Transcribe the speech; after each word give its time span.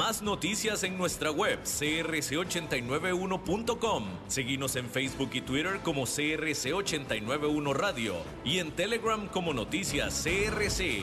Más 0.00 0.22
noticias 0.22 0.82
en 0.82 0.96
nuestra 0.96 1.30
web 1.30 1.58
crc891.com. 1.62 4.04
Seguimos 4.28 4.76
en 4.76 4.88
Facebook 4.88 5.28
y 5.34 5.42
Twitter 5.42 5.80
como 5.82 6.06
CRC891 6.06 7.74
Radio 7.74 8.14
y 8.42 8.60
en 8.60 8.72
Telegram 8.72 9.28
como 9.28 9.52
Noticias 9.52 10.24
CRC. 10.24 11.02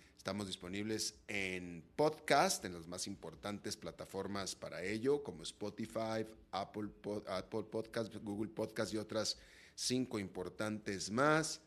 Estamos 0.21 0.45
disponibles 0.45 1.15
en 1.27 1.83
podcast, 1.95 2.63
en 2.63 2.75
las 2.75 2.85
más 2.85 3.07
importantes 3.07 3.75
plataformas 3.75 4.53
para 4.53 4.83
ello, 4.83 5.23
como 5.23 5.41
Spotify, 5.41 6.27
Apple, 6.51 6.89
Apple 7.25 7.63
Podcast, 7.63 8.15
Google 8.17 8.51
Podcast 8.51 8.93
y 8.93 8.97
otras 8.97 9.39
cinco 9.73 10.19
importantes 10.19 11.09
más. 11.09 11.61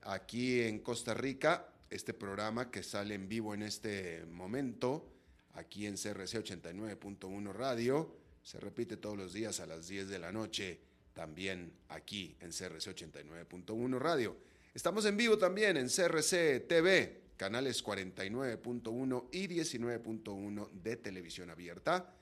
Aquí 0.00 0.62
en 0.62 0.78
Costa 0.78 1.12
Rica, 1.12 1.68
este 1.90 2.14
programa 2.14 2.70
que 2.70 2.82
sale 2.82 3.14
en 3.14 3.28
vivo 3.28 3.52
en 3.52 3.60
este 3.60 4.24
momento, 4.24 5.12
aquí 5.52 5.84
en 5.84 5.96
CRC 5.96 6.42
89.1 6.42 7.52
Radio, 7.52 8.16
se 8.42 8.58
repite 8.58 8.96
todos 8.96 9.18
los 9.18 9.34
días 9.34 9.60
a 9.60 9.66
las 9.66 9.86
10 9.86 10.08
de 10.08 10.18
la 10.18 10.32
noche, 10.32 10.80
también 11.12 11.74
aquí 11.90 12.34
en 12.40 12.52
CRC 12.52 12.88
89.1 12.96 13.98
Radio. 13.98 14.34
Estamos 14.72 15.04
en 15.04 15.18
vivo 15.18 15.36
también 15.36 15.76
en 15.76 15.88
CRC 15.88 16.60
TV 16.66 17.27
canales 17.38 17.82
49.1 17.84 19.28
y 19.32 19.48
19.1 19.48 20.70
de 20.72 20.96
televisión 20.96 21.48
abierta. 21.48 22.12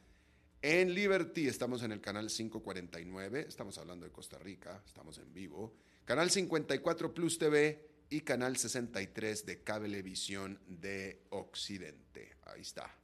En 0.63 0.95
Liberty 0.95 1.49
estamos 1.49 1.83
en 1.83 1.93
el 1.93 2.01
canal 2.01 2.29
549, 2.29 3.47
estamos 3.49 3.79
hablando 3.79 4.05
de 4.05 4.13
Costa 4.13 4.39
Rica, 4.39 4.83
estamos 4.87 5.19
en 5.19 5.33
vivo. 5.33 5.75
Canal 6.05 6.31
54 6.31 7.15
Plus 7.15 7.39
TV 7.39 7.89
y 8.11 8.21
canal 8.21 8.57
63 8.57 9.47
de 9.47 9.63
Cablevisión 9.63 10.61
de 10.69 11.23
Occidente. 11.31 12.37
Ahí 12.45 12.61
está. 12.61 12.95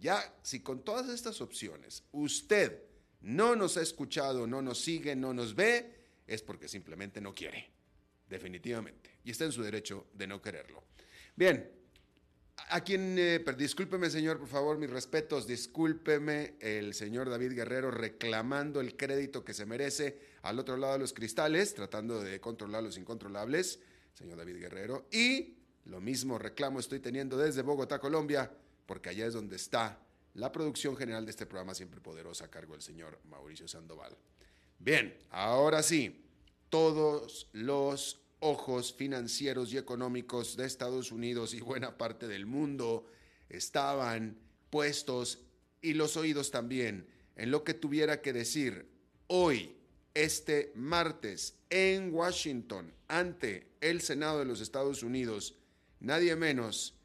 Ya, 0.00 0.22
si 0.42 0.60
con 0.60 0.84
todas 0.84 1.08
estas 1.08 1.40
opciones 1.40 2.04
usted 2.12 2.80
no 3.22 3.56
nos 3.56 3.76
ha 3.76 3.82
escuchado, 3.82 4.46
no 4.46 4.62
nos 4.62 4.80
sigue, 4.80 5.16
no 5.16 5.34
nos 5.34 5.54
ve, 5.54 5.94
es 6.26 6.42
porque 6.42 6.68
simplemente 6.68 7.20
no 7.20 7.34
quiere. 7.34 7.68
Definitivamente. 8.28 9.18
Y 9.24 9.32
está 9.32 9.44
en 9.44 9.52
su 9.52 9.62
derecho 9.62 10.06
de 10.14 10.28
no 10.28 10.40
quererlo. 10.40 10.84
Bien, 11.40 11.72
a 12.68 12.82
quien, 12.82 13.16
eh, 13.18 13.42
discúlpeme 13.56 14.10
señor, 14.10 14.38
por 14.38 14.48
favor, 14.48 14.76
mis 14.76 14.90
respetos, 14.90 15.46
discúlpeme 15.46 16.56
el 16.60 16.92
señor 16.92 17.30
David 17.30 17.52
Guerrero 17.52 17.90
reclamando 17.90 18.82
el 18.82 18.94
crédito 18.94 19.42
que 19.42 19.54
se 19.54 19.64
merece 19.64 20.18
al 20.42 20.58
otro 20.58 20.76
lado 20.76 20.92
de 20.92 20.98
los 20.98 21.14
cristales, 21.14 21.72
tratando 21.72 22.20
de 22.20 22.42
controlar 22.42 22.82
los 22.82 22.98
incontrolables, 22.98 23.80
señor 24.12 24.36
David 24.36 24.58
Guerrero, 24.58 25.06
y 25.10 25.54
lo 25.86 26.02
mismo 26.02 26.38
reclamo 26.38 26.78
estoy 26.78 27.00
teniendo 27.00 27.38
desde 27.38 27.62
Bogotá, 27.62 27.98
Colombia, 27.98 28.52
porque 28.84 29.08
allá 29.08 29.24
es 29.24 29.32
donde 29.32 29.56
está 29.56 29.98
la 30.34 30.52
producción 30.52 30.94
general 30.94 31.24
de 31.24 31.30
este 31.30 31.46
programa 31.46 31.74
siempre 31.74 32.02
poderosa 32.02 32.44
a 32.44 32.50
cargo 32.50 32.74
del 32.74 32.82
señor 32.82 33.18
Mauricio 33.30 33.66
Sandoval. 33.66 34.14
Bien, 34.78 35.16
ahora 35.30 35.82
sí, 35.82 36.22
todos 36.68 37.48
los 37.54 38.20
ojos 38.40 38.92
financieros 38.92 39.72
y 39.72 39.78
económicos 39.78 40.56
de 40.56 40.66
Estados 40.66 41.12
Unidos 41.12 41.54
y 41.54 41.60
buena 41.60 41.96
parte 41.96 42.26
del 42.26 42.46
mundo 42.46 43.06
estaban 43.48 44.38
puestos 44.70 45.40
y 45.82 45.94
los 45.94 46.16
oídos 46.16 46.50
también 46.50 47.06
en 47.36 47.50
lo 47.50 47.64
que 47.64 47.74
tuviera 47.74 48.20
que 48.20 48.32
decir 48.32 48.88
hoy, 49.26 49.76
este 50.12 50.72
martes, 50.74 51.54
en 51.70 52.12
Washington, 52.12 52.92
ante 53.06 53.68
el 53.80 54.00
Senado 54.00 54.40
de 54.40 54.44
los 54.44 54.60
Estados 54.60 55.02
Unidos, 55.02 55.54
nadie 56.00 56.34
menos 56.34 56.96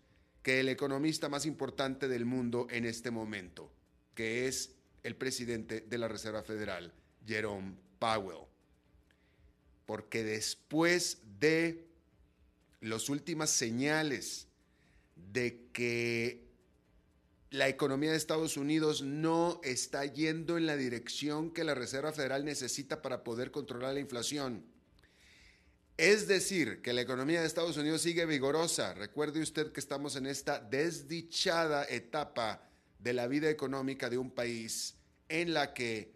que 0.41 0.59
el 0.59 0.69
economista 0.69 1.29
más 1.29 1.45
importante 1.45 2.07
del 2.07 2.25
mundo 2.25 2.68
en 2.69 2.85
este 2.85 3.12
momento, 3.12 3.72
que 4.16 4.47
es 4.47 4.75
el 5.03 5.16
presidente 5.16 5.81
de 5.81 5.97
la 5.97 6.07
Reserva 6.07 6.41
Federal, 6.41 6.94
Jerome 7.25 7.75
Powell 8.00 8.54
porque 9.85 10.23
después 10.23 11.19
de 11.40 11.85
las 12.81 13.09
últimas 13.09 13.50
señales 13.50 14.47
de 15.16 15.68
que 15.72 16.46
la 17.51 17.69
economía 17.69 18.12
de 18.12 18.18
Estados 18.18 18.57
Unidos 18.57 19.01
no 19.01 19.62
está 19.63 20.06
yendo 20.06 20.57
en 20.57 20.66
la 20.66 20.75
dirección 20.75 21.51
que 21.51 21.63
la 21.63 21.74
Reserva 21.74 22.12
Federal 22.12 22.44
necesita 22.44 23.01
para 23.01 23.24
poder 23.24 23.51
controlar 23.51 23.94
la 23.94 24.00
inflación. 24.00 24.66
Es 25.97 26.28
decir, 26.28 26.81
que 26.81 26.91
la 26.91 27.01
economía 27.01 27.40
de 27.40 27.47
Estados 27.47 27.78
Unidos 27.78 28.01
sigue 28.01 28.25
vigorosa. 28.25 28.94
Recuerde 28.94 29.41
usted 29.41 29.72
que 29.72 29.79
estamos 29.79 30.18
en 30.18 30.25
esta 30.25 30.59
desdichada 30.59 31.85
etapa 31.85 32.68
de 33.00 33.13
la 33.13 33.28
vida 33.28 33.50
económica 33.50 34.09
de 34.09 34.18
un 34.18 34.31
país 34.31 34.95
en 35.29 35.53
la 35.53 35.74
que 35.74 36.14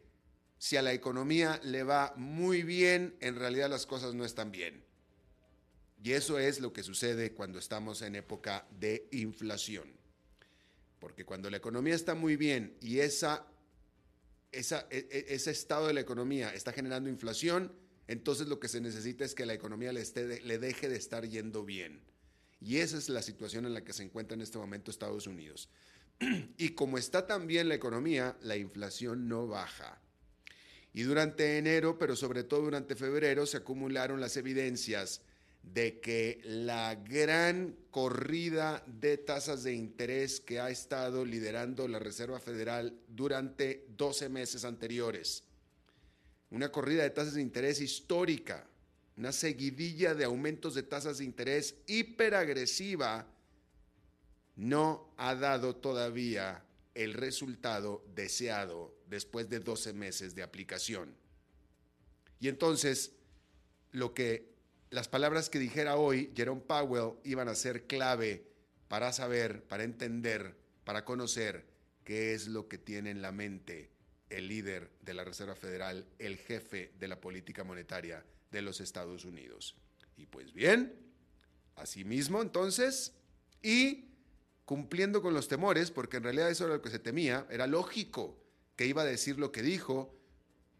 si 0.59 0.75
a 0.75 0.81
la 0.81 0.93
economía 0.93 1.59
le 1.63 1.83
va 1.83 2.13
muy 2.17 2.63
bien, 2.63 3.15
en 3.21 3.35
realidad 3.35 3.69
las 3.69 3.85
cosas 3.85 4.13
no 4.13 4.25
están 4.25 4.51
bien. 4.51 4.83
Y 6.03 6.11
eso 6.11 6.37
es 6.37 6.59
lo 6.59 6.73
que 6.73 6.83
sucede 6.83 7.31
cuando 7.31 7.59
estamos 7.59 8.01
en 8.01 8.15
época 8.15 8.67
de 8.77 9.07
inflación. 9.11 9.89
Porque 10.99 11.25
cuando 11.25 11.49
la 11.49 11.57
economía 11.57 11.95
está 11.95 12.13
muy 12.13 12.35
bien 12.35 12.75
y 12.81 12.99
esa, 12.99 13.47
esa, 14.51 14.85
e, 14.89 15.07
e, 15.09 15.33
ese 15.33 15.51
estado 15.51 15.87
de 15.87 15.93
la 15.93 16.01
economía 16.01 16.53
está 16.53 16.73
generando 16.73 17.09
inflación, 17.09 17.73
entonces 18.07 18.47
lo 18.47 18.59
que 18.59 18.67
se 18.67 18.81
necesita 18.81 19.23
es 19.23 19.35
que 19.35 19.45
la 19.45 19.53
economía 19.53 19.93
le, 19.93 20.01
esté, 20.01 20.41
le 20.41 20.59
deje 20.59 20.89
de 20.89 20.97
estar 20.97 21.25
yendo 21.25 21.63
bien. 21.63 22.01
Y 22.59 22.77
esa 22.77 22.97
es 22.97 23.07
la 23.07 23.21
situación 23.21 23.65
en 23.65 23.73
la 23.73 23.85
que 23.85 23.93
se 23.93 24.03
encuentra 24.03 24.35
en 24.35 24.41
este 24.41 24.57
momento 24.57 24.91
Estados 24.91 25.25
Unidos. 25.25 25.69
Y 26.57 26.69
como 26.71 26.97
está 26.97 27.27
tan 27.27 27.47
bien 27.47 27.69
la 27.69 27.75
economía, 27.75 28.37
la 28.41 28.57
inflación 28.57 29.29
no 29.29 29.47
baja. 29.47 30.01
Y 30.93 31.03
durante 31.03 31.57
enero, 31.57 31.97
pero 31.99 32.15
sobre 32.15 32.43
todo 32.43 32.61
durante 32.61 32.95
febrero, 32.95 33.45
se 33.45 33.57
acumularon 33.57 34.19
las 34.19 34.37
evidencias 34.37 35.21
de 35.61 35.99
que 35.99 36.41
la 36.43 36.95
gran 36.95 37.75
corrida 37.91 38.83
de 38.87 39.17
tasas 39.17 39.63
de 39.63 39.73
interés 39.73 40.39
que 40.39 40.59
ha 40.59 40.69
estado 40.69 41.25
liderando 41.25 41.87
la 41.87 41.99
Reserva 41.99 42.39
Federal 42.39 42.97
durante 43.07 43.85
12 43.89 44.29
meses 44.29 44.65
anteriores, 44.65 45.43
una 46.49 46.71
corrida 46.71 47.03
de 47.03 47.11
tasas 47.11 47.35
de 47.35 47.41
interés 47.41 47.81
histórica, 47.81 48.65
una 49.17 49.31
seguidilla 49.31 50.15
de 50.15 50.23
aumentos 50.23 50.73
de 50.73 50.83
tasas 50.83 51.19
de 51.19 51.25
interés 51.25 51.75
hiperagresiva, 51.87 53.27
no 54.55 55.13
ha 55.17 55.35
dado 55.35 55.75
todavía 55.75 56.63
el 56.95 57.13
resultado 57.13 58.03
deseado 58.15 58.98
después 59.09 59.49
de 59.49 59.59
12 59.59 59.93
meses 59.93 60.35
de 60.35 60.43
aplicación. 60.43 61.15
Y 62.39 62.47
entonces 62.47 63.11
lo 63.91 64.13
que 64.13 64.49
las 64.91 65.07
palabras 65.07 65.49
que 65.49 65.59
dijera 65.59 65.97
hoy 65.97 66.31
Jerome 66.35 66.61
Powell 66.61 67.19
iban 67.23 67.47
a 67.47 67.55
ser 67.55 67.85
clave 67.85 68.45
para 68.87 69.11
saber, 69.11 69.63
para 69.63 69.83
entender, 69.83 70.55
para 70.83 71.05
conocer 71.05 71.65
qué 72.03 72.33
es 72.33 72.47
lo 72.47 72.67
que 72.67 72.77
tiene 72.77 73.11
en 73.11 73.21
la 73.21 73.31
mente 73.31 73.91
el 74.29 74.47
líder 74.47 74.91
de 75.01 75.13
la 75.13 75.23
Reserva 75.23 75.55
Federal, 75.55 76.07
el 76.19 76.37
jefe 76.37 76.93
de 76.99 77.07
la 77.07 77.19
política 77.19 77.63
monetaria 77.63 78.23
de 78.51 78.61
los 78.61 78.79
Estados 78.79 79.25
Unidos. 79.25 79.75
Y 80.17 80.25
pues 80.27 80.53
bien, 80.53 80.93
asimismo 81.75 82.41
entonces, 82.41 83.13
y 83.61 84.05
cumpliendo 84.65 85.21
con 85.21 85.33
los 85.33 85.47
temores, 85.47 85.89
porque 85.89 86.17
en 86.17 86.23
realidad 86.23 86.49
eso 86.49 86.65
era 86.65 86.75
lo 86.75 86.81
que 86.81 86.91
se 86.91 86.99
temía, 86.99 87.47
era 87.49 87.65
lógico 87.65 88.38
que 88.79 88.85
iba 88.85 89.01
a 89.01 89.05
decir 89.05 89.37
lo 89.37 89.51
que 89.51 89.61
dijo, 89.61 90.17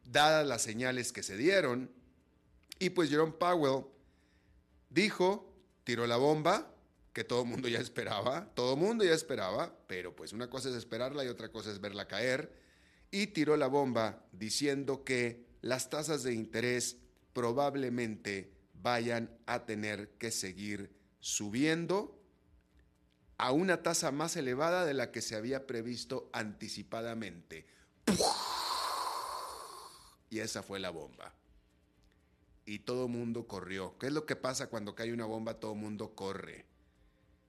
dadas 0.05 0.47
las 0.47 0.61
señales 0.61 1.11
que 1.11 1.21
se 1.21 1.35
dieron, 1.35 1.91
y 2.79 2.91
pues 2.91 3.09
Jerome 3.09 3.33
Powell 3.33 3.87
dijo, 4.89 5.53
tiró 5.83 6.07
la 6.07 6.15
bomba, 6.15 6.73
que 7.11 7.25
todo 7.25 7.41
el 7.41 7.49
mundo 7.49 7.67
ya 7.67 7.79
esperaba, 7.79 8.49
todo 8.55 8.75
el 8.75 8.79
mundo 8.79 9.03
ya 9.03 9.11
esperaba, 9.11 9.77
pero 9.85 10.15
pues 10.15 10.31
una 10.31 10.49
cosa 10.49 10.69
es 10.69 10.75
esperarla 10.75 11.25
y 11.25 11.27
otra 11.27 11.51
cosa 11.51 11.71
es 11.71 11.81
verla 11.81 12.07
caer, 12.07 12.53
y 13.11 13.27
tiró 13.27 13.57
la 13.57 13.67
bomba 13.67 14.23
diciendo 14.31 15.03
que 15.03 15.45
las 15.59 15.89
tasas 15.89 16.23
de 16.23 16.33
interés 16.33 16.95
probablemente 17.33 18.53
vayan 18.75 19.29
a 19.45 19.65
tener 19.65 20.11
que 20.11 20.31
seguir 20.31 20.89
subiendo 21.19 22.17
a 23.37 23.51
una 23.51 23.83
tasa 23.83 24.13
más 24.13 24.37
elevada 24.37 24.85
de 24.85 24.93
la 24.93 25.11
que 25.11 25.19
se 25.19 25.35
había 25.35 25.67
previsto 25.67 26.29
anticipadamente. 26.31 27.77
Y 30.29 30.39
esa 30.39 30.63
fue 30.63 30.79
la 30.79 30.89
bomba. 30.89 31.33
Y 32.65 32.79
todo 32.79 33.07
mundo 33.07 33.47
corrió. 33.47 33.97
¿Qué 33.97 34.07
es 34.07 34.13
lo 34.13 34.25
que 34.25 34.35
pasa 34.35 34.67
cuando 34.67 34.93
cae 34.95 35.11
una 35.11 35.25
bomba? 35.25 35.59
Todo 35.59 35.73
mundo 35.75 36.13
corre. 36.13 36.65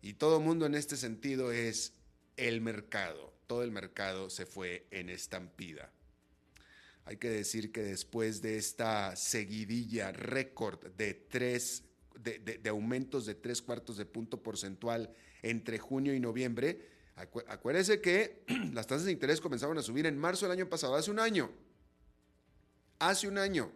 Y 0.03 0.15
todo 0.15 0.41
mundo 0.41 0.65
en 0.65 0.75
este 0.75 0.97
sentido 0.97 1.53
es 1.53 1.93
el 2.37 2.61
mercado. 2.61 3.35
Todo 3.47 3.63
el 3.63 3.71
mercado 3.71 4.31
se 4.31 4.47
fue 4.47 4.87
en 4.91 5.11
estampida. 5.11 5.93
Hay 7.05 7.19
que 7.19 7.29
decir 7.29 7.73
que 7.73 7.83
después 7.83 8.41
de 8.41 8.57
esta 8.57 9.15
seguidilla 9.17 10.13
récord 10.13 10.87
de 10.97 11.13
tres, 11.15 11.85
de, 12.19 12.39
de 12.39 12.69
aumentos 12.71 13.27
de 13.27 13.35
tres 13.35 13.61
cuartos 13.61 13.97
de 13.97 14.07
punto 14.07 14.43
porcentual 14.43 15.13
entre 15.43 15.79
junio 15.79 16.15
y 16.15 16.21
noviembre, 16.21 16.90
acuérdense 17.49 18.01
que 18.01 18.45
las 18.73 18.87
tasas 18.87 19.07
de 19.07 19.13
interés 19.13 19.41
comenzaron 19.41 19.77
a 19.79 19.83
subir 19.83 20.07
en 20.07 20.17
marzo 20.19 20.47
del 20.47 20.59
año 20.59 20.69
pasado, 20.69 20.95
hace 20.95 21.11
un 21.11 21.19
año. 21.19 21.51
Hace 22.99 23.27
un 23.29 23.39
año. 23.39 23.73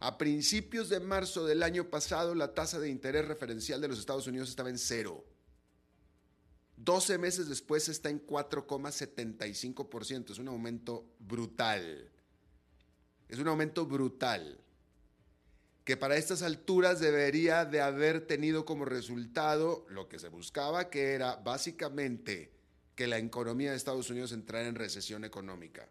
A 0.00 0.18
principios 0.18 0.88
de 0.88 0.98
marzo 1.00 1.46
del 1.46 1.62
año 1.62 1.90
pasado, 1.90 2.34
la 2.34 2.54
tasa 2.54 2.80
de 2.80 2.88
interés 2.88 3.28
referencial 3.28 3.80
de 3.80 3.86
los 3.88 3.98
Estados 3.98 4.26
Unidos 4.26 4.48
estaba 4.48 4.70
en 4.70 4.78
cero. 4.78 5.24
12 6.76 7.18
meses 7.18 7.48
después 7.48 7.88
está 7.88 8.10
en 8.10 8.26
4,75%. 8.26 10.32
Es 10.32 10.38
un 10.38 10.48
aumento 10.48 11.06
brutal. 11.20 12.10
Es 13.28 13.38
un 13.38 13.48
aumento 13.48 13.86
brutal 13.86 14.61
que 15.84 15.96
para 15.96 16.16
estas 16.16 16.42
alturas 16.42 17.00
debería 17.00 17.64
de 17.64 17.80
haber 17.80 18.26
tenido 18.26 18.64
como 18.64 18.84
resultado 18.84 19.84
lo 19.88 20.08
que 20.08 20.18
se 20.18 20.28
buscaba, 20.28 20.90
que 20.90 21.12
era 21.12 21.36
básicamente 21.36 22.52
que 22.94 23.06
la 23.06 23.18
economía 23.18 23.70
de 23.70 23.76
Estados 23.76 24.08
Unidos 24.10 24.32
entrara 24.32 24.68
en 24.68 24.76
recesión 24.76 25.24
económica. 25.24 25.88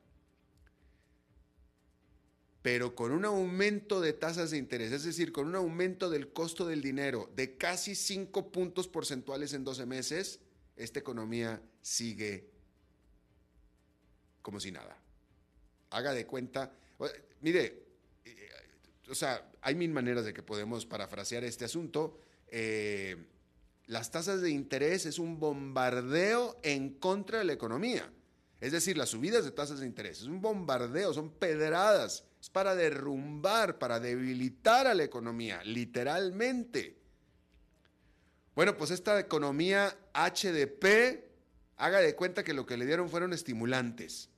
Pero 2.61 2.95
con 2.95 3.11
un 3.11 3.25
aumento 3.25 3.99
de 4.01 4.13
tasas 4.13 4.51
de 4.51 4.57
interés, 4.57 4.91
es 4.91 5.03
decir, 5.03 5.31
con 5.31 5.47
un 5.47 5.55
aumento 5.55 6.09
del 6.09 6.31
costo 6.31 6.67
del 6.67 6.81
dinero 6.81 7.29
de 7.35 7.57
casi 7.57 7.95
5 7.95 8.51
puntos 8.51 8.88
porcentuales 8.88 9.53
en 9.53 9.63
12 9.63 9.85
meses, 9.88 10.39
esta 10.75 10.99
economía 10.99 11.61
sigue 11.81 12.49
como 14.41 14.59
si 14.59 14.71
nada. 14.71 14.97
Haga 15.89 16.13
de 16.13 16.25
cuenta, 16.25 16.71
mire, 17.41 17.90
o 19.12 19.16
sea, 19.16 19.46
hay 19.62 19.75
mil 19.75 19.92
maneras 19.92 20.24
de 20.24 20.34
que 20.34 20.42
podemos 20.42 20.86
parafrasear 20.86 21.44
este 21.44 21.66
asunto. 21.66 22.18
Eh, 22.48 23.28
las 23.88 24.10
tasas 24.10 24.42
de 24.42 24.50
interés 24.50 25.06
es 25.06 25.19
un 25.19 25.38
bombardeo 25.38 26.58
en 26.63 26.92
contra 26.92 27.40
de 27.40 27.44
la 27.44 27.54
economía. 27.54 28.10
Es 28.62 28.72
decir, 28.72 28.98
las 28.98 29.10
subidas 29.10 29.44
de 29.44 29.52
tasas 29.52 29.80
de 29.80 29.86
interés 29.86 30.22
es 30.22 30.28
un 30.28 30.40
bombardeo, 30.40 31.13
son 31.13 31.31
pedradas, 31.31 32.24
es 32.40 32.50
para 32.50 32.75
derrumbar, 32.75 33.80
para 33.80 34.00
debilitar 34.00 34.88
a 34.88 34.94
la 34.94 35.04
economía, 35.04 35.62
literalmente. 35.63 36.98
Bueno, 38.56 38.78
pues 38.78 38.92
esta 38.92 39.19
economía 39.19 39.98
HDP, 40.13 41.25
haga 41.78 42.00
de 42.00 42.16
cuenta 42.16 42.44
que 42.44 42.54
lo 42.54 42.66
que 42.66 42.78
le 42.78 42.86
dieron 42.86 43.10
fueron 43.10 43.34
estimulantes. 43.34 44.30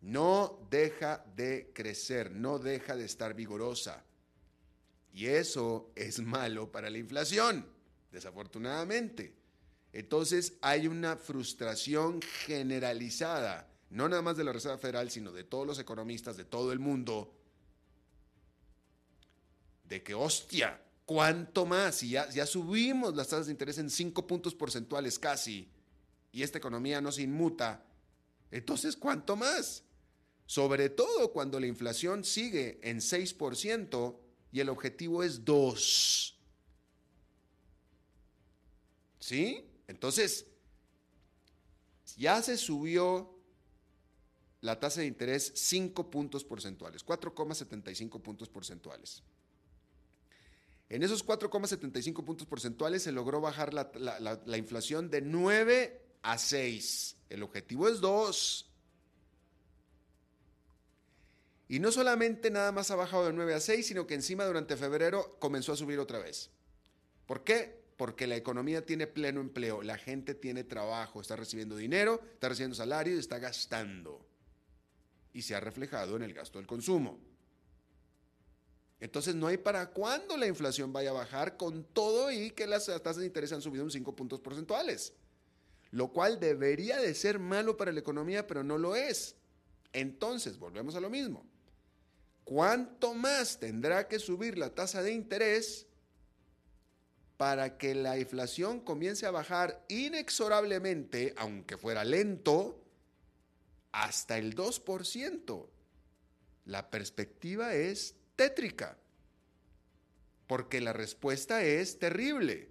No 0.00 0.66
deja 0.70 1.24
de 1.36 1.70
crecer, 1.74 2.30
no 2.30 2.58
deja 2.58 2.96
de 2.96 3.04
estar 3.04 3.34
vigorosa. 3.34 4.04
Y 5.18 5.26
eso 5.26 5.90
es 5.96 6.20
malo 6.20 6.70
para 6.70 6.90
la 6.90 6.98
inflación, 6.98 7.66
desafortunadamente. 8.12 9.34
Entonces 9.92 10.52
hay 10.60 10.86
una 10.86 11.16
frustración 11.16 12.20
generalizada, 12.46 13.68
no 13.90 14.08
nada 14.08 14.22
más 14.22 14.36
de 14.36 14.44
la 14.44 14.52
Reserva 14.52 14.78
Federal, 14.78 15.10
sino 15.10 15.32
de 15.32 15.42
todos 15.42 15.66
los 15.66 15.80
economistas 15.80 16.36
de 16.36 16.44
todo 16.44 16.70
el 16.70 16.78
mundo, 16.78 17.34
de 19.82 20.04
que, 20.04 20.14
hostia, 20.14 20.80
¿cuánto 21.04 21.66
más? 21.66 22.00
Y 22.04 22.10
ya, 22.10 22.30
ya 22.30 22.46
subimos 22.46 23.16
las 23.16 23.26
tasas 23.26 23.46
de 23.46 23.52
interés 23.52 23.78
en 23.78 23.90
5 23.90 24.24
puntos 24.24 24.54
porcentuales 24.54 25.18
casi, 25.18 25.68
y 26.30 26.44
esta 26.44 26.58
economía 26.58 27.00
no 27.00 27.10
se 27.10 27.22
inmuta, 27.22 27.84
entonces, 28.52 28.94
¿cuánto 28.96 29.34
más? 29.34 29.82
Sobre 30.46 30.90
todo 30.90 31.32
cuando 31.32 31.58
la 31.58 31.66
inflación 31.66 32.22
sigue 32.22 32.78
en 32.88 32.98
6%, 32.98 34.27
y 34.52 34.60
el 34.60 34.68
objetivo 34.68 35.22
es 35.22 35.44
2. 35.44 36.38
¿Sí? 39.20 39.64
Entonces, 39.86 40.46
ya 42.16 42.42
se 42.42 42.56
subió 42.56 43.34
la 44.60 44.80
tasa 44.80 45.00
de 45.00 45.06
interés 45.06 45.52
5 45.54 46.10
puntos 46.10 46.44
porcentuales, 46.44 47.04
4,75 47.04 48.20
puntos 48.20 48.48
porcentuales. 48.48 49.22
En 50.88 51.02
esos 51.02 51.24
4,75 51.24 52.24
puntos 52.24 52.46
porcentuales 52.46 53.02
se 53.02 53.12
logró 53.12 53.40
bajar 53.40 53.74
la, 53.74 53.90
la, 54.18 54.56
inflación 54.56 55.10
de 55.10 55.20
9 55.20 56.02
a 56.22 56.38
6. 56.38 57.16
El 57.28 57.42
objetivo 57.42 57.88
es 57.88 58.00
2. 58.00 58.67
Y 61.68 61.80
no 61.80 61.92
solamente 61.92 62.50
nada 62.50 62.72
más 62.72 62.90
ha 62.90 62.96
bajado 62.96 63.26
de 63.26 63.34
9 63.34 63.54
a 63.54 63.60
6, 63.60 63.86
sino 63.86 64.06
que 64.06 64.14
encima 64.14 64.46
durante 64.46 64.76
febrero 64.76 65.36
comenzó 65.38 65.72
a 65.72 65.76
subir 65.76 65.98
otra 65.98 66.18
vez. 66.18 66.50
¿Por 67.26 67.44
qué? 67.44 67.84
Porque 67.98 68.26
la 68.26 68.36
economía 68.36 68.86
tiene 68.86 69.06
pleno 69.06 69.40
empleo, 69.40 69.82
la 69.82 69.98
gente 69.98 70.34
tiene 70.34 70.64
trabajo, 70.64 71.20
está 71.20 71.36
recibiendo 71.36 71.76
dinero, 71.76 72.22
está 72.32 72.48
recibiendo 72.48 72.74
salario 72.74 73.14
y 73.14 73.18
está 73.18 73.38
gastando. 73.38 74.26
Y 75.34 75.42
se 75.42 75.54
ha 75.54 75.60
reflejado 75.60 76.16
en 76.16 76.22
el 76.22 76.32
gasto 76.32 76.58
del 76.58 76.66
consumo. 76.66 77.20
Entonces 79.00 79.34
no 79.34 79.46
hay 79.46 79.58
para 79.58 79.90
cuándo 79.90 80.38
la 80.38 80.46
inflación 80.46 80.92
vaya 80.92 81.10
a 81.10 81.14
bajar 81.14 81.58
con 81.58 81.84
todo 81.84 82.32
y 82.32 82.50
que 82.50 82.66
las 82.66 82.86
tasas 82.86 83.18
de 83.18 83.26
interés 83.26 83.52
han 83.52 83.62
subido 83.62 83.84
un 83.84 83.90
5 83.90 84.16
puntos 84.16 84.40
porcentuales. 84.40 85.12
Lo 85.90 86.08
cual 86.12 86.40
debería 86.40 86.96
de 86.98 87.14
ser 87.14 87.38
malo 87.38 87.76
para 87.76 87.92
la 87.92 88.00
economía, 88.00 88.46
pero 88.46 88.64
no 88.64 88.78
lo 88.78 88.96
es. 88.96 89.36
Entonces, 89.92 90.58
volvemos 90.58 90.94
a 90.96 91.00
lo 91.00 91.10
mismo. 91.10 91.46
¿Cuánto 92.48 93.12
más 93.12 93.60
tendrá 93.60 94.08
que 94.08 94.18
subir 94.18 94.56
la 94.56 94.74
tasa 94.74 95.02
de 95.02 95.12
interés 95.12 95.86
para 97.36 97.76
que 97.76 97.94
la 97.94 98.18
inflación 98.18 98.80
comience 98.80 99.26
a 99.26 99.30
bajar 99.30 99.84
inexorablemente, 99.88 101.34
aunque 101.36 101.76
fuera 101.76 102.04
lento, 102.04 102.82
hasta 103.92 104.38
el 104.38 104.56
2%? 104.56 105.68
La 106.64 106.90
perspectiva 106.90 107.74
es 107.74 108.14
tétrica, 108.34 108.96
porque 110.46 110.80
la 110.80 110.94
respuesta 110.94 111.62
es 111.62 111.98
terrible. 111.98 112.70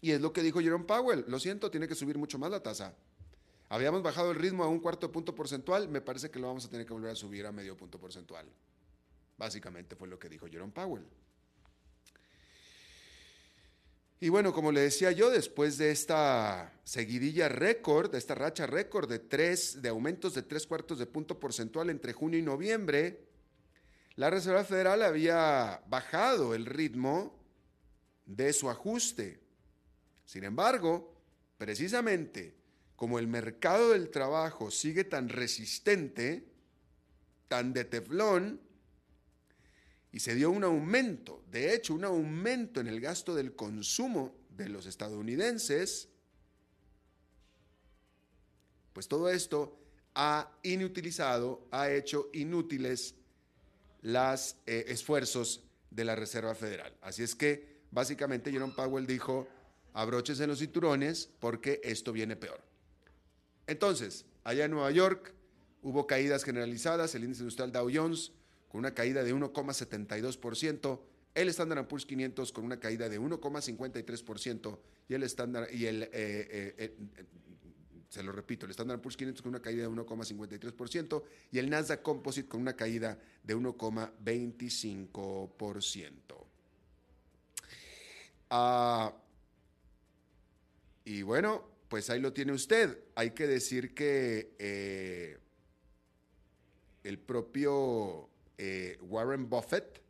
Y 0.00 0.12
es 0.12 0.22
lo 0.22 0.32
que 0.32 0.42
dijo 0.42 0.60
Jerome 0.60 0.86
Powell, 0.86 1.26
lo 1.28 1.38
siento, 1.38 1.70
tiene 1.70 1.86
que 1.86 1.94
subir 1.94 2.16
mucho 2.16 2.38
más 2.38 2.50
la 2.50 2.62
tasa. 2.62 2.96
Habíamos 3.70 4.02
bajado 4.02 4.32
el 4.32 4.36
ritmo 4.36 4.64
a 4.64 4.68
un 4.68 4.80
cuarto 4.80 5.06
de 5.06 5.12
punto 5.12 5.32
porcentual, 5.32 5.88
me 5.88 6.00
parece 6.00 6.28
que 6.28 6.40
lo 6.40 6.48
vamos 6.48 6.64
a 6.64 6.68
tener 6.68 6.84
que 6.84 6.92
volver 6.92 7.12
a 7.12 7.14
subir 7.14 7.46
a 7.46 7.52
medio 7.52 7.76
punto 7.76 8.00
porcentual. 8.00 8.44
Básicamente 9.38 9.94
fue 9.94 10.08
lo 10.08 10.18
que 10.18 10.28
dijo 10.28 10.48
Jerome 10.48 10.72
Powell. 10.72 11.04
Y 14.18 14.28
bueno, 14.28 14.52
como 14.52 14.72
le 14.72 14.80
decía 14.80 15.12
yo, 15.12 15.30
después 15.30 15.78
de 15.78 15.92
esta 15.92 16.80
seguidilla 16.82 17.48
récord, 17.48 18.10
de 18.10 18.18
esta 18.18 18.34
racha 18.34 18.66
récord 18.66 19.08
de 19.08 19.20
tres, 19.20 19.80
de 19.80 19.88
aumentos 19.88 20.34
de 20.34 20.42
tres 20.42 20.66
cuartos 20.66 20.98
de 20.98 21.06
punto 21.06 21.38
porcentual 21.38 21.90
entre 21.90 22.12
junio 22.12 22.40
y 22.40 22.42
noviembre, 22.42 23.24
la 24.16 24.30
Reserva 24.30 24.64
Federal 24.64 25.04
había 25.04 25.80
bajado 25.86 26.56
el 26.56 26.66
ritmo 26.66 27.38
de 28.26 28.52
su 28.52 28.68
ajuste. 28.68 29.38
Sin 30.24 30.42
embargo, 30.42 31.14
precisamente 31.56 32.59
como 33.00 33.18
el 33.18 33.28
mercado 33.28 33.92
del 33.92 34.10
trabajo 34.10 34.70
sigue 34.70 35.04
tan 35.04 35.30
resistente, 35.30 36.44
tan 37.48 37.72
de 37.72 37.86
teflón, 37.86 38.60
y 40.12 40.20
se 40.20 40.34
dio 40.34 40.50
un 40.50 40.64
aumento, 40.64 41.42
de 41.50 41.74
hecho, 41.74 41.94
un 41.94 42.04
aumento 42.04 42.78
en 42.78 42.88
el 42.88 43.00
gasto 43.00 43.34
del 43.34 43.56
consumo 43.56 44.36
de 44.50 44.68
los 44.68 44.84
estadounidenses, 44.84 46.10
pues 48.92 49.08
todo 49.08 49.30
esto 49.30 49.78
ha 50.14 50.52
inutilizado, 50.62 51.66
ha 51.70 51.90
hecho 51.90 52.28
inútiles 52.34 53.14
los 54.02 54.56
eh, 54.66 54.84
esfuerzos 54.88 55.64
de 55.90 56.04
la 56.04 56.16
Reserva 56.16 56.54
Federal. 56.54 56.94
Así 57.00 57.22
es 57.22 57.34
que 57.34 57.80
básicamente 57.90 58.52
Jerome 58.52 58.74
Powell 58.74 59.06
dijo, 59.06 59.48
abróchese 59.94 60.46
los 60.46 60.58
cinturones 60.58 61.30
porque 61.40 61.80
esto 61.82 62.12
viene 62.12 62.36
peor. 62.36 62.68
Entonces, 63.70 64.26
allá 64.42 64.64
en 64.64 64.72
Nueva 64.72 64.90
York 64.90 65.32
hubo 65.82 66.08
caídas 66.08 66.42
generalizadas, 66.42 67.14
el 67.14 67.22
índice 67.22 67.42
industrial 67.42 67.70
Dow 67.70 67.88
Jones 67.92 68.32
con 68.68 68.80
una 68.80 68.94
caída 68.94 69.22
de 69.22 69.32
1,72%, 69.32 71.00
el 71.36 71.48
Standard 71.50 71.86
Poor's 71.86 72.04
500 72.04 72.50
con 72.50 72.64
una 72.64 72.80
caída 72.80 73.08
de 73.08 73.20
1,53% 73.20 74.76
y 75.08 75.14
el 75.14 75.22
Standard 75.22 75.72
y 75.72 75.86
el 75.86 76.02
eh, 76.02 76.10
eh, 76.12 76.74
eh, 76.78 76.96
se 78.08 78.24
lo 78.24 78.32
repito, 78.32 78.66
el 78.66 78.72
Standard 78.72 79.00
Poor's 79.00 79.16
500 79.16 79.40
con 79.40 79.50
una 79.50 79.62
caída 79.62 79.84
de 79.84 79.88
1,53% 79.88 81.22
y 81.52 81.60
el 81.60 81.70
Nasdaq 81.70 82.02
Composite 82.02 82.48
con 82.48 82.62
una 82.62 82.74
caída 82.74 83.20
de 83.44 83.56
1,25%. 83.56 86.10
Ah, 88.50 89.14
y 91.04 91.22
bueno, 91.22 91.70
pues 91.90 92.08
ahí 92.08 92.20
lo 92.20 92.32
tiene 92.32 92.52
usted. 92.52 92.98
Hay 93.14 93.32
que 93.32 93.46
decir 93.46 93.92
que 93.92 95.36
el 97.04 97.18
propio 97.18 98.30
eh, 98.62 98.98
Warren 99.00 99.48
Buffett. 99.48 100.02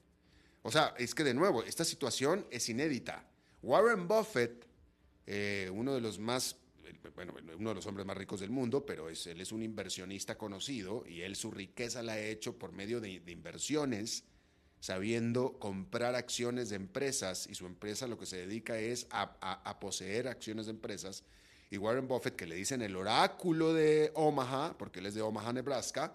O 0.62 0.72
sea, 0.72 0.94
es 0.98 1.14
que 1.14 1.22
de 1.22 1.34
nuevo, 1.34 1.62
esta 1.62 1.84
situación 1.84 2.46
es 2.50 2.68
inédita. 2.68 3.24
Warren 3.62 4.08
Buffett, 4.08 4.66
eh, 5.26 5.70
uno 5.72 5.94
de 5.94 6.00
los 6.00 6.18
más, 6.18 6.56
bueno, 7.14 7.32
uno 7.56 7.68
de 7.70 7.74
los 7.76 7.86
hombres 7.86 8.06
más 8.06 8.16
ricos 8.16 8.40
del 8.40 8.50
mundo, 8.50 8.84
pero 8.84 9.08
es, 9.08 9.26
él 9.28 9.40
es 9.40 9.52
un 9.52 9.62
inversionista 9.62 10.36
conocido 10.36 11.04
y 11.06 11.22
él 11.22 11.36
su 11.36 11.52
riqueza 11.52 12.02
la 12.02 12.14
ha 12.14 12.20
hecho 12.20 12.58
por 12.58 12.72
medio 12.72 13.00
de, 13.00 13.22
inversiones, 13.26 14.24
sabiendo 14.80 15.58
comprar 15.58 16.16
acciones 16.16 16.70
de 16.70 16.76
empresas 16.76 17.46
y 17.46 17.54
su 17.54 17.66
empresa 17.66 18.08
lo 18.08 18.18
que 18.18 18.26
se 18.26 18.38
dedica 18.38 18.78
es 18.78 19.06
a, 19.10 19.78
poseer 19.78 20.26
acciones 20.26 20.66
de 20.66 20.72
empresas. 20.72 21.22
Y 21.70 21.78
Warren 21.78 22.08
Buffett, 22.08 22.34
que 22.34 22.46
le 22.46 22.56
dicen 22.56 22.82
el 22.82 22.96
oráculo 22.96 23.72
de 23.72 24.10
Omaha, 24.14 24.76
porque 24.76 24.98
él 24.98 25.06
es 25.06 25.14
de 25.14 25.22
Omaha, 25.22 25.52
Nebraska, 25.52 26.14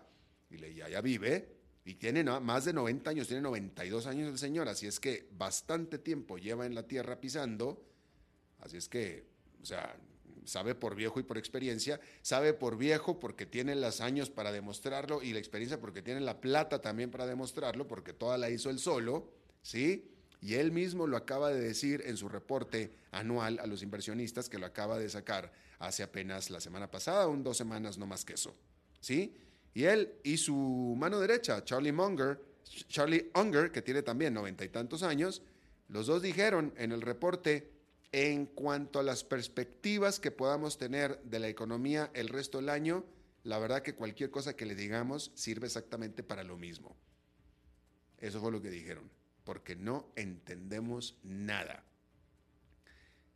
y 0.49 0.57
le, 0.57 0.73
ya 0.75 1.01
vive, 1.01 1.55
y 1.85 1.95
tiene 1.95 2.23
más 2.23 2.65
de 2.65 2.73
90 2.73 3.09
años, 3.09 3.27
tiene 3.27 3.41
92 3.41 4.07
años 4.07 4.29
el 4.29 4.37
señor, 4.37 4.67
así 4.67 4.87
es 4.87 4.99
que 4.99 5.29
bastante 5.31 5.99
tiempo 5.99 6.37
lleva 6.37 6.65
en 6.65 6.75
la 6.75 6.87
tierra 6.87 7.21
pisando, 7.21 7.85
así 8.59 8.77
es 8.77 8.89
que, 8.89 9.27
o 9.61 9.65
sea, 9.65 9.95
sabe 10.45 10.75
por 10.75 10.95
viejo 10.95 11.19
y 11.19 11.23
por 11.23 11.37
experiencia, 11.37 11.99
sabe 12.21 12.53
por 12.53 12.77
viejo 12.77 13.19
porque 13.19 13.45
tiene 13.45 13.75
los 13.75 14.01
años 14.01 14.29
para 14.29 14.51
demostrarlo 14.51 15.21
y 15.21 15.33
la 15.33 15.39
experiencia 15.39 15.79
porque 15.79 16.01
tiene 16.01 16.21
la 16.21 16.41
plata 16.41 16.81
también 16.81 17.11
para 17.11 17.27
demostrarlo, 17.27 17.87
porque 17.87 18.13
toda 18.13 18.37
la 18.37 18.49
hizo 18.49 18.69
él 18.69 18.79
solo, 18.79 19.31
¿sí? 19.61 20.11
Y 20.41 20.55
él 20.55 20.71
mismo 20.71 21.07
lo 21.07 21.17
acaba 21.17 21.49
de 21.49 21.59
decir 21.59 22.03
en 22.05 22.17
su 22.17 22.29
reporte 22.29 22.93
anual 23.11 23.59
a 23.59 23.67
los 23.67 23.81
inversionistas 23.81 24.49
que 24.49 24.59
lo 24.59 24.65
acaba 24.65 24.99
de 24.99 25.09
sacar 25.09 25.51
hace 25.79 26.03
apenas 26.03 26.49
la 26.49 26.59
semana 26.59 26.89
pasada, 26.89 27.27
un 27.27 27.43
dos 27.43 27.57
semanas, 27.57 27.97
no 27.97 28.05
más 28.05 28.25
que 28.25 28.33
eso, 28.33 28.55
¿sí? 28.99 29.35
Y 29.73 29.83
él 29.83 30.13
y 30.23 30.37
su 30.37 30.95
mano 30.97 31.19
derecha, 31.19 31.63
Charlie 31.63 31.91
Munger, 31.91 32.39
Charlie 32.87 33.29
Unger, 33.35 33.71
que 33.71 33.81
tiene 33.81 34.01
también 34.01 34.33
noventa 34.33 34.63
y 34.63 34.69
tantos 34.69 35.03
años, 35.03 35.41
los 35.89 36.07
dos 36.07 36.21
dijeron 36.21 36.73
en 36.77 36.91
el 36.91 37.01
reporte, 37.01 37.71
en 38.11 38.45
cuanto 38.45 38.99
a 38.99 39.03
las 39.03 39.25
perspectivas 39.25 40.21
que 40.21 40.31
podamos 40.31 40.77
tener 40.77 41.21
de 41.23 41.39
la 41.39 41.49
economía 41.49 42.09
el 42.13 42.29
resto 42.29 42.59
del 42.59 42.69
año, 42.69 43.03
la 43.43 43.59
verdad 43.59 43.81
que 43.81 43.95
cualquier 43.95 44.31
cosa 44.31 44.55
que 44.55 44.65
le 44.65 44.73
digamos 44.73 45.31
sirve 45.35 45.67
exactamente 45.67 46.23
para 46.23 46.43
lo 46.43 46.57
mismo. 46.57 46.95
Eso 48.17 48.39
fue 48.39 48.51
lo 48.51 48.61
que 48.61 48.69
dijeron, 48.69 49.11
porque 49.45 49.75
no 49.75 50.11
entendemos 50.15 51.17
nada. 51.23 51.85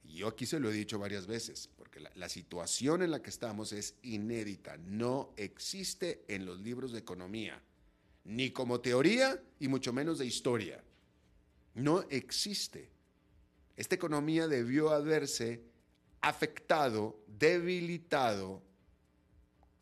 Y 0.04 0.16
yo 0.16 0.28
aquí 0.28 0.46
se 0.46 0.60
lo 0.60 0.70
he 0.70 0.74
dicho 0.74 0.98
varias 0.98 1.28
veces, 1.28 1.70
porque 1.78 2.00
la, 2.00 2.30
situación 2.30 3.04
en 3.04 3.12
la 3.12 3.22
que 3.22 3.30
estamos 3.30 3.72
es 3.72 3.96
inédita, 4.01 4.75
no 4.78 5.34
existe 5.38 6.25
en 6.28 6.46
los 6.46 6.60
libros 6.60 6.92
de 6.92 7.00
economía, 7.00 7.62
ni 8.25 8.50
como 8.50 8.82
teoría 8.82 9.42
y 9.60 9.68
mucho 9.68 9.94
menos 9.94 10.18
de 10.18 10.25
historia. 10.25 10.84
No 11.75 12.01
existe. 12.10 12.89
Esta 13.78 13.96
economía 13.96 14.48
debió 14.48 14.89
haberse 14.89 15.63
afectado, 16.22 17.24
debilitado 17.28 18.63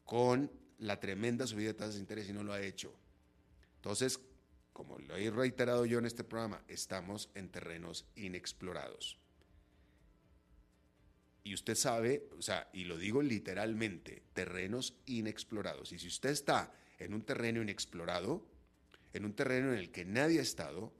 con 0.04 0.52
la 0.80 1.00
tremenda 1.00 1.48
subida 1.48 1.70
de 1.70 1.74
tasas 1.74 1.96
de 1.96 2.02
interés 2.02 2.28
y 2.30 2.34
no 2.34 2.44
lo 2.44 2.52
ha 2.52 2.62
hecho. 2.62 2.94
Entonces, 3.78 4.20
como 4.78 5.00
lo 5.00 5.18
he 5.18 5.32
reiterado 5.32 5.88
yo 5.88 5.98
en 5.98 6.06
este 6.06 6.24
programa, 6.24 6.62
estamos 6.68 7.32
en 7.34 7.50
terrenos 7.50 8.06
inexplorados. 8.16 9.18
Y 11.44 11.56
usted 11.56 11.74
sabe, 11.74 12.30
o 12.38 12.44
sea, 12.44 12.70
y 12.74 12.84
lo 12.84 12.96
digo 12.96 13.24
literalmente, 13.24 14.22
terrenos 14.34 14.94
inexplorados. 15.08 15.94
Y 15.94 15.98
si 15.98 16.08
usted 16.08 16.30
está 16.30 16.72
en 17.00 17.16
un 17.16 17.24
terreno 17.24 17.60
inexplorado, 17.60 18.46
en 19.14 19.26
un 19.26 19.34
terreno 19.34 19.74
en 19.74 19.80
el 19.80 19.90
que 19.90 20.06
nadie 20.06 20.38
ha 20.38 20.44
estado, 20.44 20.94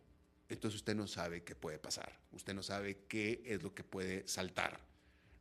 entonces 0.50 0.80
usted 0.80 0.96
no 0.96 1.06
sabe 1.06 1.44
qué 1.44 1.54
puede 1.54 1.78
pasar. 1.78 2.20
Usted 2.32 2.56
no 2.56 2.64
sabe 2.64 3.04
qué 3.08 3.44
es 3.46 3.62
lo 3.62 3.76
que 3.76 3.84
puede 3.84 4.28
saltar. 4.28 4.80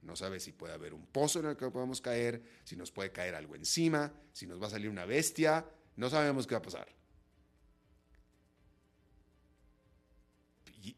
No 0.02 0.14
sabe 0.14 0.40
si 0.40 0.52
puede 0.52 0.74
haber 0.74 0.92
un 0.92 1.06
pozo 1.06 1.40
en 1.40 1.46
el 1.46 1.56
que 1.56 1.70
podemos 1.70 2.02
caer, 2.02 2.42
si 2.64 2.76
nos 2.76 2.90
puede 2.90 3.12
caer 3.12 3.34
algo 3.34 3.54
encima, 3.54 4.12
si 4.34 4.46
nos 4.46 4.60
va 4.60 4.66
a 4.66 4.70
salir 4.70 4.90
una 4.90 5.06
bestia. 5.06 5.64
No 5.96 6.10
sabemos 6.10 6.46
qué 6.46 6.54
va 6.54 6.58
a 6.58 6.62
pasar. 6.62 6.95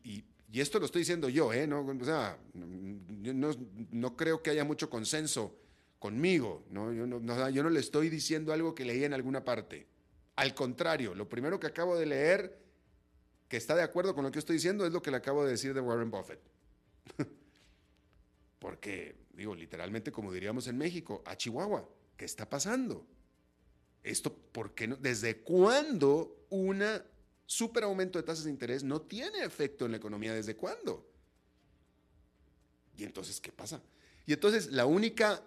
Y, 0.04 0.24
esto 0.60 0.80
lo 0.80 0.86
estoy 0.86 1.02
diciendo 1.02 1.28
yo, 1.28 1.52
¿eh? 1.52 1.66
No, 1.66 1.80
o 1.80 2.04
sea, 2.04 2.38
no, 2.54 4.16
creo 4.16 4.42
que 4.42 4.50
haya 4.50 4.64
mucho 4.64 4.90
consenso 4.90 5.56
conmigo, 5.98 6.64
¿no? 6.70 6.92
Yo, 6.92 7.06
¿no? 7.06 7.50
yo 7.50 7.62
no 7.62 7.70
le 7.70 7.80
estoy 7.80 8.08
diciendo 8.08 8.52
algo 8.52 8.74
que 8.74 8.84
leí 8.84 9.04
en 9.04 9.14
alguna 9.14 9.44
parte. 9.44 9.86
Al 10.36 10.54
contrario, 10.54 11.14
lo 11.14 11.28
primero 11.28 11.60
que 11.60 11.66
acabo 11.66 11.96
de 11.96 12.06
leer, 12.06 12.58
que 13.48 13.56
está 13.56 13.74
de 13.76 13.82
acuerdo 13.82 14.14
con 14.14 14.24
lo 14.24 14.30
que 14.30 14.38
estoy 14.38 14.56
diciendo, 14.56 14.86
es 14.86 14.92
lo 14.92 15.02
que 15.02 15.10
le 15.10 15.18
acabo 15.18 15.44
de 15.44 15.50
decir 15.50 15.74
de 15.74 15.80
Warren 15.80 16.10
Buffett. 16.10 16.40
Porque, 18.58 19.16
digo, 19.32 19.54
literalmente, 19.54 20.10
como 20.10 20.32
diríamos 20.32 20.66
en 20.66 20.78
México, 20.78 21.22
a 21.24 21.36
Chihuahua, 21.36 21.88
¿qué 22.16 22.24
está 22.24 22.48
pasando? 22.48 23.06
Esto, 24.02 24.34
¿por 24.34 24.74
qué 24.74 24.88
no? 24.88 24.96
¿Desde 24.96 25.38
cuándo 25.42 26.46
una 26.50 27.02
super 27.48 27.82
aumento 27.84 28.18
de 28.18 28.24
tasas 28.24 28.44
de 28.44 28.50
interés 28.50 28.84
no 28.84 29.00
tiene 29.00 29.42
efecto 29.42 29.86
en 29.86 29.92
la 29.92 29.96
economía. 29.96 30.34
¿Desde 30.34 30.54
cuándo? 30.54 31.10
Y 32.96 33.04
entonces, 33.04 33.40
¿qué 33.40 33.50
pasa? 33.50 33.82
Y 34.26 34.34
entonces, 34.34 34.70
la 34.70 34.84
única, 34.84 35.42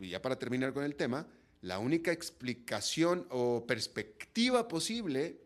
ya 0.00 0.22
para 0.22 0.38
terminar 0.38 0.72
con 0.72 0.84
el 0.84 0.96
tema, 0.96 1.28
la 1.60 1.78
única 1.78 2.12
explicación 2.12 3.26
o 3.30 3.66
perspectiva 3.66 4.66
posible 4.68 5.38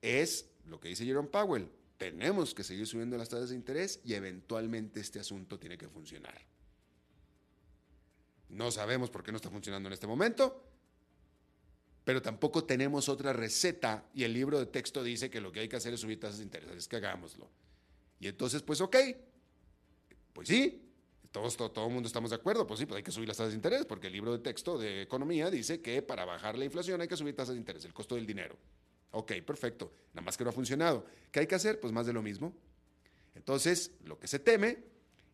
es 0.00 0.46
lo 0.66 0.78
que 0.78 0.88
dice 0.88 1.04
Jerome 1.04 1.28
Powell. 1.28 1.68
Tenemos 1.98 2.54
que 2.54 2.62
seguir 2.62 2.86
subiendo 2.86 3.16
las 3.16 3.28
tasas 3.28 3.50
de 3.50 3.56
interés 3.56 4.00
y 4.04 4.14
eventualmente 4.14 5.00
este 5.00 5.18
asunto 5.18 5.58
tiene 5.58 5.76
que 5.76 5.88
funcionar. 5.88 6.40
No 8.48 8.70
sabemos 8.70 9.10
por 9.10 9.24
qué 9.24 9.32
no 9.32 9.36
está 9.36 9.50
funcionando 9.50 9.88
en 9.88 9.94
este 9.94 10.06
momento, 10.06 10.62
pero 12.04 12.20
tampoco 12.20 12.64
tenemos 12.64 13.08
otra 13.08 13.32
receta 13.32 14.04
y 14.14 14.24
el 14.24 14.34
libro 14.34 14.58
de 14.58 14.66
texto 14.66 15.02
dice 15.02 15.30
que 15.30 15.40
lo 15.40 15.50
que 15.50 15.60
hay 15.60 15.68
que 15.68 15.76
hacer 15.76 15.94
es 15.94 16.00
subir 16.00 16.20
tasas 16.20 16.38
de 16.38 16.44
interés, 16.44 16.70
es 16.70 16.86
que 16.86 16.96
hagámoslo. 16.96 17.48
Y 18.20 18.28
entonces, 18.28 18.62
pues 18.62 18.80
ok, 18.80 18.96
pues 20.34 20.48
sí, 20.48 20.82
todos, 21.32 21.56
todo, 21.56 21.70
todo 21.70 21.86
el 21.86 21.92
mundo 21.92 22.06
estamos 22.06 22.30
de 22.30 22.36
acuerdo, 22.36 22.66
pues 22.66 22.78
sí, 22.78 22.86
pues 22.86 22.98
hay 22.98 23.02
que 23.02 23.10
subir 23.10 23.26
las 23.26 23.38
tasas 23.38 23.52
de 23.52 23.56
interés, 23.56 23.86
porque 23.86 24.08
el 24.08 24.12
libro 24.12 24.32
de 24.32 24.38
texto 24.38 24.78
de 24.78 25.02
economía 25.02 25.50
dice 25.50 25.80
que 25.80 26.02
para 26.02 26.24
bajar 26.26 26.58
la 26.58 26.66
inflación 26.66 27.00
hay 27.00 27.08
que 27.08 27.16
subir 27.16 27.34
tasas 27.34 27.54
de 27.54 27.60
interés, 27.60 27.84
el 27.86 27.94
costo 27.94 28.14
del 28.14 28.26
dinero. 28.26 28.56
Ok, 29.12 29.32
perfecto, 29.46 29.92
nada 30.12 30.26
más 30.26 30.36
que 30.36 30.44
no 30.44 30.50
ha 30.50 30.52
funcionado. 30.52 31.06
¿Qué 31.32 31.40
hay 31.40 31.46
que 31.46 31.54
hacer? 31.54 31.80
Pues 31.80 31.92
más 31.92 32.06
de 32.06 32.12
lo 32.12 32.22
mismo. 32.22 32.54
Entonces, 33.34 33.92
lo 34.04 34.18
que 34.18 34.28
se 34.28 34.38
teme 34.38 34.84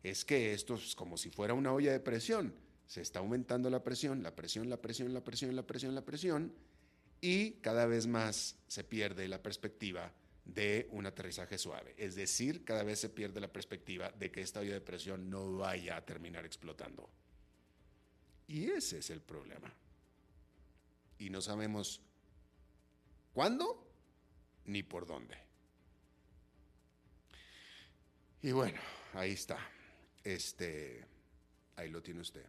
es 0.03 0.23
que 0.23 0.53
esto 0.53 0.75
es 0.75 0.95
como 0.95 1.17
si 1.17 1.29
fuera 1.29 1.53
una 1.53 1.73
olla 1.73 1.91
de 1.91 1.99
presión 1.99 2.53
se 2.91 2.99
está 2.99 3.19
aumentando 3.19 3.69
la 3.69 3.81
presión, 3.81 4.21
la 4.21 4.35
presión, 4.35 4.69
la 4.69 4.81
presión, 4.81 5.13
la 5.13 5.23
presión, 5.23 5.55
la 5.55 5.65
presión, 5.65 5.95
la 5.95 6.03
presión, 6.03 6.53
y 7.21 7.51
cada 7.61 7.85
vez 7.85 8.05
más 8.05 8.57
se 8.67 8.83
pierde 8.83 9.29
la 9.29 9.41
perspectiva 9.41 10.11
de 10.43 10.89
un 10.91 11.05
aterrizaje 11.05 11.57
suave. 11.57 11.95
Es 11.97 12.15
decir, 12.15 12.65
cada 12.65 12.83
vez 12.83 12.99
se 12.99 13.07
pierde 13.07 13.39
la 13.39 13.47
perspectiva 13.47 14.11
de 14.11 14.29
que 14.29 14.41
esta 14.41 14.59
olla 14.59 14.73
de 14.73 14.81
presión 14.81 15.29
no 15.29 15.55
vaya 15.55 15.95
a 15.95 16.05
terminar 16.05 16.43
explotando. 16.45 17.09
Y 18.45 18.65
ese 18.65 18.97
es 18.97 19.09
el 19.09 19.21
problema. 19.21 19.73
Y 21.17 21.29
no 21.29 21.39
sabemos 21.39 22.01
cuándo 23.31 23.87
ni 24.65 24.83
por 24.83 25.05
dónde. 25.05 25.37
Y 28.41 28.51
bueno, 28.51 28.81
ahí 29.13 29.31
está. 29.31 29.65
Este, 30.25 31.05
ahí 31.77 31.89
lo 31.89 32.01
tiene 32.03 32.19
usted. 32.19 32.45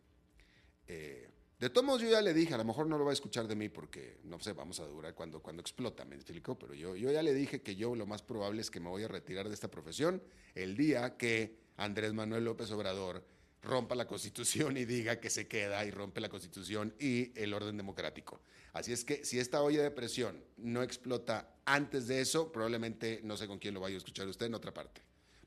Eh, 0.92 1.28
de 1.58 1.70
todos 1.70 1.86
modos, 1.86 2.02
yo 2.02 2.10
ya 2.10 2.20
le 2.20 2.34
dije, 2.34 2.52
a 2.54 2.58
lo 2.58 2.64
mejor 2.64 2.86
no 2.86 2.98
lo 2.98 3.04
va 3.04 3.12
a 3.12 3.14
escuchar 3.14 3.46
de 3.46 3.54
mí 3.54 3.68
porque, 3.68 4.18
no 4.24 4.38
sé, 4.40 4.52
vamos 4.52 4.80
a 4.80 4.86
durar 4.86 5.14
cuando, 5.14 5.40
cuando 5.40 5.62
explota, 5.62 6.04
me 6.04 6.16
explicó, 6.16 6.58
pero 6.58 6.74
yo 6.74 6.96
ya 6.96 7.22
le 7.22 7.32
dije 7.32 7.62
que 7.62 7.76
yo 7.76 7.94
lo 7.94 8.04
más 8.04 8.20
probable 8.20 8.60
es 8.60 8.70
que 8.70 8.80
me 8.80 8.88
voy 8.88 9.04
a 9.04 9.08
retirar 9.08 9.48
de 9.48 9.54
esta 9.54 9.70
profesión 9.70 10.22
el 10.54 10.76
día 10.76 11.16
que 11.16 11.56
Andrés 11.76 12.12
Manuel 12.12 12.44
López 12.44 12.70
Obrador 12.72 13.24
rompa 13.62 13.94
la 13.94 14.06
constitución 14.06 14.76
y 14.76 14.84
diga 14.84 15.20
que 15.20 15.30
se 15.30 15.46
queda 15.46 15.84
y 15.86 15.92
rompe 15.92 16.20
la 16.20 16.28
constitución 16.28 16.94
y 16.98 17.32
el 17.40 17.54
orden 17.54 17.76
democrático. 17.76 18.40
Así 18.72 18.92
es 18.92 19.04
que 19.04 19.24
si 19.24 19.38
esta 19.38 19.62
olla 19.62 19.82
de 19.82 19.90
presión 19.92 20.44
no 20.56 20.82
explota 20.82 21.54
antes 21.64 22.08
de 22.08 22.20
eso, 22.20 22.50
probablemente 22.50 23.20
no 23.22 23.36
sé 23.36 23.46
con 23.46 23.58
quién 23.58 23.74
lo 23.74 23.80
vaya 23.80 23.94
a 23.94 23.98
escuchar 23.98 24.26
usted 24.26 24.46
en 24.46 24.54
otra 24.54 24.74
parte. 24.74 25.00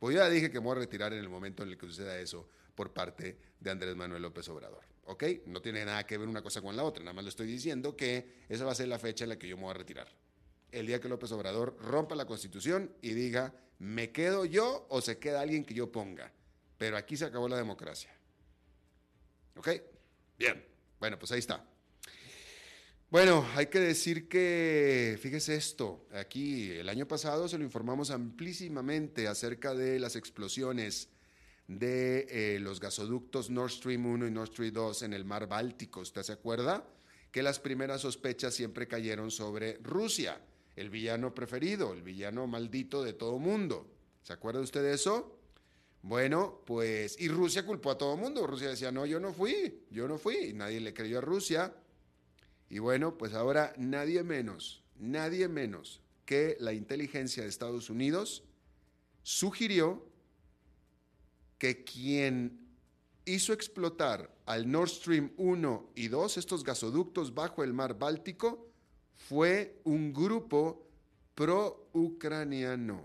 Pues 0.05 0.17
ya 0.17 0.29
dije 0.29 0.51
que 0.51 0.59
me 0.59 0.65
voy 0.67 0.75
a 0.75 0.79
retirar 0.81 1.13
en 1.13 1.19
el 1.19 1.29
momento 1.29 1.63
en 1.63 1.69
el 1.69 1.79
que 1.79 1.87
suceda 1.87 2.15
eso 2.19 2.47
por 2.75 2.93
parte 2.93 3.39
de 3.59 3.71
Andrés 3.71 3.95
Manuel 3.95 4.21
López 4.21 4.47
Obrador. 4.49 4.83
¿ok? 5.05 5.23
No 5.47 5.63
tiene 5.63 5.83
nada 5.83 6.05
que 6.05 6.15
ver 6.19 6.27
una 6.27 6.43
cosa 6.43 6.61
con 6.61 6.75
la 6.75 6.83
otra, 6.83 7.03
nada 7.03 7.15
más 7.15 7.23
le 7.23 7.31
estoy 7.31 7.47
diciendo 7.47 7.97
que 7.97 8.43
esa 8.47 8.65
va 8.65 8.73
a 8.73 8.75
ser 8.75 8.87
la 8.87 8.99
fecha 8.99 9.25
en 9.25 9.29
la 9.29 9.39
que 9.39 9.47
yo 9.47 9.57
me 9.57 9.63
voy 9.63 9.71
a 9.71 9.73
retirar. 9.73 10.07
El 10.71 10.85
día 10.85 11.01
que 11.01 11.09
López 11.09 11.31
Obrador 11.31 11.75
rompa 11.79 12.13
la 12.13 12.27
constitución 12.27 12.93
y 13.01 13.13
diga, 13.13 13.55
me 13.79 14.11
quedo 14.11 14.45
yo 14.45 14.85
o 14.91 15.01
se 15.01 15.17
queda 15.17 15.41
alguien 15.41 15.65
que 15.65 15.73
yo 15.73 15.91
ponga. 15.91 16.31
Pero 16.77 16.97
aquí 16.97 17.17
se 17.17 17.25
acabó 17.25 17.49
la 17.49 17.57
democracia. 17.57 18.15
¿Ok? 19.55 19.69
Bien. 20.37 20.63
Bueno, 20.99 21.17
pues 21.17 21.31
ahí 21.31 21.39
está. 21.39 21.67
Bueno, 23.15 23.47
hay 23.55 23.67
que 23.67 23.79
decir 23.79 24.27
que, 24.27 25.17
fíjese 25.21 25.55
esto, 25.55 26.05
aquí 26.11 26.69
el 26.71 26.89
año 26.89 27.07
pasado 27.07 27.47
se 27.47 27.57
lo 27.57 27.63
informamos 27.63 28.11
amplísimamente 28.11 29.29
acerca 29.29 29.73
de 29.73 29.99
las 29.99 30.17
explosiones 30.17 31.07
de 31.69 32.27
eh, 32.29 32.59
los 32.59 32.81
gasoductos 32.81 33.49
Nord 33.49 33.71
Stream 33.71 34.05
1 34.05 34.27
y 34.27 34.31
Nord 34.31 34.49
Stream 34.49 34.73
2 34.73 35.03
en 35.03 35.13
el 35.13 35.23
mar 35.23 35.47
Báltico. 35.47 36.01
¿Usted 36.01 36.23
se 36.23 36.33
acuerda? 36.33 36.85
Que 37.31 37.41
las 37.41 37.57
primeras 37.57 38.01
sospechas 38.01 38.53
siempre 38.53 38.85
cayeron 38.85 39.31
sobre 39.31 39.77
Rusia, 39.77 40.41
el 40.75 40.89
villano 40.89 41.33
preferido, 41.33 41.93
el 41.93 42.01
villano 42.01 42.47
maldito 42.47 43.01
de 43.01 43.13
todo 43.13 43.39
mundo. 43.39 43.95
¿Se 44.23 44.33
acuerda 44.33 44.59
usted 44.59 44.83
de 44.83 44.93
eso? 44.93 45.39
Bueno, 46.01 46.63
pues, 46.65 47.15
y 47.17 47.29
Rusia 47.29 47.65
culpó 47.65 47.91
a 47.91 47.97
todo 47.97 48.17
mundo. 48.17 48.45
Rusia 48.45 48.67
decía, 48.67 48.91
no, 48.91 49.05
yo 49.05 49.21
no 49.21 49.31
fui, 49.31 49.85
yo 49.89 50.05
no 50.05 50.17
fui, 50.17 50.51
nadie 50.51 50.81
le 50.81 50.93
creyó 50.93 51.19
a 51.19 51.21
Rusia. 51.21 51.73
Y 52.69 52.79
bueno, 52.79 53.17
pues 53.17 53.33
ahora 53.33 53.73
nadie 53.77 54.23
menos, 54.23 54.83
nadie 54.99 55.47
menos 55.47 56.01
que 56.25 56.57
la 56.59 56.73
inteligencia 56.73 57.43
de 57.43 57.49
Estados 57.49 57.89
Unidos 57.89 58.43
sugirió 59.23 60.05
que 61.57 61.83
quien 61.83 62.59
hizo 63.25 63.53
explotar 63.53 64.35
al 64.45 64.69
Nord 64.69 64.89
Stream 64.89 65.31
1 65.37 65.91
y 65.95 66.07
2, 66.07 66.37
estos 66.37 66.63
gasoductos 66.63 67.33
bajo 67.33 67.63
el 67.63 67.73
mar 67.73 67.97
Báltico, 67.97 68.67
fue 69.15 69.79
un 69.83 70.13
grupo 70.13 70.87
pro-ucraniano. 71.33 73.03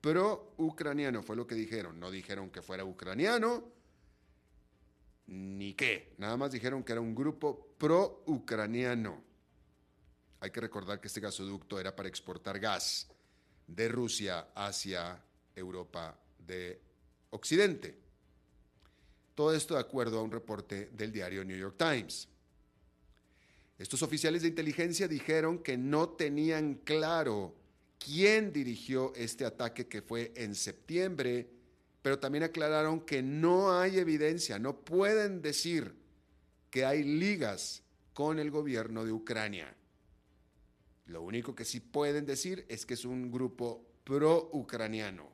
Pro-ucraniano 0.00 1.22
fue 1.22 1.36
lo 1.36 1.46
que 1.46 1.54
dijeron. 1.54 1.98
No 1.98 2.10
dijeron 2.10 2.50
que 2.50 2.62
fuera 2.62 2.84
ucraniano, 2.84 3.64
ni 5.26 5.74
qué. 5.74 6.14
Nada 6.18 6.36
más 6.36 6.52
dijeron 6.52 6.84
que 6.84 6.92
era 6.92 7.00
un 7.00 7.14
grupo 7.14 7.65
pro-ucraniano. 7.78 9.22
Hay 10.40 10.50
que 10.50 10.60
recordar 10.60 11.00
que 11.00 11.08
este 11.08 11.20
gasoducto 11.20 11.78
era 11.80 11.94
para 11.94 12.08
exportar 12.08 12.58
gas 12.58 13.08
de 13.66 13.88
Rusia 13.88 14.48
hacia 14.54 15.22
Europa 15.54 16.18
de 16.38 16.80
Occidente. 17.30 17.98
Todo 19.34 19.54
esto 19.54 19.74
de 19.74 19.80
acuerdo 19.80 20.18
a 20.18 20.22
un 20.22 20.30
reporte 20.30 20.90
del 20.92 21.12
diario 21.12 21.44
New 21.44 21.58
York 21.58 21.76
Times. 21.76 22.28
Estos 23.78 24.02
oficiales 24.02 24.42
de 24.42 24.48
inteligencia 24.48 25.06
dijeron 25.06 25.58
que 25.58 25.76
no 25.76 26.10
tenían 26.10 26.76
claro 26.76 27.54
quién 27.98 28.52
dirigió 28.52 29.12
este 29.14 29.44
ataque 29.44 29.86
que 29.86 30.00
fue 30.00 30.32
en 30.36 30.54
septiembre, 30.54 31.50
pero 32.00 32.18
también 32.18 32.44
aclararon 32.44 33.00
que 33.00 33.22
no 33.22 33.78
hay 33.78 33.98
evidencia, 33.98 34.58
no 34.58 34.80
pueden 34.80 35.42
decir 35.42 35.94
que 36.76 36.84
hay 36.84 37.04
ligas 37.04 37.82
con 38.12 38.38
el 38.38 38.50
gobierno 38.50 39.02
de 39.02 39.10
Ucrania. 39.10 39.74
Lo 41.06 41.22
único 41.22 41.54
que 41.54 41.64
sí 41.64 41.80
pueden 41.80 42.26
decir 42.26 42.66
es 42.68 42.84
que 42.84 42.92
es 42.92 43.06
un 43.06 43.32
grupo 43.32 43.82
pro-ucraniano. 44.04 45.32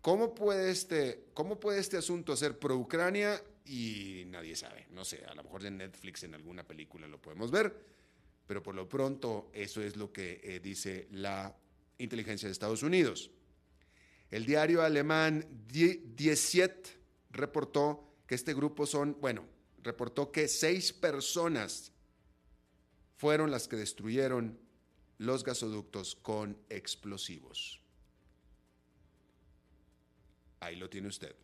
¿Cómo 0.00 0.32
puede 0.32 0.70
este, 0.70 1.24
cómo 1.34 1.58
puede 1.58 1.80
este 1.80 1.96
asunto 1.96 2.36
ser 2.36 2.60
pro-Ucrania? 2.60 3.42
Y 3.66 4.22
nadie 4.28 4.54
sabe, 4.54 4.86
no 4.92 5.04
sé, 5.04 5.24
a 5.24 5.34
lo 5.34 5.42
mejor 5.42 5.66
en 5.66 5.78
Netflix 5.78 6.22
en 6.22 6.36
alguna 6.36 6.62
película 6.62 7.08
lo 7.08 7.20
podemos 7.20 7.50
ver, 7.50 7.76
pero 8.46 8.62
por 8.62 8.76
lo 8.76 8.88
pronto 8.88 9.50
eso 9.52 9.82
es 9.82 9.96
lo 9.96 10.12
que 10.12 10.40
eh, 10.44 10.60
dice 10.60 11.08
la 11.10 11.58
inteligencia 11.98 12.46
de 12.46 12.52
Estados 12.52 12.84
Unidos. 12.84 13.32
El 14.30 14.46
diario 14.46 14.80
alemán 14.82 15.44
Die 15.66 16.36
Ziet 16.36 17.00
reportó 17.32 18.14
que 18.28 18.36
este 18.36 18.54
grupo 18.54 18.86
son, 18.86 19.18
bueno, 19.20 19.52
reportó 19.84 20.32
que 20.32 20.48
seis 20.48 20.92
personas 20.92 21.92
fueron 23.16 23.50
las 23.50 23.68
que 23.68 23.76
destruyeron 23.76 24.58
los 25.18 25.44
gasoductos 25.44 26.16
con 26.16 26.58
explosivos. 26.68 27.80
Ahí 30.60 30.76
lo 30.76 30.90
tiene 30.90 31.08
usted. 31.08 31.36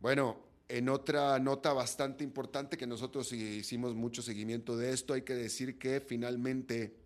Bueno, 0.00 0.42
en 0.68 0.88
otra 0.88 1.38
nota 1.38 1.72
bastante 1.72 2.24
importante 2.24 2.76
que 2.76 2.86
nosotros 2.86 3.32
hicimos 3.32 3.94
mucho 3.94 4.22
seguimiento 4.22 4.76
de 4.76 4.92
esto, 4.92 5.14
hay 5.14 5.22
que 5.22 5.34
decir 5.34 5.78
que 5.78 6.00
finalmente 6.00 6.96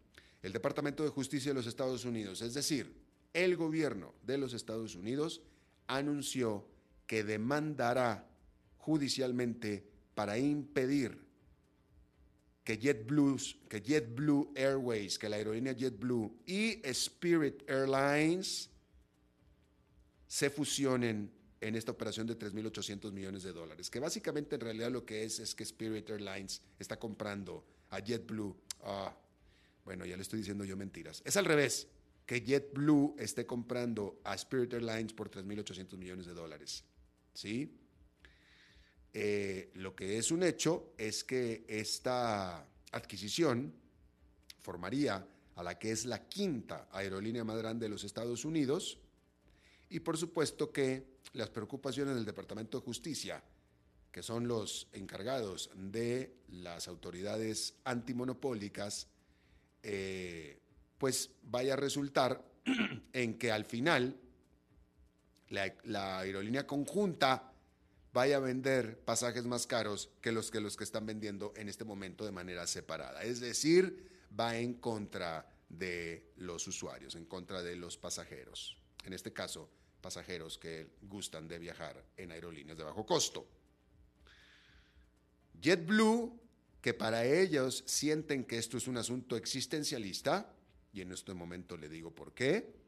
el 0.43 0.53
Departamento 0.53 1.03
de 1.03 1.11
Justicia 1.11 1.51
de 1.51 1.57
los 1.57 1.67
Estados 1.67 2.05
Unidos, 2.05 2.41
es 2.41 2.55
decir, 2.55 2.95
el 3.35 3.57
gobierno 3.57 4.15
de 4.23 4.39
los 4.39 4.55
Estados 4.55 4.95
Unidos, 4.95 5.43
anunció 5.87 6.65
que 7.11 7.25
demandará 7.25 8.25
judicialmente 8.79 9.85
para 10.15 10.39
impedir 10.39 11.19
que 12.63 12.79
JetBlue, 12.79 13.37
que 13.69 13.81
JetBlue 13.81 14.53
Airways, 14.55 15.19
que 15.19 15.29
la 15.29 15.35
aerolínea 15.35 15.73
JetBlue 15.73 16.33
y 16.47 16.81
Spirit 16.85 17.69
Airlines 17.69 18.71
se 20.29 20.51
fusionen 20.51 21.33
en 21.61 21.75
esta 21.75 21.91
operación 21.91 22.29
de 22.29 22.39
3.800 22.39 23.11
millones 23.11 23.43
de 23.43 23.55
dólares, 23.55 23.91
que 23.91 23.99
básicamente 23.99 24.55
en 24.55 24.61
realidad 24.61 24.93
lo 24.93 25.05
que 25.05 25.25
es 25.25 25.41
es 25.41 25.57
que 25.57 25.65
Spirit 25.65 26.09
Airlines 26.11 26.63
está 26.79 26.97
comprando 26.97 27.65
a 27.89 27.99
JetBlue. 27.99 28.57
Ah, 28.85 29.13
bueno, 29.85 30.07
ya 30.07 30.15
le 30.15 30.23
estoy 30.23 30.39
diciendo 30.39 30.63
yo 30.63 30.77
mentiras. 30.77 31.23
Es 31.25 31.37
al 31.37 31.45
revés, 31.45 31.89
que 32.25 32.41
JetBlue 32.41 33.17
esté 33.19 33.47
comprando 33.47 34.21
a 34.23 34.37
Spirit 34.37 34.75
Airlines 34.75 35.13
por 35.13 35.29
3.800 35.29 35.97
millones 35.97 36.27
de 36.27 36.35
dólares. 36.35 36.85
¿Sí? 37.33 37.77
Eh, 39.13 39.71
lo 39.75 39.95
que 39.95 40.19
es 40.19 40.31
un 40.31 40.43
hecho 40.43 40.95
es 40.97 41.25
que 41.25 41.65
esta 41.69 42.67
adquisición 42.93 43.75
formaría 44.61 45.27
a 45.57 45.63
la 45.63 45.79
que 45.79 45.91
es 45.91 46.05
la 46.05 46.29
quinta 46.29 46.89
aerolínea 46.93 47.45
más 47.45 47.59
grande 47.59 47.87
de 47.87 47.91
los 47.91 48.05
Estados 48.05 48.45
Unidos, 48.45 48.99
y 49.89 50.01
por 50.01 50.17
supuesto 50.17 50.73
que 50.73 51.19
las 51.33 51.51
preocupaciones 51.51 52.15
del 52.15 52.25
Departamento 52.25 52.79
de 52.79 52.85
Justicia, 52.85 53.43
que 54.13 54.23
son 54.23 54.47
los 54.47 54.89
encargados 54.93 55.71
de 55.75 56.37
las 56.49 56.89
autoridades 56.89 57.75
antimonopólicas, 57.85 59.09
eh, 59.83 60.59
pues 60.99 61.31
vaya 61.43 61.75
a 61.75 61.77
resultar 61.77 62.45
en 63.13 63.39
que 63.39 63.51
al 63.51 63.65
final 63.65 64.17
la, 65.51 66.19
aerolínea 66.19 66.67
conjunta 66.67 67.53
vaya 68.13 68.37
a 68.37 68.41
vender 68.41 68.99
pasajes 69.05 69.45
más 69.45 69.67
caros 69.67 70.11
que 70.21 70.33
los 70.33 70.51
que 70.51 70.61
los 70.61 70.77
que 70.77 70.85
están 70.85 71.07
vendiendo 71.07 71.53
en 71.57 71.69
este 71.69 71.85
momento 71.85 72.25
de 72.25 72.33
manera 72.33 72.67
separada. 72.67 73.23
Es 73.23 73.41
decir, 73.41 74.11
va 74.39 74.57
en 74.57 74.75
contra 74.75 75.47
de 75.69 76.33
los 76.37 76.67
usuarios, 76.67 77.15
en 77.15 77.27
contra 77.27 77.63
de 77.63 77.77
los 77.77 77.97
pasajeros. 77.97 78.77
En 79.05 79.13
este 79.13 79.33
caso, 79.33 79.69
pasajeros 80.01 80.59
que 80.59 80.91
gustan 81.03 81.47
de 81.47 81.59
viajar 81.59 82.03
en 82.17 82.33
aerolíneas 82.33 82.79
de 82.79 82.85
bajo 82.85 83.07
costo. 83.07 83.47
JetBlue 85.61 86.41
que 86.81 86.95
para 86.95 87.25
ellos 87.27 87.85
sienten 87.87 88.45
que 88.45 88.59
esto 88.59 88.79
es 88.79 88.89
un 88.89 88.97
asunto 88.97 89.37
existencialista, 89.37 90.55
y 90.93 91.03
en 91.03 91.13
este 91.13 91.35
momento 91.35 91.77
le 91.77 91.89
digo 91.89 92.15
por 92.15 92.33
qué, 92.33 92.80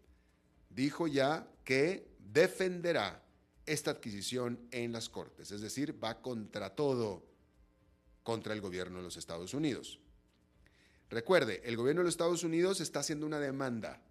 dijo 0.74 1.06
ya 1.06 1.48
que 1.64 2.08
defenderá 2.18 3.22
esta 3.66 3.92
adquisición 3.92 4.58
en 4.70 4.92
las 4.92 5.08
Cortes, 5.08 5.52
es 5.52 5.61
decir, 5.61 6.02
va 6.02 6.20
contra 6.20 6.74
todo, 6.74 7.24
contra 8.22 8.54
el 8.54 8.61
gobierno 8.61 8.98
de 8.98 9.04
los 9.04 9.16
Estados 9.16 9.54
Unidos. 9.54 10.00
Recuerde, 11.11 11.61
el 11.64 11.76
gobierno 11.76 12.00
de 12.00 12.06
los 12.06 12.14
Estados 12.14 12.42
Unidos 12.42 12.80
está 12.80 13.00
haciendo 13.00 13.26
una 13.26 13.38
demanda, 13.38 14.02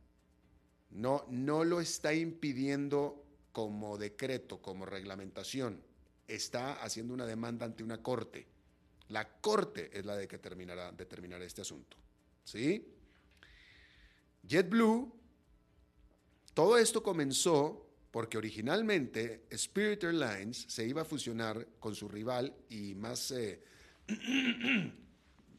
no, 0.91 1.25
no 1.29 1.63
lo 1.63 1.81
está 1.81 2.13
impidiendo 2.13 3.25
como 3.51 3.97
decreto, 3.97 4.61
como 4.61 4.85
reglamentación, 4.85 5.81
está 6.27 6.73
haciendo 6.73 7.13
una 7.13 7.25
demanda 7.25 7.65
ante 7.65 7.83
una 7.83 8.01
corte. 8.01 8.47
La 9.09 9.27
corte 9.27 9.89
es 9.97 10.05
la 10.05 10.15
de 10.15 10.27
que 10.27 10.37
terminará, 10.37 10.91
determinar 10.91 11.41
este 11.41 11.61
asunto. 11.61 11.97
¿Sí? 12.43 12.87
JetBlue, 14.47 15.11
todo 16.53 16.77
esto 16.77 17.01
comenzó 17.01 17.87
porque 18.11 18.37
originalmente 18.37 19.45
Spirit 19.49 20.03
Airlines 20.03 20.65
se 20.67 20.85
iba 20.85 21.01
a 21.01 21.05
fusionar 21.05 21.65
con 21.79 21.95
su 21.95 22.09
rival 22.09 22.53
y 22.69 22.93
más, 22.95 23.31
eh, 23.31 23.63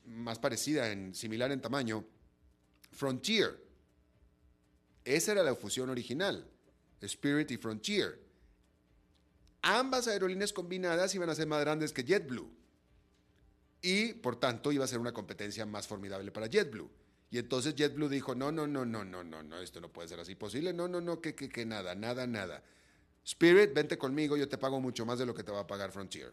más 0.07 0.39
parecida, 0.39 0.93
en, 0.93 1.15
similar 1.15 1.51
en 1.51 1.63
tamaño, 1.63 2.05
Frontier. 2.91 3.59
Esa 5.05 5.33
era 5.33 5.43
la 5.43 5.55
fusión 5.55 5.89
original, 5.89 6.47
Spirit 7.01 7.51
y 7.51 7.57
Frontier. 7.57 8.21
Ambas 9.63 10.09
aerolíneas 10.09 10.53
combinadas 10.53 11.15
iban 11.15 11.31
a 11.31 11.35
ser 11.35 11.47
más 11.47 11.61
grandes 11.61 11.93
que 11.93 12.05
JetBlue 12.05 12.51
y 13.81 14.13
por 14.15 14.37
tanto 14.37 14.71
iba 14.73 14.85
a 14.85 14.89
ser 14.89 14.99
una 14.99 15.13
competencia 15.13 15.65
más 15.67 15.87
formidable 15.87 16.31
para 16.31 16.49
JetBlue. 16.49 16.91
Y 17.33 17.39
entonces 17.39 17.75
JetBlue 17.75 18.11
dijo, 18.11 18.35
no, 18.35 18.53
no, 18.53 18.67
no, 18.67 18.85
no, 18.85 19.07
no, 19.07 19.25
no, 19.25 19.43
no, 19.43 19.59
esto 19.59 19.81
no 19.81 19.91
puede 19.91 20.07
ser 20.07 20.21
así 20.21 20.35
posible, 20.35 20.75
no, 20.75 20.87
no, 20.87 21.01
no, 21.01 21.19
que, 21.19 21.35
que, 21.35 21.49
que 21.49 21.65
nada, 21.65 21.95
nada, 21.95 22.27
nada. 22.27 22.63
Spirit, 23.25 23.73
vente 23.73 23.97
conmigo, 23.97 24.37
yo 24.37 24.47
te 24.47 24.59
pago 24.59 24.83
mucho 24.83 25.07
más 25.07 25.19
de 25.19 25.25
lo 25.25 25.35
que 25.35 25.43
te 25.43 25.51
va 25.51 25.61
a 25.61 25.67
pagar 25.67 25.91
Frontier. 25.93 26.31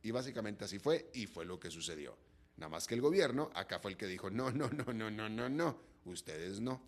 Y 0.00 0.12
básicamente 0.12 0.64
así 0.64 0.78
fue 0.78 1.10
y 1.12 1.26
fue 1.26 1.44
lo 1.44 1.58
que 1.58 1.72
sucedió. 1.72 2.16
Nada 2.56 2.70
más 2.70 2.86
que 2.86 2.94
el 2.94 3.00
gobierno, 3.00 3.50
acá 3.52 3.80
fue 3.80 3.90
el 3.90 3.96
que 3.96 4.06
dijo, 4.06 4.30
no, 4.30 4.52
no, 4.52 4.70
no, 4.70 4.92
no, 4.92 5.10
no, 5.10 5.28
no, 5.28 5.48
no, 5.48 5.80
ustedes 6.04 6.60
no. 6.60 6.80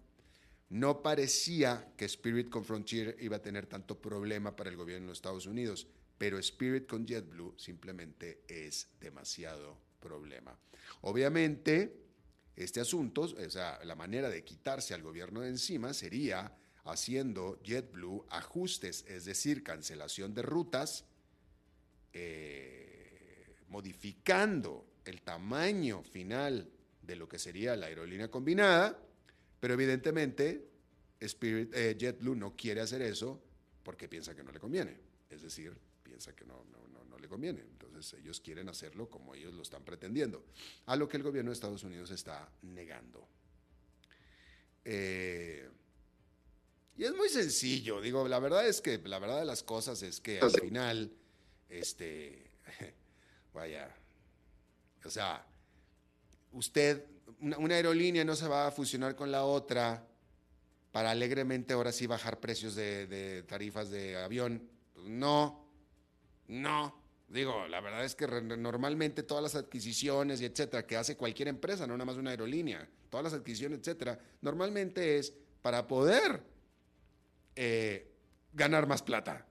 No 0.69 1.03
parecía 1.03 1.93
que 1.97 2.05
Spirit 2.05 2.49
con 2.49 2.65
Frontier 2.65 3.17
iba 3.19 3.39
a 3.39 3.43
tener 3.43 3.67
tanto 3.67 4.01
problema 4.01 4.55
para 4.55 4.71
el 4.71 4.77
gobierno 4.77 5.09
de 5.09 5.13
Estados 5.15 5.47
Unidos, 5.47 5.89
pero 6.17 6.39
Spirit 6.39 6.87
con 6.87 7.05
JetBlue 7.05 7.55
simplemente 7.59 8.45
es 8.47 8.91
demasiado 9.01 9.77
problema. 9.99 10.57
Obviamente, 11.01 12.04
este 12.57 12.81
asunto, 12.81 13.23
o 13.23 13.51
sea, 13.51 13.81
la 13.85 13.95
manera 13.95 14.31
de 14.31 14.45
quitarse 14.45 14.95
al 14.95 15.03
gobierno 15.03 15.41
de 15.41 15.49
encima 15.49 15.93
sería 15.93 16.57
haciendo 16.85 17.61
JetBlue 17.63 18.27
ajustes, 18.29 19.05
es 19.09 19.25
decir, 19.25 19.63
cancelación 19.63 20.35
de 20.35 20.43
rutas, 20.43 21.05
eh, 22.13 23.57
modificando 23.69 24.87
el 25.05 25.23
tamaño 25.23 26.03
final 26.03 26.71
de 27.03 27.17
lo 27.17 27.29
que 27.29 27.39
sería 27.39 27.77
la 27.77 27.87
aerolínea 27.87 28.31
combinada, 28.31 28.99
pero 29.59 29.75
evidentemente 29.75 30.69
Spirit, 31.21 31.75
eh, 31.75 31.97
JetBlue 31.99 32.37
no 32.37 32.55
quiere 32.55 32.81
hacer 32.81 33.03
eso 33.03 33.43
porque 33.83 34.09
piensa 34.09 34.35
que 34.35 34.45
no 34.45 34.53
le 34.53 34.61
conviene, 34.61 34.97
es 35.31 35.43
decir, 35.43 35.77
piensa 36.15 36.35
que 36.35 36.45
no, 36.45 36.65
no, 36.71 37.05
no 37.05 37.19
le 37.19 37.29
conviene 37.29 37.65
ellos 38.13 38.41
quieren 38.41 38.69
hacerlo 38.69 39.09
como 39.09 39.35
ellos 39.35 39.55
lo 39.55 39.63
están 39.63 39.85
pretendiendo, 39.85 40.45
a 40.87 40.97
lo 40.97 41.09
que 41.09 41.17
el 41.17 41.23
gobierno 41.23 41.51
de 41.51 41.55
Estados 41.55 41.83
Unidos 41.85 42.11
está 42.11 42.49
negando. 42.63 43.27
Eh, 44.85 45.69
y 46.97 47.05
es 47.05 47.15
muy 47.15 47.29
sencillo, 47.29 48.01
digo, 48.01 48.29
la 48.29 48.39
verdad 48.39 48.67
es 48.67 48.81
que 48.81 48.99
la 48.99 49.19
verdad 49.19 49.41
de 49.41 49.47
las 49.47 49.63
cosas 49.63 50.03
es 50.03 50.21
que 50.21 50.41
al 50.41 50.51
final, 50.51 51.13
este, 51.69 52.51
vaya, 53.55 53.95
o 55.05 55.11
sea, 55.11 55.45
usted, 56.53 57.05
una, 57.41 57.75
aerolínea 57.75 58.25
no 58.25 58.37
se 58.37 58.47
va 58.47 58.67
a 58.67 58.71
fusionar 58.71 59.17
con 59.17 59.31
la 59.33 59.45
otra 59.45 60.07
para 60.93 61.11
alegremente 61.11 61.73
ahora 61.73 61.91
sí 61.91 62.07
bajar 62.07 62.39
precios 62.39 62.75
de, 62.77 63.07
de 63.07 63.43
tarifas 63.43 63.91
de 63.91 64.17
avión. 64.17 64.71
No, 65.07 65.64
no. 66.49 67.03
Digo, 67.29 67.67
la 67.67 67.81
verdad 67.81 68.05
es 68.05 68.15
que 68.15 68.27
normalmente 68.27 69.23
todas 69.23 69.43
las 69.43 69.55
adquisiciones 69.55 70.41
y 70.41 70.45
etcétera 70.45 70.87
que 70.87 70.97
hace 70.97 71.17
cualquier 71.17 71.49
empresa, 71.49 71.87
no 71.87 71.95
nada 71.95 72.05
más 72.05 72.17
una 72.17 72.31
aerolínea, 72.31 72.89
todas 73.11 73.25
las 73.25 73.33
adquisiciones, 73.33 73.81
etcétera, 73.81 74.19
normalmente 74.43 75.19
es 75.19 75.33
para 75.63 75.89
poder 75.89 76.43
eh, 77.57 78.13
ganar 78.53 78.87
más 78.87 79.03
plata, 79.03 79.47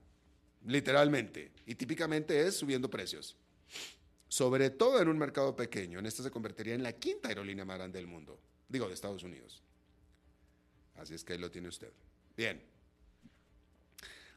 literalmente. 0.66 1.52
Y 1.66 1.74
típicamente 1.74 2.46
es 2.46 2.56
subiendo 2.56 2.88
precios. 2.88 3.36
Sobre 4.28 4.70
todo 4.70 5.00
en 5.00 5.08
un 5.08 5.18
mercado 5.18 5.54
pequeño. 5.54 5.98
En 5.98 6.06
este 6.06 6.22
se 6.22 6.30
convertiría 6.30 6.74
en 6.74 6.82
la 6.82 6.92
quinta 6.92 7.28
aerolínea 7.28 7.64
más 7.64 7.76
grande 7.76 7.98
del 7.98 8.06
mundo. 8.06 8.38
Digo, 8.68 8.88
de 8.88 8.94
Estados 8.94 9.22
Unidos. 9.22 9.62
Así 10.96 11.14
es 11.14 11.24
que 11.24 11.34
ahí 11.34 11.38
lo 11.38 11.50
tiene 11.50 11.68
usted. 11.68 11.92
Bien. 12.36 12.62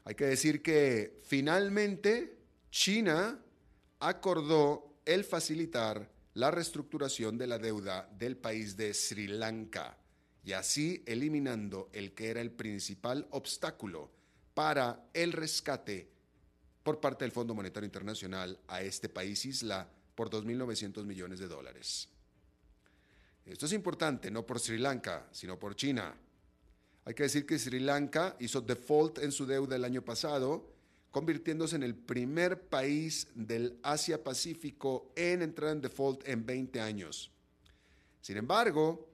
Hay 0.04 0.14
que 0.14 0.24
decir 0.24 0.62
que 0.62 1.20
finalmente 1.26 2.37
China 2.70 3.38
acordó 4.00 5.00
el 5.04 5.24
facilitar 5.24 6.10
la 6.34 6.50
reestructuración 6.50 7.38
de 7.38 7.46
la 7.46 7.58
deuda 7.58 8.08
del 8.16 8.36
país 8.36 8.76
de 8.76 8.94
Sri 8.94 9.26
Lanka 9.26 9.96
y 10.44 10.52
así 10.52 11.02
eliminando 11.06 11.90
el 11.92 12.12
que 12.12 12.28
era 12.28 12.40
el 12.40 12.50
principal 12.50 13.26
obstáculo 13.30 14.10
para 14.54 15.08
el 15.14 15.32
rescate 15.32 16.08
por 16.82 17.00
parte 17.00 17.24
del 17.24 17.32
Fondo 17.32 17.54
Monetario 17.54 17.86
Internacional 17.86 18.58
a 18.68 18.82
este 18.82 19.08
país 19.08 19.44
isla 19.44 19.88
por 20.14 20.30
2.900 20.30 21.04
millones 21.04 21.38
de 21.38 21.48
dólares. 21.48 22.08
Esto 23.44 23.66
es 23.66 23.72
importante, 23.72 24.30
no 24.30 24.44
por 24.44 24.60
Sri 24.60 24.78
Lanka, 24.78 25.26
sino 25.32 25.58
por 25.58 25.74
China. 25.74 26.14
Hay 27.04 27.14
que 27.14 27.24
decir 27.24 27.46
que 27.46 27.58
Sri 27.58 27.80
Lanka 27.80 28.36
hizo 28.38 28.60
default 28.60 29.18
en 29.18 29.32
su 29.32 29.46
deuda 29.46 29.76
el 29.76 29.84
año 29.84 30.02
pasado 30.02 30.77
convirtiéndose 31.10 31.76
en 31.76 31.82
el 31.82 31.94
primer 31.94 32.68
país 32.68 33.28
del 33.34 33.78
Asia-Pacífico 33.82 35.12
en 35.16 35.42
entrar 35.42 35.72
en 35.72 35.80
default 35.80 36.26
en 36.28 36.44
20 36.44 36.80
años. 36.80 37.30
Sin 38.20 38.36
embargo, 38.36 39.08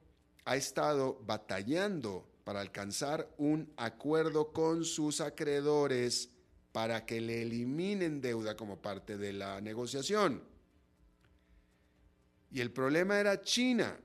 ha 0.44 0.56
estado 0.56 1.20
batallando 1.24 2.28
para 2.44 2.60
alcanzar 2.60 3.32
un 3.38 3.72
acuerdo 3.76 4.52
con 4.52 4.84
sus 4.84 5.20
acreedores 5.20 6.30
para 6.72 7.06
que 7.06 7.20
le 7.20 7.42
eliminen 7.42 8.20
deuda 8.20 8.56
como 8.56 8.82
parte 8.82 9.16
de 9.16 9.32
la 9.32 9.60
negociación. 9.60 10.42
Y 12.50 12.60
el 12.60 12.70
problema 12.70 13.18
era 13.18 13.40
China. 13.40 13.98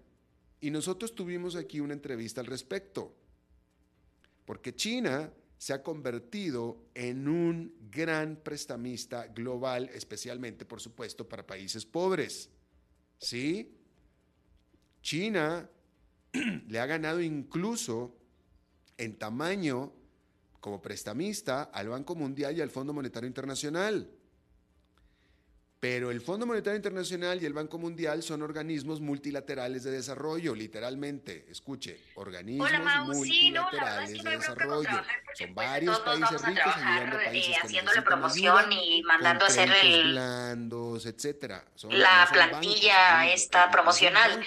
Y 0.61 0.71
nosotros 0.71 1.15
tuvimos 1.15 1.55
aquí 1.55 1.79
una 1.79 1.93
entrevista 1.93 2.41
al 2.41 2.47
respecto. 2.47 3.13
Porque 4.45 4.75
China 4.75 5.31
se 5.59 5.73
ha 5.73 5.83
convertido 5.83 6.85
en 6.95 7.27
un 7.27 7.75
gran 7.91 8.37
prestamista 8.37 9.27
global, 9.27 9.89
especialmente, 9.93 10.63
por 10.63 10.79
supuesto, 10.79 11.27
para 11.27 11.45
países 11.45 11.85
pobres. 11.85 12.49
¿Sí? 13.17 13.77
China 15.01 15.69
le 16.67 16.79
ha 16.79 16.85
ganado 16.85 17.19
incluso 17.21 18.15
en 18.97 19.17
tamaño 19.17 19.91
como 20.61 20.81
prestamista 20.81 21.63
al 21.63 21.89
Banco 21.89 22.15
Mundial 22.15 22.57
y 22.57 22.61
al 22.61 22.69
Fondo 22.69 22.93
Monetario 22.93 23.27
Internacional. 23.27 24.09
Pero 25.79 26.11
el 26.11 26.19
Fondo 26.19 26.45
Monetario 26.45 26.75
Internacional 26.75 27.41
y 27.41 27.45
el 27.45 27.53
Banco 27.53 27.77
Mundial 27.77 28.21
son 28.21 28.41
organismos 28.41 28.99
multilaterales 28.99 29.85
de 29.85 29.91
desarrollo, 29.91 30.53
literalmente. 30.53 31.45
Escuche, 31.49 31.97
organismos 32.15 32.69
multilaterales 33.15 34.21
de 34.21 34.29
desarrollo. 34.29 35.03
Son 35.37 35.55
varios 35.55 35.99
países 36.01 36.41
ricos 36.41 36.75
ayudando 36.75 37.17
a 37.17 37.23
países 37.23 37.55
eh, 37.55 37.59
haciéndole 37.63 38.01
promoción 38.01 38.71
y 38.73 39.03
mandando 39.03 39.45
a 39.45 39.47
hacer 39.47 39.71
el 39.81 40.11
blandos, 40.11 41.05
etcétera. 41.05 41.63
la 41.89 42.27
plantilla 42.29 43.31
esta 43.31 43.71
promocional. 43.71 44.43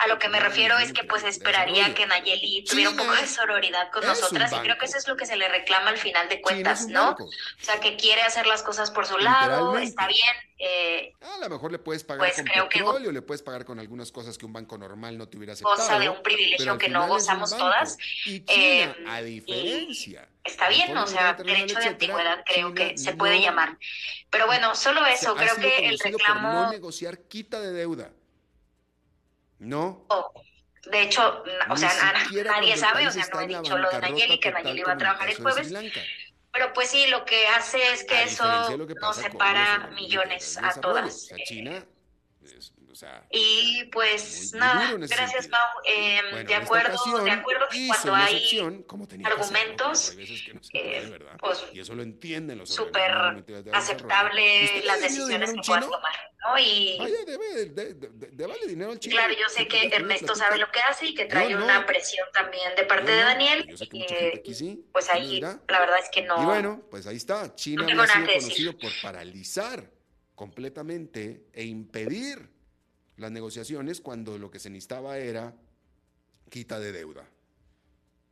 A 0.00 0.06
lo 0.06 0.18
que 0.18 0.28
me 0.28 0.38
refiero 0.38 0.78
es 0.78 0.92
que 0.92 1.04
pues 1.04 1.24
esperaría 1.24 1.94
que 1.94 2.06
Nayeli 2.06 2.62
tuviera 2.64 2.90
un 2.90 2.96
poco 2.98 3.14
de 3.14 3.26
sororidad 3.26 3.90
con 3.90 4.04
nosotras 4.04 4.52
y 4.52 4.56
creo 4.56 4.76
que 4.76 4.84
eso 4.84 4.98
es 4.98 5.08
lo 5.08 5.16
que 5.16 5.24
se 5.24 5.36
le 5.36 5.48
reclama 5.48 5.88
al 5.88 5.98
final 5.98 6.28
de 6.28 6.42
cuentas, 6.42 6.88
¿no? 6.88 7.12
O 7.12 7.64
sea, 7.64 7.80
que 7.80 7.96
quiere 7.96 8.20
hacer 8.20 8.46
las 8.46 8.62
cosas 8.62 8.90
por 8.90 9.06
su 9.06 9.16
lado, 9.16 9.78
está 9.78 10.06
bien 10.06 10.34
Eh, 10.56 11.12
a 11.20 11.38
lo 11.38 11.50
mejor 11.50 11.72
le 11.72 11.78
puedes 11.78 12.04
pagar 12.04 12.28
pues 12.28 12.36
con 12.36 12.68
petróleo, 12.68 13.10
le 13.10 13.22
puedes 13.22 13.42
pagar 13.42 13.64
con 13.64 13.80
algunas 13.80 14.12
cosas 14.12 14.38
que 14.38 14.46
un 14.46 14.52
banco 14.52 14.78
normal 14.78 15.18
no 15.18 15.28
te 15.28 15.36
hubiera 15.36 15.52
aceptado. 15.52 15.76
Goza 15.76 15.98
de 15.98 16.08
un 16.08 16.22
privilegio 16.22 16.78
que 16.78 16.88
no 16.88 17.08
gozamos 17.08 17.50
todas. 17.50 17.98
Y 18.24 18.44
China, 18.44 18.94
a 19.08 19.22
diferencia. 19.22 20.28
Está 20.44 20.68
bien, 20.68 20.96
o 20.96 21.06
sea, 21.06 21.34
derecho 21.34 21.78
de 21.78 21.86
antigüedad 21.86 22.44
creo 22.46 22.72
que 22.72 22.96
se 22.96 23.14
puede 23.14 23.40
llamar. 23.40 23.78
Pero 24.30 24.46
bueno, 24.46 24.74
solo 24.74 25.04
eso, 25.06 25.34
creo 25.34 25.56
que 25.56 25.88
el 25.88 25.98
reclamo... 25.98 26.52
no 26.52 26.70
negociar 26.70 27.18
quita 27.22 27.60
de 27.60 27.72
deuda. 27.72 28.10
No. 29.58 30.04
Oh, 30.08 30.32
de 30.90 31.02
hecho, 31.02 31.42
o 31.70 31.76
sea, 31.76 31.90
nadie 32.44 32.76
sabe, 32.76 33.06
o 33.06 33.10
sea, 33.10 33.26
no 33.32 33.40
he 33.40 33.46
dicho 33.46 33.78
lo 33.78 33.90
de 33.90 34.00
Nayeli, 34.00 34.38
que 34.38 34.52
Nayeli 34.52 34.80
iba 34.80 34.92
a 34.92 34.98
trabajar 34.98 35.28
el 35.28 35.36
jueves. 35.36 35.72
Pero 36.54 36.72
pues 36.72 36.88
sí, 36.88 37.08
lo 37.08 37.24
que 37.24 37.48
hace 37.48 37.92
es 37.92 38.04
que 38.04 38.22
eso 38.22 38.44
nos 39.00 39.16
separa 39.16 39.90
millones 39.92 40.56
a 40.56 40.80
todas. 40.80 41.28
China, 41.44 41.84
y 43.30 43.84
pues 43.92 44.52
nada, 44.54 44.92
gracias 44.96 45.48
Mau. 45.48 45.60
Eh, 45.84 46.44
de 46.46 46.54
acuerdo, 46.54 47.24
de 47.24 47.30
acuerdo 47.30 47.66
que 47.70 47.88
cuando 47.88 48.14
hay 48.14 48.58
argumentos, 49.24 50.16
eh, 50.72 51.18
pues 51.40 51.64
y 51.72 51.80
eso 51.80 51.94
lo 51.94 52.02
entienden 52.02 52.58
los 52.58 52.70
súper 52.70 53.10
aceptable 53.72 54.82
las 54.84 55.00
decisiones 55.00 55.52
que 55.52 55.60
puedan 55.66 55.90
tomar, 55.90 56.32
¿no? 56.40 56.58
Y 56.58 56.98
debe, 57.26 57.66
de, 57.66 57.94
de, 57.94 58.46
vale 58.46 58.66
dinero 58.66 58.92
al 58.92 58.98
chino. 58.98 59.16
Claro, 59.16 59.34
yo 59.34 59.48
sé 59.48 59.66
que 59.66 59.86
Ernesto 59.86 60.34
sabe 60.34 60.58
lo 60.58 60.70
que 60.70 60.80
hace 60.80 61.06
y 61.06 61.14
que 61.14 61.24
trae 61.24 61.56
una 61.56 61.84
presión 61.86 62.26
también 62.32 62.74
de 62.76 62.84
parte 62.84 63.10
de 63.10 63.18
Daniel. 63.18 63.74
pues 64.92 65.10
ahí 65.10 65.40
la 65.40 65.58
verdad 65.80 65.98
es 65.98 66.10
que 66.10 66.22
no. 66.22 66.42
Y 66.42 66.44
bueno, 66.44 66.82
pues 66.90 67.06
ahí 67.06 67.16
está. 67.16 67.54
China 67.54 67.84
ha 67.84 68.06
sido 68.06 68.26
conocido 68.26 68.78
por 68.78 68.90
paralizar 69.02 69.90
completamente 70.34 71.46
e 71.52 71.64
impedir 71.64 72.53
las 73.16 73.30
negociaciones 73.30 74.00
cuando 74.00 74.38
lo 74.38 74.50
que 74.50 74.58
se 74.58 74.70
necesitaba 74.70 75.18
era 75.18 75.54
quita 76.50 76.78
de 76.78 76.92
deuda. 76.92 77.28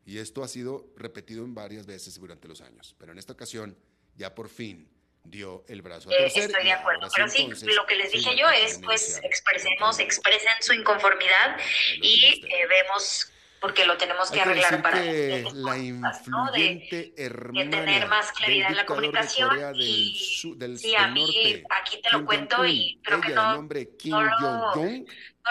Y 0.05 0.19
esto 0.19 0.43
ha 0.43 0.49
sido 0.49 0.93
repetido 0.97 1.45
en 1.45 1.55
varias 1.55 1.87
veces 1.87 2.19
durante 2.19 2.49
los 2.49 2.61
años. 2.61 2.95
Pero 2.99 3.13
en 3.13 3.19
esta 3.19 3.33
ocasión 3.33 3.77
ya 4.17 4.35
por 4.35 4.49
fin 4.49 4.89
dio 5.25 5.65
el 5.69 5.83
brazo 5.83 6.11
a 6.11 6.15
eh, 6.15 6.17
torcer. 6.23 6.45
estoy 6.45 6.65
de 6.65 6.73
acuerdo, 6.73 7.09
pero 7.15 7.29
sí, 7.29 7.49
lo 7.63 7.87
que 7.87 7.97
les 7.97 8.11
dije 8.11 8.37
yo 8.37 8.49
es, 8.51 8.81
pues, 8.83 9.21
expresemos, 9.23 9.99
expresen 10.01 10.51
su 10.61 10.73
inconformidad 10.73 11.57
y 12.01 12.45
eh, 12.45 12.67
vemos 12.67 13.32
porque 13.63 13.87
lo 13.87 13.97
tenemos 13.97 14.29
que 14.29 14.41
arreglar 14.41 14.83
para 14.83 15.01
que 15.01 15.45
la 15.55 15.79
influyente 15.79 17.15
hermana 17.17 17.65
de 17.65 17.71
tener 17.71 18.09
más 18.09 18.33
claridad 18.33 18.71
en 18.71 18.77
la 18.77 18.85
comunicación 18.85 19.77
y 19.77 20.19
sí, 20.77 20.97
a 20.97 21.07
mí 21.07 21.63
aquí 21.71 22.03
te 22.03 22.11
lo 22.11 22.27
cuento 22.27 22.67
y 22.67 23.01
creo 23.05 23.21
que 23.21 23.29
no, 23.29 23.63
no, 23.63 24.23
lo, 24.23 24.75
no 24.75 24.83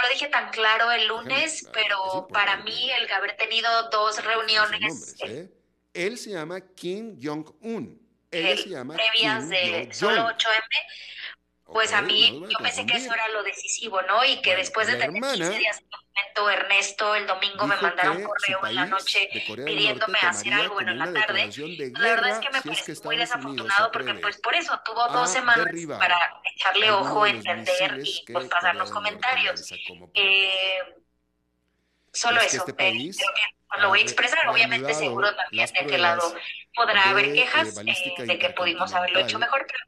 lo 0.01 0.09
dije 0.11 0.27
tan 0.27 0.49
claro 0.49 0.91
el 0.91 1.07
lunes, 1.07 1.65
pero 1.71 2.27
para 2.27 2.57
mí 2.57 2.91
el 2.91 3.09
haber 3.11 3.37
tenido 3.37 3.89
dos 3.89 4.21
reuniones... 4.23 5.15
¿eh? 5.25 5.49
Él 5.93 6.17
se 6.17 6.31
llama 6.31 6.59
Kim 6.75 7.17
Jong-un. 7.21 7.99
Él 8.29 8.57
se 8.57 8.69
llama 8.69 8.95
previas 8.95 9.47
de 9.49 9.89
solo 9.93 10.27
8M 10.27 10.61
pues 11.71 11.93
a 11.93 12.01
mí, 12.01 12.43
yo 12.49 12.57
pensé 12.57 12.85
que 12.85 12.97
eso 12.97 13.13
era 13.13 13.29
lo 13.29 13.43
decisivo, 13.43 14.01
¿no? 14.01 14.25
Y 14.25 14.41
que 14.41 14.55
después 14.55 14.87
de 14.87 14.95
tener 14.95 15.21
15 15.21 15.57
días 15.57 15.81
Ernesto 16.49 17.15
el 17.15 17.27
domingo 17.27 17.67
me 17.67 17.75
mandara 17.77 18.11
un 18.11 18.23
correo 18.23 18.65
en 18.65 18.75
la 18.75 18.85
noche 18.85 19.29
pidiéndome 19.31 20.19
hacer 20.19 20.53
algo 20.53 20.81
en 20.81 20.97
la 20.97 21.13
tarde. 21.13 21.49
la 21.93 21.99
verdad 21.99 22.29
es 22.29 22.39
que 22.39 22.49
me 22.49 22.61
parece 22.61 22.95
muy 23.03 23.17
desafortunado 23.17 23.91
porque 23.91 24.13
pues 24.15 24.37
por 24.37 24.55
eso 24.55 24.79
tuvo 24.83 25.07
dos 25.09 25.31
semanas 25.31 25.67
para 25.99 26.41
echarle 26.55 26.91
ojo, 26.91 27.25
entender 27.25 28.01
y 28.03 28.23
pues 28.31 28.47
pasar 28.47 28.75
los 28.75 28.91
comentarios. 28.91 29.71
Eh, 30.13 30.79
solo 32.11 32.41
eso. 32.41 32.65
Este 32.67 32.87
eh, 32.87 33.11
lo 33.79 33.89
voy 33.89 33.99
a 33.99 34.03
expresar, 34.03 34.47
obviamente 34.47 34.93
seguro 34.93 35.33
también 35.35 35.69
de 35.71 35.79
aquel 35.79 36.01
lado 36.01 36.35
podrá 36.75 37.09
haber 37.09 37.33
quejas 37.33 37.77
eh, 37.85 38.13
de 38.25 38.39
que 38.39 38.49
pudimos 38.49 38.93
haberlo 38.93 39.19
hecho 39.19 39.39
mejor, 39.39 39.65
pero 39.67 39.79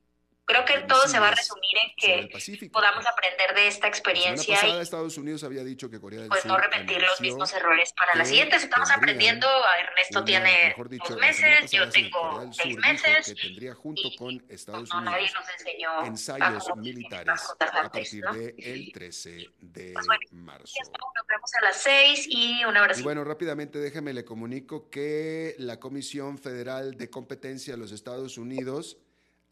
Creo 0.45 0.65
que 0.65 0.81
todo 0.81 1.07
se 1.07 1.19
va 1.19 1.29
a 1.29 1.31
resumir 1.31 1.71
en 1.83 2.27
que 2.29 2.69
podamos 2.69 3.05
aprender 3.07 3.55
de 3.55 3.67
esta 3.67 3.87
experiencia 3.87 4.59
y 4.67 4.81
Estados 4.81 5.17
Unidos 5.17 5.43
había 5.43 5.63
dicho 5.63 5.89
que 5.89 6.01
Corea 6.01 6.19
del 6.19 6.29
pues 6.29 6.45
no 6.45 6.57
repetir 6.57 7.01
los 7.01 7.21
mismos 7.21 7.53
errores 7.53 7.93
para 7.93 8.15
las 8.15 8.27
siguientes. 8.27 8.63
Estamos 8.63 8.91
aprendiendo, 8.91 9.47
Ernesto 9.79 10.23
tiene 10.25 10.75
dos 10.77 11.17
meses, 11.17 11.71
yo 11.71 11.89
tenco 11.89 12.51
seis 12.51 12.77
meses 12.77 13.27
que 13.27 13.35
tendría 13.35 13.73
junto 13.73 14.09
con 14.17 14.43
Estados 14.49 14.89
no, 14.89 14.97
Unidos 14.97 15.13
nadie 15.13 15.31
nos 15.33 15.49
enseñó 15.49 16.05
ensayos 16.05 16.75
militares 16.75 17.41
a 17.59 17.89
partir 17.89 18.23
del 18.25 18.91
13 18.91 19.49
de 19.59 19.93
pues 19.93 20.33
marzo. 20.33 20.73
Nos 21.15 21.27
vemos 21.27 21.53
a 21.55 21.61
las 21.63 21.77
6 21.77 22.27
y 22.29 22.65
una 22.65 22.81
hora. 22.81 22.97
Y 22.97 23.01
bueno, 23.01 23.23
rápidamente 23.23 23.79
déjeme 23.79 24.13
le 24.13 24.25
comunico 24.25 24.89
que 24.89 25.55
la 25.57 25.79
Comisión 25.79 26.37
Federal 26.37 26.97
de 26.97 27.09
Competencia 27.09 27.73
de 27.73 27.79
los 27.79 27.91
Estados 27.91 28.37
Unidos 28.37 28.97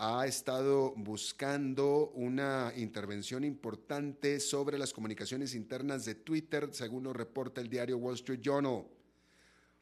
ha 0.04 0.26
estado 0.26 0.96
buscando 0.98 2.10
una 2.16 2.74
intervención 2.76 3.44
importante 3.44 4.40
sobre 4.40 4.80
las 4.80 4.94
comunicaciones 4.94 5.54
internas 5.54 6.06
de 6.06 6.16
Twitter, 6.16 6.70
según 6.72 7.04
lo 7.04 7.14
reporta 7.14 7.62
el 7.62 7.70
diario 7.70 8.00
Wall 8.00 8.16
Street 8.16 8.40
Journal. 8.42 8.86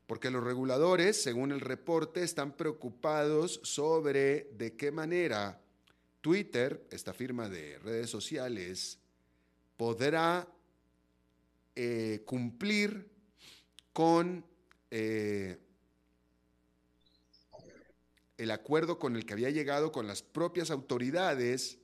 Porque 0.08 0.30
los 0.30 0.44
reguladores, 0.44 1.22
según 1.22 1.54
el 1.54 1.62
reporte, 1.62 2.22
están 2.22 2.52
preocupados 2.52 3.62
sobre 3.64 4.50
de 4.58 4.76
qué 4.76 4.92
manera 4.92 5.62
Twitter, 6.20 6.86
esta 6.92 7.14
firma 7.14 7.48
de 7.48 7.80
redes 7.80 8.10
sociales, 8.10 9.00
podrá 9.78 10.46
eh, 11.78 12.24
cumplir 12.26 13.10
con 13.94 14.44
eh, 14.92 15.58
el 18.40 18.52
acuerdo 18.52 18.98
con 18.98 19.18
el 19.18 19.26
que 19.26 19.34
había 19.34 19.50
llegado 19.50 19.92
con 19.92 20.08
las 20.08 20.24
propias 20.24 20.72
autoridades 20.72 21.78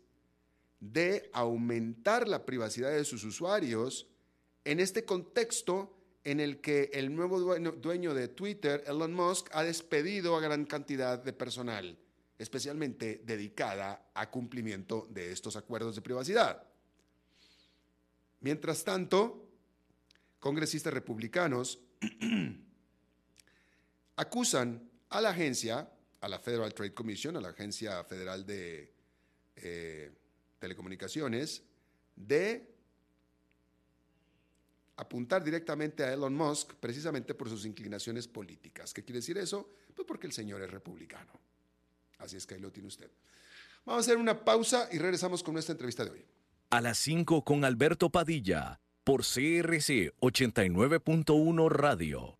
de 0.79 1.29
aumentar 1.33 2.27
la 2.27 2.45
privacidad 2.45 2.91
de 2.91 3.03
sus 3.03 3.25
usuarios 3.25 4.07
en 4.63 4.79
este 4.79 5.03
contexto 5.03 5.97
en 6.23 6.39
el 6.39 6.61
que 6.61 6.89
el 6.93 7.13
nuevo 7.13 7.39
dueño, 7.39 8.13
de 8.13 8.29
Twitter, 8.29 8.83
Elon 8.87 9.13
Musk, 9.13 9.49
ha 9.51 9.63
despedido 9.63 10.35
a 10.35 10.41
gran 10.41 10.65
cantidad 10.65 11.19
de 11.19 11.33
personal, 11.33 11.99
especialmente 12.39 13.21
dedicada 13.25 14.09
a 14.13 14.31
cumplimiento 14.31 15.07
de 15.11 15.31
estos 15.33 15.57
acuerdos 15.57 15.95
de 15.95 16.01
privacidad. 16.01 16.63
Mientras 18.39 18.83
tanto, 18.83 19.49
congresistas 20.39 20.93
republicanos 20.93 21.79
acusan 24.15 24.89
a 25.09 25.21
la 25.21 25.29
agencia 25.29 25.91
a 26.25 26.27
la 26.27 26.39
Federal 26.39 26.73
Trade 26.73 26.93
Commission, 26.93 27.37
a 27.37 27.41
la 27.41 27.49
Agencia 27.49 28.03
Federal 28.03 28.47
de 28.47 28.91
eh, 29.57 30.11
Telecomunicaciones, 30.57 31.61
de 32.15 32.67
apuntar 34.95 35.43
directamente 35.43 36.03
a 36.03 36.11
Elon 36.11 36.33
Musk 36.33 36.73
precisamente 36.79 37.35
por 37.35 37.47
sus 37.47 37.63
inclinaciones 37.65 38.27
políticas. 38.27 38.91
¿Qué 38.91 39.03
quiere 39.03 39.19
decir 39.19 39.37
eso? 39.37 39.69
Pues 39.93 40.07
porque 40.07 40.25
el 40.25 40.33
señor 40.33 40.63
es 40.63 40.71
republicano. 40.71 41.31
Así 42.17 42.37
es 42.37 42.47
que 42.47 42.55
ahí 42.55 42.61
lo 42.61 42.71
tiene 42.71 42.87
usted. 42.87 43.11
Vamos 43.85 43.99
a 43.99 44.05
hacer 44.09 44.17
una 44.17 44.43
pausa 44.43 44.89
y 44.91 44.97
regresamos 44.97 45.43
con 45.43 45.53
nuestra 45.53 45.73
entrevista 45.73 46.05
de 46.05 46.09
hoy. 46.09 46.25
A 46.71 46.81
las 46.81 46.97
5 46.97 47.43
con 47.43 47.63
Alberto 47.63 48.09
Padilla, 48.09 48.81
por 49.03 49.21
CRC 49.21 50.11
89.1 50.19 51.69
Radio. 51.69 52.39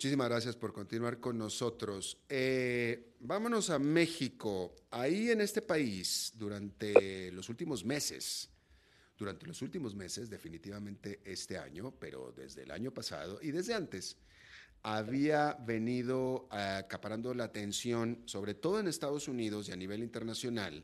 Muchísimas 0.00 0.30
gracias 0.30 0.56
por 0.56 0.72
continuar 0.72 1.20
con 1.20 1.36
nosotros. 1.36 2.16
Eh, 2.26 3.16
vámonos 3.20 3.68
a 3.68 3.78
México. 3.78 4.74
Ahí 4.92 5.28
en 5.28 5.42
este 5.42 5.60
país, 5.60 6.32
durante 6.36 7.30
los 7.32 7.50
últimos 7.50 7.84
meses, 7.84 8.48
durante 9.18 9.46
los 9.46 9.60
últimos 9.60 9.94
meses, 9.94 10.30
definitivamente 10.30 11.20
este 11.22 11.58
año, 11.58 11.92
pero 12.00 12.32
desde 12.34 12.62
el 12.62 12.70
año 12.70 12.94
pasado 12.94 13.40
y 13.42 13.50
desde 13.50 13.74
antes, 13.74 14.16
había 14.82 15.52
venido 15.66 16.48
acaparando 16.50 17.34
la 17.34 17.44
atención, 17.44 18.22
sobre 18.24 18.54
todo 18.54 18.80
en 18.80 18.88
Estados 18.88 19.28
Unidos 19.28 19.68
y 19.68 19.72
a 19.72 19.76
nivel 19.76 20.02
internacional, 20.02 20.82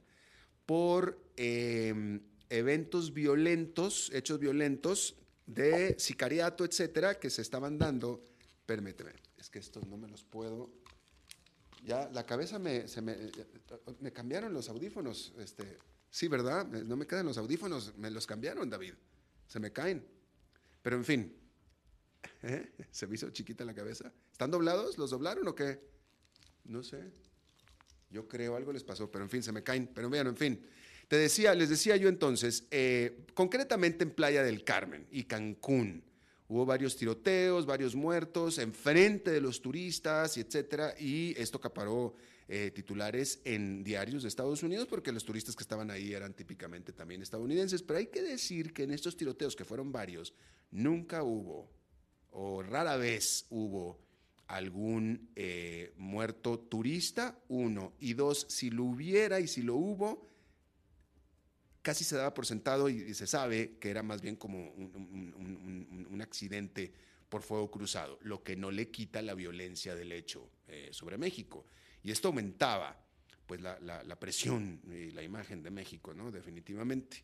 por 0.67 1.19
em, 1.37 2.21
eventos 2.51 3.15
violentos, 3.15 4.11
hechos 4.13 4.39
violentos 4.39 5.17
de 5.47 5.99
sicariato, 5.99 6.67
etcétera, 6.67 7.19
que 7.19 7.31
se 7.31 7.41
estaban 7.41 7.79
dando 7.79 8.23
Permíteme, 8.67 9.13
es 9.39 9.49
que 9.49 9.61
estos 9.61 9.87
no 9.87 9.97
me 9.97 10.09
los 10.09 10.25
puedo. 10.25 10.71
Ya 11.85 12.11
la 12.13 12.27
cabeza 12.27 12.59
me, 12.59 12.89
se 12.89 13.01
me, 13.01 13.17
me 14.01 14.13
cambiaron 14.13 14.53
los 14.53 14.69
audífonos. 14.69 15.33
Este, 15.39 15.79
sí, 16.11 16.27
¿verdad? 16.27 16.67
No 16.67 16.97
me 16.97 17.07
quedan 17.07 17.27
los 17.27 17.39
audífonos, 17.39 17.97
me 17.97 18.11
los 18.11 18.27
cambiaron, 18.27 18.69
David. 18.69 18.95
Se 19.47 19.61
me 19.61 19.73
caen. 19.73 20.05
Pero 20.83 20.97
en 20.97 21.05
fin, 21.05 21.37
¿eh? 22.43 22.73
se 22.91 23.07
me 23.07 23.15
hizo 23.15 23.31
chiquita 23.31 23.65
la 23.65 23.75
cabeza. 23.75 24.13
¿Están 24.33 24.51
doblados? 24.51 24.99
¿Los 24.99 25.11
doblaron 25.11 25.47
o 25.47 25.55
qué? 25.55 25.81
No 26.65 26.83
sé. 26.83 27.13
Yo 28.11 28.27
creo 28.27 28.57
algo 28.57 28.73
les 28.73 28.85
pasó, 28.85 29.11
pero 29.11 29.25
en 29.25 29.31
fin, 29.31 29.43
se 29.43 29.53
me 29.53 29.63
caen. 29.63 29.91
Pero 29.95 30.11
vean, 30.11 30.27
en 30.27 30.37
fin. 30.37 30.67
Te 31.09 31.17
decía, 31.17 31.55
les 31.55 31.69
decía 31.69 31.97
yo 31.97 32.09
entonces, 32.09 32.67
eh, 32.71 33.27
concretamente 33.35 34.03
en 34.03 34.11
Playa 34.11 34.43
del 34.43 34.65
Carmen 34.65 35.07
y 35.11 35.25
Cancún, 35.25 36.03
Hubo 36.49 36.65
varios 36.65 36.97
tiroteos, 36.97 37.67
varios 37.67 37.95
muertos 37.95 38.59
enfrente 38.59 39.33
de 39.33 39.41
los 39.41 39.61
turistas, 39.61 40.37
y 40.37 40.41
etcétera, 40.41 40.95
y 40.99 41.35
esto 41.37 41.59
acaparó 41.59 42.15
eh, 42.49 42.71
titulares 42.73 43.41
en 43.45 43.83
diarios 43.83 44.23
de 44.23 44.29
Estados 44.29 44.63
Unidos 44.63 44.87
porque 44.87 45.11
los 45.11 45.25
turistas 45.25 45.57
que 45.57 45.65
estaban 45.65 45.91
ahí 45.91 46.13
eran 46.13 46.33
típicamente 46.33 46.93
también 46.93 47.21
estadounidenses. 47.21 47.83
Pero 47.83 47.99
hay 47.99 48.07
que 48.07 48.23
decir 48.23 48.73
que 48.73 48.85
en 48.85 48.93
estos 48.93 49.17
tiroteos, 49.17 49.57
que 49.57 49.65
fueron 49.65 49.91
varios, 49.91 50.33
nunca 50.71 51.25
hubo, 51.25 51.69
o 52.31 52.63
rara 52.63 52.97
vez 52.97 53.47
hubo, 53.51 53.99
algún 54.47 55.29
eh, 55.35 55.93
muerto 55.97 56.59
turista, 56.59 57.37
uno, 57.49 57.95
y 57.99 58.15
dos, 58.15 58.47
si 58.49 58.71
lo 58.71 58.85
hubiera 58.85 59.41
y 59.41 59.49
si 59.49 59.63
lo 59.63 59.75
hubo, 59.75 60.25
casi 61.87 62.03
se 62.03 62.17
daba 62.17 62.35
por 62.35 62.47
sentado 62.47 62.89
y, 62.89 63.15
se 63.15 63.29
sabe 63.29 63.77
que 63.79 63.91
era 63.91 64.03
más 64.03 64.21
bien 64.21 64.35
como 64.35 64.59
un, 64.73 66.19
accidente 66.21 66.93
por 67.29 67.43
fuego 67.43 67.71
cruzado, 67.71 68.19
lo 68.23 68.43
que 68.43 68.57
no 68.57 68.73
le 68.73 68.91
quita 68.91 69.23
la 69.23 69.35
violencia 69.35 69.95
del 69.95 70.11
hecho 70.11 70.51
eh, 70.67 70.89
sobre 70.91 71.17
México. 71.17 71.65
Y 72.03 72.11
esto 72.11 72.27
aumentaba 72.27 72.99
pues 73.47 73.61
la, 73.61 74.19
presión 74.19 74.81
y 74.91 75.13
la 75.13 75.23
imagen 75.23 75.63
de 75.63 75.71
México, 75.71 76.13
¿no? 76.13 76.33
Definitivamente. 76.33 77.23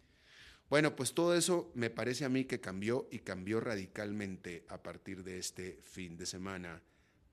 Bueno, 0.71 0.95
pues 0.95 1.13
todo 1.13 1.35
eso 1.35 1.73
me 1.75 1.91
parece 1.91 2.25
a 2.25 2.29
mí 2.29 2.45
que 2.45 2.61
cambió 2.61 3.09
y 3.11 3.19
cambió 3.19 3.59
radicalmente 3.59 4.65
a 4.69 4.81
partir 4.81 5.25
de 5.25 5.41
este 5.41 5.81
fin 5.83 6.17
de 6.17 6.27
semana, 6.27 6.81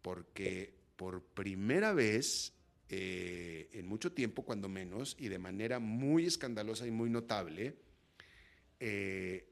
porque 0.02 0.74
por 0.96 1.22
primera 1.22 1.94
vez 1.94 2.54
eh, 2.90 3.70
en 3.74 3.88
mucho 3.88 4.12
tiempo, 4.12 4.44
cuando 4.44 4.68
menos, 4.68 5.16
y 5.20 5.28
de 5.28 5.38
manera 5.38 5.80
muy 5.80 6.26
escandalosa 6.26 6.88
y 6.88 6.92
muy 6.92 7.10
notable, 7.10 7.76
eh, 8.80 9.48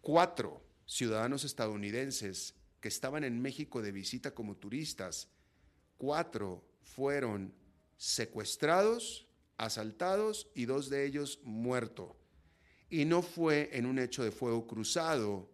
cuatro 0.00 0.62
ciudadanos 0.86 1.44
estadounidenses 1.44 2.54
que 2.80 2.88
estaban 2.88 3.24
en 3.24 3.40
México 3.40 3.82
de 3.82 3.92
visita 3.92 4.34
como 4.34 4.56
turistas, 4.56 5.28
cuatro 5.98 6.64
fueron 6.82 7.52
secuestrados, 7.96 9.26
asaltados 9.56 10.48
y 10.54 10.64
dos 10.64 10.88
de 10.88 11.04
ellos 11.04 11.40
muertos. 11.44 12.10
Y 12.90 13.04
no 13.04 13.22
fue 13.22 13.70
en 13.72 13.86
un 13.86 13.98
hecho 13.98 14.22
de 14.22 14.30
fuego 14.30 14.66
cruzado, 14.66 15.51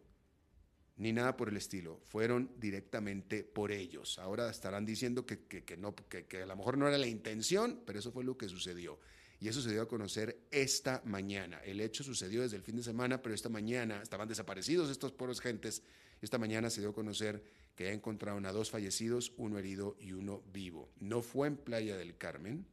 ni 0.98 1.12
nada 1.12 1.36
por 1.36 1.48
el 1.48 1.56
estilo. 1.56 2.00
Fueron 2.04 2.50
directamente 2.58 3.44
por 3.44 3.72
ellos. 3.72 4.18
Ahora 4.18 4.50
estarán 4.50 4.84
diciendo 4.84 5.24
que, 5.24 5.38
no, 5.78 5.94
que, 5.94 6.42
a 6.42 6.46
lo 6.46 6.56
mejor 6.56 6.76
no 6.76 6.88
era 6.88 6.98
la 6.98 7.06
intención, 7.06 7.82
pero 7.86 8.00
eso 8.00 8.12
fue 8.12 8.24
lo 8.24 8.36
que 8.36 8.48
sucedió. 8.48 8.98
Y 9.40 9.46
eso 9.46 9.62
se 9.62 9.70
dio 9.70 9.82
a 9.82 9.88
conocer 9.88 10.46
esta 10.50 11.00
mañana. 11.04 11.60
El 11.64 11.80
hecho 11.80 12.02
sucedió 12.02 12.42
desde 12.42 12.56
el 12.56 12.64
fin 12.64 12.76
de 12.76 12.82
semana, 12.82 13.22
pero 13.22 13.34
esta 13.34 13.48
mañana 13.48 14.02
estaban 14.02 14.28
desaparecidos 14.28 14.90
estos 14.90 15.12
pobres 15.12 15.40
gentes. 15.40 15.82
Esta 16.20 16.38
mañana 16.38 16.68
se 16.68 16.80
dio 16.80 16.90
a 16.90 16.94
conocer 16.94 17.44
que 17.76 17.92
encontraron 17.92 18.44
a 18.46 18.52
dos 18.52 18.70
fallecidos, 18.70 19.32
uno 19.36 19.56
herido 19.56 19.96
y 20.00 20.10
uno 20.10 20.42
vivo. 20.52 20.90
No 20.98 21.22
fue 21.22 21.46
en 21.46 21.56
Playa 21.56 21.96
del 21.96 22.18
Carmen, 22.18 22.66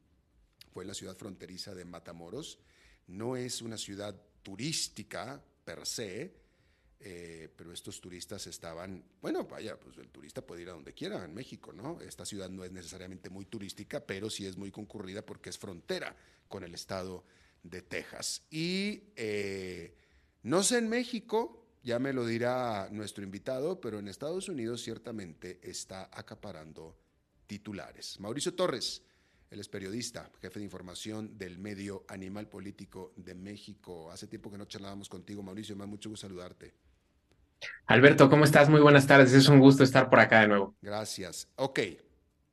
fue 0.73 0.83
en 0.83 0.87
la 0.87 0.95
ciudad 0.95 1.15
fronteriza 1.15 1.75
de 1.75 1.85
Matamoros. 1.85 2.57
No 3.05 3.37
es 3.37 3.61
una 3.61 3.77
ciudad 3.77 4.19
turística 4.41 5.43
per 5.63 5.85
se, 5.85 6.44
eh, 6.99 7.49
pero 7.55 7.71
estos 7.71 7.99
turistas 8.01 8.47
estaban, 8.47 9.03
bueno, 9.21 9.45
vaya, 9.45 9.79
pues 9.79 9.97
el 9.97 10.09
turista 10.09 10.41
puede 10.41 10.63
ir 10.63 10.69
a 10.69 10.73
donde 10.73 10.93
quiera 10.93 11.23
en 11.23 11.33
México, 11.33 11.73
¿no? 11.73 11.99
Esta 12.01 12.25
ciudad 12.25 12.49
no 12.49 12.63
es 12.63 12.71
necesariamente 12.71 13.29
muy 13.29 13.45
turística, 13.45 14.05
pero 14.05 14.29
sí 14.29 14.45
es 14.45 14.57
muy 14.57 14.71
concurrida 14.71 15.25
porque 15.25 15.49
es 15.49 15.57
frontera 15.57 16.15
con 16.47 16.63
el 16.63 16.73
estado 16.73 17.23
de 17.63 17.81
Texas. 17.81 18.43
Y 18.49 19.03
eh, 19.15 19.95
no 20.43 20.63
sé 20.63 20.77
en 20.77 20.89
México, 20.89 21.65
ya 21.83 21.99
me 21.99 22.13
lo 22.13 22.25
dirá 22.25 22.89
nuestro 22.91 23.23
invitado, 23.23 23.79
pero 23.79 23.99
en 23.99 24.07
Estados 24.07 24.49
Unidos 24.49 24.81
ciertamente 24.83 25.59
está 25.63 26.09
acaparando 26.11 26.97
titulares. 27.45 28.19
Mauricio 28.19 28.55
Torres, 28.55 29.03
él 29.49 29.59
es 29.59 29.69
periodista, 29.69 30.29
jefe 30.41 30.59
de 30.59 30.65
información 30.65 31.37
del 31.37 31.57
medio 31.57 32.05
Animal 32.07 32.47
Político 32.47 33.13
de 33.15 33.35
México. 33.35 34.11
Hace 34.11 34.27
tiempo 34.27 34.51
que 34.51 34.57
no 34.57 34.65
charlábamos 34.65 35.09
contigo, 35.09 35.43
Mauricio, 35.43 35.75
me 35.75 35.81
da 35.81 35.87
mucho 35.87 36.09
gusto 36.09 36.27
saludarte. 36.27 36.73
Alberto, 37.85 38.29
¿cómo 38.29 38.43
estás? 38.43 38.69
Muy 38.69 38.81
buenas 38.81 39.07
tardes. 39.07 39.33
Es 39.33 39.47
un 39.47 39.59
gusto 39.59 39.83
estar 39.83 40.09
por 40.09 40.19
acá 40.19 40.41
de 40.41 40.47
nuevo. 40.47 40.75
Gracias. 40.81 41.47
Ok, 41.55 41.79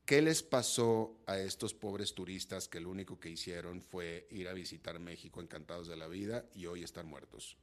¿qué 0.04 0.22
les 0.22 0.42
pasó 0.42 1.18
a 1.26 1.38
estos 1.38 1.74
pobres 1.74 2.14
turistas 2.14 2.68
que 2.68 2.80
lo 2.80 2.90
único 2.90 3.18
que 3.18 3.30
hicieron 3.30 3.80
fue 3.80 4.26
ir 4.30 4.48
a 4.48 4.52
visitar 4.52 4.98
México 5.00 5.40
encantados 5.40 5.88
de 5.88 5.96
la 5.96 6.08
vida 6.08 6.44
y 6.54 6.66
hoy 6.66 6.82
están 6.82 7.06
muertos? 7.06 7.56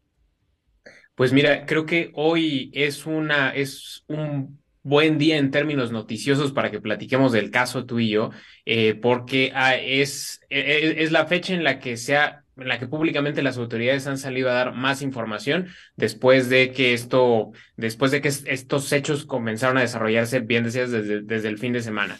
Pues 1.15 1.33
mira, 1.33 1.65
creo 1.65 1.85
que 1.85 2.11
hoy 2.15 2.71
es 2.73 3.05
una 3.05 3.51
es 3.51 4.03
un 4.07 4.59
buen 4.83 5.17
día 5.17 5.37
en 5.37 5.51
términos 5.51 5.91
noticiosos 5.91 6.51
para 6.51 6.71
que 6.71 6.81
platiquemos 6.81 7.31
del 7.31 7.51
caso 7.51 7.85
tú 7.85 7.99
y 7.99 8.09
yo, 8.09 8.31
eh, 8.65 8.95
porque 8.95 9.51
ah, 9.53 9.75
es, 9.75 10.41
e, 10.49 10.59
e, 10.59 11.03
es 11.03 11.11
la 11.11 11.25
fecha 11.25 11.53
en 11.53 11.63
la 11.63 11.79
que 11.79 11.97
se 11.97 12.15
en 12.15 12.67
la 12.67 12.77
que 12.77 12.87
públicamente 12.87 13.41
las 13.41 13.57
autoridades 13.57 14.05
han 14.07 14.17
salido 14.17 14.49
a 14.49 14.53
dar 14.53 14.73
más 14.73 15.01
información 15.01 15.67
después 15.95 16.49
de 16.49 16.71
que 16.71 16.93
esto, 16.93 17.51
después 17.77 18.11
de 18.11 18.21
que 18.21 18.27
estos 18.27 18.91
hechos 18.91 19.25
comenzaron 19.25 19.77
a 19.77 19.81
desarrollarse, 19.81 20.41
bien 20.41 20.65
decías, 20.65 20.91
desde, 20.91 21.21
desde 21.21 21.47
el 21.47 21.57
fin 21.57 21.71
de 21.71 21.81
semana 21.81 22.19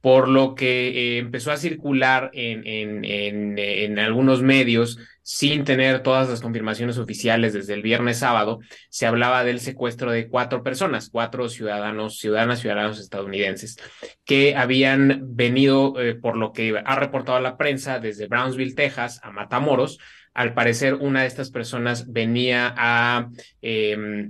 por 0.00 0.28
lo 0.28 0.54
que 0.54 0.88
eh, 0.88 1.18
empezó 1.18 1.50
a 1.50 1.56
circular 1.56 2.30
en, 2.32 2.66
en, 2.66 3.04
en, 3.58 3.98
algunos 3.98 4.42
medios 4.42 4.98
sin 5.22 5.64
tener 5.64 6.02
todas 6.02 6.28
las 6.28 6.40
confirmaciones 6.40 6.98
oficiales 6.98 7.52
desde 7.52 7.74
el 7.74 7.82
viernes 7.82 8.18
sábado, 8.18 8.60
se 8.88 9.06
hablaba 9.06 9.44
del 9.44 9.60
secuestro 9.60 10.10
de 10.10 10.28
cuatro 10.28 10.62
personas, 10.62 11.10
cuatro 11.10 11.48
ciudadanos, 11.48 12.18
ciudadanas, 12.18 12.60
ciudadanos 12.60 12.98
estadounidenses, 12.98 13.76
que 14.24 14.56
habían 14.56 15.20
venido, 15.36 16.00
eh, 16.00 16.14
por 16.14 16.36
lo 16.36 16.52
que 16.52 16.80
ha 16.82 16.96
reportado 16.96 17.40
la 17.40 17.56
prensa, 17.56 17.98
desde 17.98 18.28
Brownsville, 18.28 18.74
Texas, 18.74 19.20
a 19.22 19.32
Matamoros. 19.32 19.98
Al 20.32 20.54
parecer, 20.54 20.94
una 20.94 21.22
de 21.22 21.26
estas 21.26 21.50
personas 21.50 22.10
venía 22.10 22.72
a... 22.76 23.28
Eh, 23.60 24.28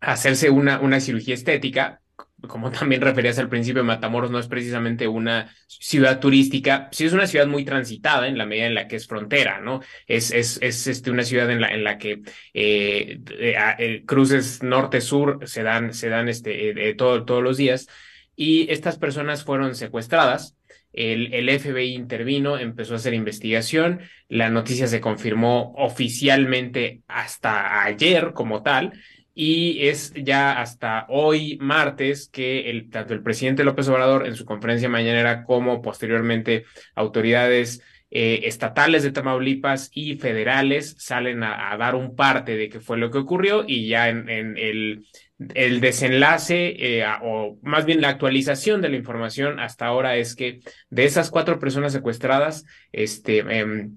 hacerse 0.00 0.50
una, 0.50 0.78
una 0.80 1.00
cirugía 1.00 1.34
estética, 1.34 2.00
como 2.46 2.70
también 2.70 3.00
referías 3.00 3.38
al 3.38 3.48
principio, 3.48 3.84
Matamoros 3.84 4.30
no 4.30 4.38
es 4.38 4.48
precisamente 4.48 5.08
una 5.08 5.54
ciudad 5.66 6.20
turística, 6.20 6.88
sí 6.92 7.04
es 7.04 7.12
una 7.12 7.26
ciudad 7.26 7.46
muy 7.46 7.64
transitada 7.64 8.28
en 8.28 8.38
la 8.38 8.46
medida 8.46 8.66
en 8.66 8.74
la 8.74 8.88
que 8.88 8.96
es 8.96 9.06
frontera, 9.06 9.60
¿no? 9.60 9.80
Es, 10.06 10.30
es, 10.30 10.58
es 10.62 10.86
este, 10.86 11.10
una 11.10 11.24
ciudad 11.24 11.50
en 11.50 11.60
la, 11.60 11.68
en 11.68 11.84
la 11.84 11.98
que 11.98 12.22
eh, 12.54 13.20
eh, 13.28 14.02
cruces 14.06 14.62
norte-sur 14.62 15.40
se 15.46 15.62
dan, 15.62 15.92
se 15.92 16.08
dan 16.08 16.28
este, 16.28 16.94
todo, 16.94 17.24
todos 17.24 17.42
los 17.42 17.56
días 17.56 17.86
y 18.36 18.70
estas 18.70 18.98
personas 18.98 19.44
fueron 19.44 19.74
secuestradas. 19.74 20.56
El, 20.92 21.34
el, 21.34 21.50
FBI 21.60 21.92
intervino, 21.92 22.56
empezó 22.56 22.94
a 22.94 22.96
hacer 22.96 23.12
investigación, 23.12 24.00
la 24.30 24.48
noticia 24.48 24.86
se 24.86 25.00
confirmó 25.02 25.74
oficialmente 25.76 27.02
hasta 27.06 27.82
ayer 27.84 28.32
como 28.32 28.62
tal, 28.62 28.92
y 29.38 29.86
es 29.88 30.14
ya 30.14 30.58
hasta 30.62 31.04
hoy 31.10 31.58
martes 31.60 32.30
que 32.32 32.70
el, 32.70 32.88
tanto 32.88 33.12
el 33.12 33.22
presidente 33.22 33.64
López 33.64 33.86
Obrador 33.88 34.26
en 34.26 34.34
su 34.34 34.46
conferencia 34.46 34.88
mañanera 34.88 35.44
como 35.44 35.82
posteriormente 35.82 36.64
autoridades 36.94 37.82
eh, 38.10 38.40
estatales 38.44 39.02
de 39.02 39.12
Tamaulipas 39.12 39.90
y 39.92 40.16
federales 40.16 40.96
salen 40.98 41.42
a, 41.42 41.76
dar 41.76 41.96
un 41.96 42.16
parte 42.16 42.56
de 42.56 42.70
qué 42.70 42.80
fue 42.80 42.96
lo 42.96 43.10
que 43.10 43.18
ocurrió 43.18 43.66
y 43.68 43.88
ya 43.88 44.08
en, 44.08 44.26
el, 44.56 45.06
el, 45.54 45.80
desenlace 45.82 46.74
eh, 46.78 47.04
o 47.22 47.58
más 47.60 47.84
bien 47.84 48.00
la 48.00 48.08
actualización 48.08 48.80
de 48.80 48.88
la 48.88 48.96
información 48.96 49.60
hasta 49.60 49.84
ahora 49.84 50.16
es 50.16 50.34
que 50.34 50.60
de 50.88 51.04
esas 51.04 51.30
cuatro 51.30 51.58
personas 51.58 51.92
secuestradas, 51.92 52.64
este, 52.90 53.40
em, 53.40 53.96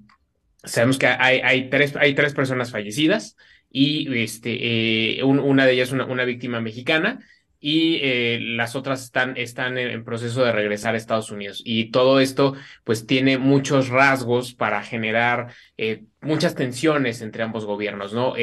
sabemos 0.66 0.98
que 0.98 1.08
hay, 1.08 1.40
hay, 1.40 1.70
tres, 1.70 1.96
hay 1.96 2.14
tres 2.14 2.34
personas 2.34 2.72
fallecidas 2.72 3.38
y 3.70 4.22
este, 4.22 5.20
eh, 5.20 5.24
una 5.24 5.66
de 5.66 5.74
ellas 5.74 5.92
una, 5.92 6.06
una 6.06 6.26
víctima 6.26 6.60
mexicana 6.60 7.20
y 7.60 8.00
eh, 8.02 8.40
las 8.42 8.76
otras 8.76 9.04
están, 9.04 9.36
están 9.38 9.78
en, 9.78 10.04
proceso 10.06 10.44
de 10.44 10.52
regresar 10.52 10.96
a 10.96 10.98
Estados 10.98 11.30
Unidos. 11.30 11.62
Y 11.66 11.92
todo 11.92 12.20
esto 12.20 12.56
pues 12.84 13.06
tiene 13.06 13.38
muchos 13.38 13.90
rasgos 13.90 14.54
para 14.54 14.82
generar 14.82 15.54
eh, 15.78 16.04
muchas 16.22 16.56
tensiones 16.56 17.22
entre 17.22 17.44
ambos 17.44 17.66
gobiernos, 17.66 18.14
¿no? 18.14 18.34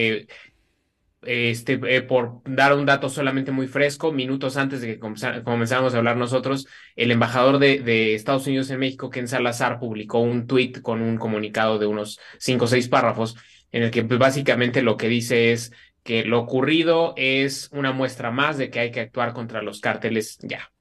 Este, 1.23 2.03
por 2.03 2.43
dar 2.45 2.75
un 2.75 2.87
dato 2.87 3.09
solamente 3.09 3.51
muy 3.51 3.67
fresco, 3.67 4.13
minutos 4.13 4.57
antes 4.57 4.81
de 4.81 4.87
que 4.87 5.01
comenzáramos 5.01 5.95
a 5.95 5.99
hablar 5.99 6.17
nosotros, 6.17 6.69
el 6.95 7.11
embajador 7.11 7.59
de, 7.59 7.81
de, 7.81 8.15
Estados 8.15 8.47
Unidos 8.47 8.71
en 8.71 8.79
México, 8.79 9.11
Ken 9.11 9.27
Salazar, 9.27 9.81
publicó 9.81 10.21
un 10.21 10.47
tuit 10.47 10.81
con 10.83 11.03
un 11.03 11.17
comunicado 11.17 11.81
de 11.81 11.87
unos 11.87 12.21
cinco 12.39 12.67
o 12.67 12.69
seis 12.69 12.87
párrafos 12.89 13.35
en 13.77 13.83
el 13.83 13.91
que 13.91 14.03
pues, 14.05 14.19
básicamente 14.19 14.81
lo 14.81 14.97
que 14.97 15.07
dice 15.07 15.53
es 15.53 15.71
que 16.03 16.25
lo 16.25 16.41
ocurrido 16.41 17.13
es 17.19 17.69
una 17.73 17.93
muestra 17.93 18.31
más 18.31 18.57
de 18.57 18.71
que 18.71 18.81
hay 18.81 18.91
que 18.91 19.01
actuar 19.01 19.35
contra 19.35 19.61
los 19.61 19.81
cárteles 19.81 20.39
ya. 20.41 20.73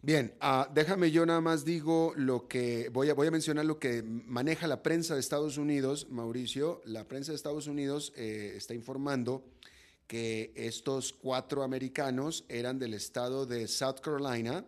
Bien, 0.00 0.32
uh, 0.40 0.72
déjame 0.72 1.10
yo 1.10 1.26
nada 1.26 1.40
más 1.40 1.64
digo 1.64 2.12
lo 2.14 2.46
que 2.46 2.88
voy 2.90 3.10
a, 3.10 3.14
voy 3.14 3.26
a 3.26 3.32
mencionar 3.32 3.64
lo 3.64 3.80
que 3.80 4.04
maneja 4.04 4.68
la 4.68 4.80
prensa 4.80 5.14
de 5.14 5.20
Estados 5.20 5.58
Unidos, 5.58 6.06
Mauricio. 6.08 6.82
La 6.84 7.08
prensa 7.08 7.32
de 7.32 7.36
Estados 7.36 7.66
Unidos 7.66 8.12
eh, 8.14 8.52
está 8.54 8.72
informando 8.72 9.44
que 10.06 10.52
estos 10.54 11.12
cuatro 11.12 11.64
americanos 11.64 12.44
eran 12.48 12.78
del 12.78 12.94
estado 12.94 13.44
de 13.44 13.66
South 13.66 13.98
Carolina. 14.00 14.64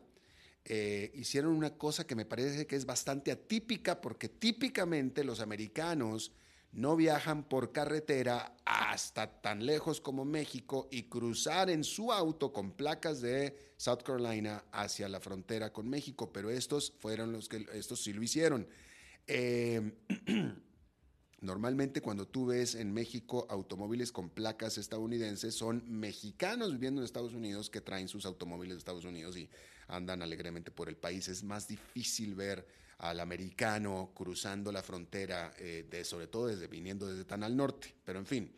Eh, 0.64 1.12
hicieron 1.14 1.52
una 1.52 1.70
cosa 1.70 2.04
que 2.04 2.16
me 2.16 2.24
parece 2.24 2.66
que 2.66 2.74
es 2.74 2.86
bastante 2.86 3.30
atípica 3.30 4.00
porque 4.00 4.28
típicamente 4.28 5.22
los 5.22 5.38
americanos 5.38 6.32
no 6.72 6.96
viajan 6.96 7.44
por 7.44 7.72
carretera 7.72 8.54
hasta 8.64 9.40
tan 9.40 9.64
lejos 9.64 10.00
como 10.00 10.24
México 10.24 10.88
y 10.90 11.04
cruzar 11.04 11.70
en 11.70 11.82
su 11.84 12.12
auto 12.12 12.52
con 12.52 12.72
placas 12.72 13.20
de 13.20 13.56
South 13.76 14.02
Carolina 14.04 14.64
hacia 14.72 15.08
la 15.08 15.20
frontera 15.20 15.72
con 15.72 15.88
México, 15.88 16.32
pero 16.32 16.50
estos 16.50 16.92
fueron 16.98 17.32
los 17.32 17.48
que, 17.48 17.66
estos 17.72 18.02
sí 18.02 18.12
lo 18.12 18.22
hicieron. 18.22 18.68
Eh, 19.26 19.92
normalmente 21.40 22.00
cuando 22.00 22.26
tú 22.26 22.46
ves 22.46 22.74
en 22.74 22.92
México 22.92 23.46
automóviles 23.48 24.12
con 24.12 24.28
placas 24.28 24.78
estadounidenses, 24.78 25.54
son 25.54 25.84
mexicanos 25.88 26.72
viviendo 26.72 27.00
en 27.00 27.06
Estados 27.06 27.34
Unidos 27.34 27.70
que 27.70 27.80
traen 27.80 28.08
sus 28.08 28.26
automóviles 28.26 28.74
de 28.74 28.78
Estados 28.78 29.04
Unidos 29.04 29.36
y 29.36 29.48
andan 29.86 30.22
alegremente 30.22 30.70
por 30.70 30.88
el 30.88 30.96
país. 30.96 31.28
Es 31.28 31.42
más 31.42 31.66
difícil 31.66 32.34
ver 32.34 32.66
al 32.98 33.20
americano 33.20 34.12
cruzando 34.14 34.72
la 34.72 34.82
frontera, 34.82 35.54
eh, 35.58 35.86
de, 35.88 36.04
sobre 36.04 36.26
todo 36.26 36.48
desde 36.48 36.66
viniendo 36.66 37.06
desde 37.06 37.24
tan 37.24 37.42
al 37.44 37.56
norte. 37.56 37.94
Pero 38.04 38.18
en 38.18 38.26
fin, 38.26 38.52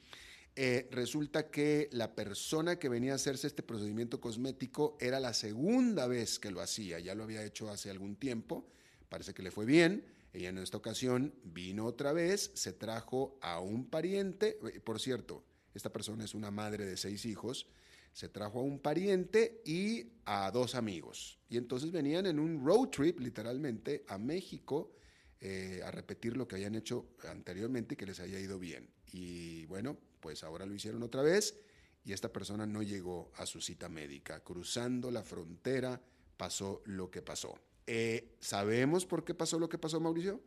eh, 0.57 0.88
resulta 0.91 1.51
que 1.51 1.88
la 1.93 2.14
persona 2.14 2.78
que 2.78 2.88
venía 2.88 3.12
a 3.12 3.16
hacerse 3.16 3.47
este 3.47 3.62
procedimiento 3.62 4.20
cosmético 4.20 4.97
era 5.01 5.20
la 5.20 5.34
segunda 5.34 6.07
vez 6.07 6.38
que 6.38 6.51
lo 6.51 6.61
hacía, 6.61 6.99
ya 6.99 7.14
lo 7.14 7.24
había 7.24 7.45
hecho 7.45 7.70
hace 7.70 7.91
algún 7.91 8.16
tiempo, 8.16 8.66
parece 9.09 9.34
que 9.34 9.43
le 9.43 9.51
fue 9.51 9.64
bien. 9.64 10.05
Ella 10.32 10.51
en 10.51 10.59
esta 10.59 10.76
ocasión 10.76 11.34
vino 11.43 11.86
otra 11.86 12.12
vez, 12.12 12.53
se 12.55 12.72
trajo 12.72 13.36
a 13.43 13.61
un 13.61 13.86
pariente, 13.86 14.59
eh, 14.72 14.80
por 14.80 15.01
cierto, 15.01 15.45
esta 15.74 15.93
persona 15.93 16.24
es 16.24 16.34
una 16.34 16.51
madre 16.51 16.84
de 16.84 16.97
seis 16.97 17.24
hijos, 17.26 17.66
se 18.12 18.28
trajo 18.28 18.61
a 18.61 18.62
un 18.62 18.80
pariente 18.80 19.62
y 19.64 20.12
a 20.24 20.50
dos 20.50 20.74
amigos. 20.74 21.38
Y 21.48 21.56
entonces 21.56 21.92
venían 21.92 22.26
en 22.26 22.38
un 22.38 22.64
road 22.64 22.88
trip, 22.88 23.20
literalmente, 23.20 24.04
a 24.08 24.18
México 24.18 24.92
eh, 25.40 25.80
a 25.84 25.90
repetir 25.90 26.36
lo 26.36 26.46
que 26.46 26.56
habían 26.56 26.74
hecho 26.74 27.14
anteriormente 27.28 27.94
y 27.94 27.96
que 27.96 28.06
les 28.06 28.20
haya 28.20 28.38
ido 28.38 28.58
bien. 28.58 28.90
Y 29.12 29.64
bueno, 29.66 29.96
pues 30.20 30.44
ahora 30.44 30.66
lo 30.66 30.74
hicieron 30.74 31.02
otra 31.02 31.22
vez 31.22 31.58
y 32.04 32.12
esta 32.12 32.32
persona 32.32 32.66
no 32.66 32.82
llegó 32.82 33.32
a 33.36 33.46
su 33.46 33.61
cita 33.61 33.88
médica. 33.88 34.40
Cruzando 34.40 35.11
la 35.11 35.22
frontera 35.22 36.00
pasó 36.36 36.82
lo 36.84 37.11
que 37.11 37.22
pasó. 37.22 37.54
Eh, 37.86 38.36
¿Sabemos 38.40 39.06
por 39.06 39.24
qué 39.24 39.34
pasó 39.34 39.58
lo 39.58 39.68
que 39.68 39.78
pasó, 39.78 39.98
Mauricio? 39.98 40.40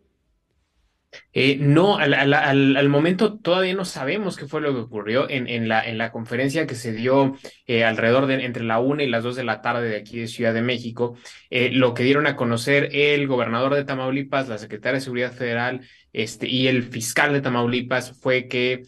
Eh, 1.31 1.57
no, 1.59 1.97
al, 1.97 2.89
momento 2.89 3.37
todavía 3.39 3.73
no 3.73 3.85
sabemos 3.85 4.37
qué 4.37 4.47
fue 4.47 4.61
lo 4.61 4.73
que 4.73 4.81
ocurrió 4.81 5.29
en, 5.29 5.67
la, 5.67 5.87
en 5.87 5.97
la 5.97 6.11
conferencia 6.11 6.67
que 6.67 6.75
se 6.75 6.93
dio 6.93 7.35
eh, 7.65 7.83
alrededor 7.83 8.27
de 8.27 8.45
entre 8.45 8.63
la 8.63 8.79
una 8.79 9.03
y 9.03 9.09
las 9.09 9.23
dos 9.23 9.35
de 9.35 9.43
la 9.43 9.61
tarde 9.61 9.89
de 9.89 9.97
aquí 9.97 10.19
de 10.19 10.27
Ciudad 10.27 10.53
de 10.53 10.61
México. 10.61 11.17
Eh, 11.49 11.71
lo 11.71 11.93
que 11.93 12.03
dieron 12.03 12.27
a 12.27 12.35
conocer 12.35 12.89
el 12.93 13.27
gobernador 13.27 13.75
de 13.75 13.85
Tamaulipas, 13.85 14.47
la 14.47 14.57
secretaria 14.57 14.95
de 14.95 15.01
Seguridad 15.01 15.33
Federal 15.33 15.81
este, 16.11 16.47
y 16.47 16.67
el 16.67 16.83
fiscal 16.83 17.33
de 17.33 17.41
Tamaulipas 17.41 18.19
fue 18.19 18.47
que 18.47 18.83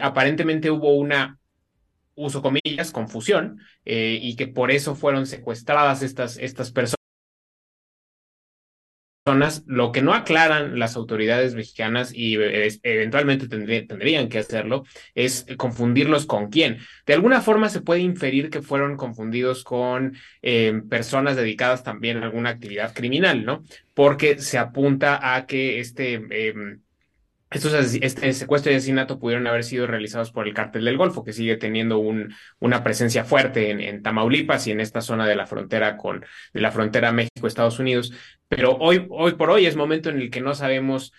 aparentemente 0.00 0.70
hubo 0.70 0.94
una 0.94 1.38
uso 2.14 2.42
comillas, 2.42 2.92
confusión, 2.92 3.58
y 3.84 4.36
que 4.36 4.46
por 4.46 4.70
eso 4.70 4.94
fueron 4.94 5.26
secuestradas 5.26 6.02
estas, 6.02 6.36
estas 6.36 6.70
personas 6.70 7.01
lo 9.66 9.92
que 9.92 10.02
no 10.02 10.14
aclaran 10.14 10.78
las 10.78 10.96
autoridades 10.96 11.54
mexicanas 11.54 12.12
y 12.12 12.36
eh, 12.36 12.68
eventualmente 12.82 13.46
tendrían 13.46 14.28
que 14.28 14.38
hacerlo, 14.38 14.84
es 15.14 15.46
confundirlos 15.56 16.26
con 16.26 16.50
quién. 16.50 16.78
De 17.06 17.14
alguna 17.14 17.40
forma 17.40 17.68
se 17.68 17.80
puede 17.80 18.00
inferir 18.00 18.50
que 18.50 18.62
fueron 18.62 18.96
confundidos 18.96 19.62
con 19.62 20.16
eh, 20.42 20.82
personas 20.90 21.36
dedicadas 21.36 21.84
también 21.84 22.18
a 22.18 22.24
alguna 22.24 22.50
actividad 22.50 22.94
criminal, 22.94 23.44
¿no? 23.44 23.62
Porque 23.94 24.38
se 24.38 24.58
apunta 24.58 25.34
a 25.34 25.46
que 25.46 25.78
este... 25.78 26.14
Em, 26.14 26.80
estos 27.52 27.72
este 27.94 28.32
secuestro 28.32 28.72
y 28.72 28.76
asesinato 28.76 29.18
pudieron 29.18 29.46
haber 29.46 29.64
sido 29.64 29.86
realizados 29.86 30.30
por 30.30 30.46
el 30.46 30.54
cártel 30.54 30.84
del 30.84 30.96
Golfo, 30.96 31.24
que 31.24 31.32
sigue 31.32 31.56
teniendo 31.56 31.98
un, 31.98 32.34
una 32.58 32.82
presencia 32.82 33.24
fuerte 33.24 33.70
en, 33.70 34.02
Tamaulipas 34.02 34.66
y 34.66 34.72
en 34.72 34.80
esta 34.80 35.00
zona 35.00 35.26
de 35.26 35.36
la 35.36 35.46
frontera 35.46 35.96
con 35.96 36.24
de 36.52 36.60
la 36.60 36.72
frontera 36.72 37.12
México-Estados 37.12 37.78
Unidos. 37.78 38.12
Pero 38.48 38.76
hoy, 38.78 39.06
hoy 39.10 39.34
por 39.34 39.50
hoy 39.50 39.66
es 39.66 39.76
momento 39.76 40.10
en 40.10 40.20
el 40.20 40.30
que 40.30 40.40
no 40.40 40.54
sabemos 40.54 41.12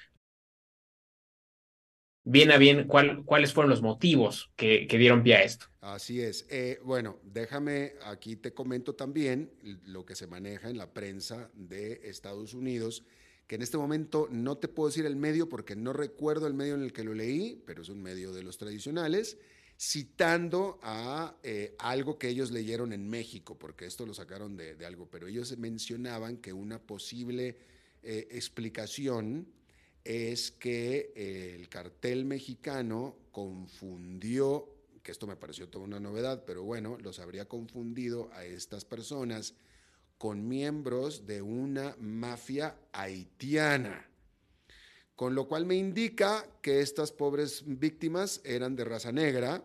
bien 2.24 2.52
a 2.52 2.58
bien 2.58 2.86
cuál, 2.86 3.24
cuáles 3.26 3.54
fueron 3.54 3.70
los 3.70 3.82
motivos 3.82 4.52
que, 4.56 4.88
que, 4.88 4.98
dieron 4.98 5.24
pie 5.24 5.36
a 5.36 5.44
esto. 5.44 5.68
Así 5.82 6.22
es. 6.22 6.48
Eh, 6.50 6.80
bueno, 6.84 7.20
déjame, 7.24 7.94
aquí 8.06 8.36
te 8.36 8.54
comento 8.54 8.96
también 8.96 9.52
lo 9.62 10.06
que 10.06 10.16
se 10.16 10.28
maneja 10.28 10.70
en 10.70 10.78
la 10.78 10.94
prensa 10.94 11.50
de 11.54 12.02
Estados 12.06 12.54
Unidos, 12.54 13.04
en 13.54 13.62
este 13.62 13.78
momento 13.78 14.28
no 14.32 14.58
te 14.58 14.68
puedo 14.68 14.90
decir 14.90 15.06
el 15.06 15.16
medio 15.16 15.50
porque 15.50 15.76
no 15.76 15.94
recuerdo 15.94 16.48
el 16.48 16.54
medio 16.54 16.76
en 16.76 16.84
el 16.84 16.94
que 16.94 17.04
lo 17.04 17.14
leí, 17.14 17.62
pero 17.66 17.82
es 17.82 17.90
un 17.90 18.02
medio 18.02 18.34
de 18.34 18.44
los 18.44 18.58
tradicionales 18.58 19.38
citando 19.80 20.80
a 20.82 21.36
eh, 21.44 21.76
algo 21.80 22.18
que 22.18 22.30
ellos 22.30 22.52
leyeron 22.52 22.94
en 22.94 23.10
México, 23.10 23.58
porque 23.58 23.86
esto 23.86 24.06
lo 24.06 24.14
sacaron 24.14 24.56
de, 24.56 24.78
algo, 24.86 25.08
pero 25.10 25.28
ellos 25.28 25.58
mencionaban 25.58 26.38
que 26.38 26.54
una 26.54 26.80
posible 26.80 27.58
eh, 28.02 28.28
explicación 28.32 29.48
es 30.04 30.52
que 30.52 31.12
eh, 31.16 31.56
el 31.60 31.70
cartel 31.70 32.26
mexicano 32.26 33.18
confundió, 33.32 34.70
que 35.02 35.12
esto 35.12 35.28
me 35.28 35.36
pareció 35.36 35.68
toda 35.70 35.86
una 35.86 36.00
novedad, 36.00 36.44
pero 36.46 36.64
bueno, 36.64 36.98
los 37.02 37.20
habría 37.20 37.48
confundido 37.48 38.30
a 38.34 38.46
estas 38.46 38.86
personas 38.86 39.54
con 40.24 40.48
miembros 40.48 41.28
de 41.28 41.42
una 41.42 41.98
mafia 42.00 42.78
haitiana 42.94 44.08
con 45.18 45.36
lo 45.36 45.50
cual 45.50 45.66
me 45.66 45.76
indica 45.76 46.48
que 46.62 46.80
estas 46.80 47.12
pobres 47.12 47.66
víctimas 47.66 48.40
eran 48.46 48.78
de 48.78 48.86
raza 48.86 49.12
negra, 49.12 49.62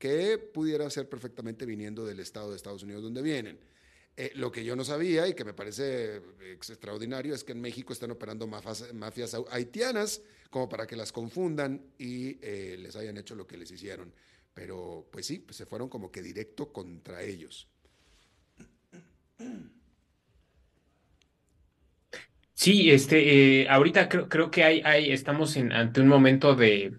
que 0.00 0.36
pudiera 0.36 0.90
ser 0.90 1.08
perfectamente 1.08 1.64
viniendo 1.64 2.04
del 2.04 2.18
estado 2.18 2.50
de 2.50 2.56
Estados 2.56 2.82
Unidos 2.82 3.04
donde 3.04 3.22
vienen. 3.22 3.60
Eh, 4.16 4.32
lo 4.34 4.50
que 4.50 4.64
yo 4.64 4.74
no 4.74 4.84
sabía 4.84 5.28
y 5.28 5.34
que 5.34 5.44
me 5.44 5.54
parece 5.54 6.20
extraordinario 6.52 7.32
es 7.32 7.44
que 7.44 7.52
en 7.52 7.60
México 7.60 7.92
están 7.92 8.10
operando 8.10 8.48
mafias, 8.48 9.36
haitianas 9.52 10.22
como 10.50 10.68
para 10.68 10.88
que 10.88 10.96
las 10.96 11.12
confundan 11.12 11.86
y 11.98 12.36
eh, 12.42 12.76
les 12.80 12.96
hayan 12.96 13.16
hecho 13.16 13.36
lo 13.36 13.46
que 13.46 13.56
les 13.56 13.70
hicieron. 13.70 14.12
Pero 14.52 15.08
pues 15.12 15.24
sí, 15.24 15.38
pues 15.38 15.56
se 15.56 15.66
fueron 15.66 15.88
como 15.88 16.10
que 16.10 16.20
directo 16.20 16.72
contra 16.72 17.22
ellos. 17.22 17.68
Sí, 22.60 22.90
este, 22.90 23.62
eh, 23.62 23.68
ahorita 23.70 24.10
creo, 24.10 24.28
creo 24.28 24.50
que 24.50 24.64
hay, 24.64 24.82
hay, 24.84 25.12
estamos 25.12 25.56
en, 25.56 25.72
ante 25.72 26.02
un 26.02 26.08
momento 26.08 26.54
de, 26.54 26.98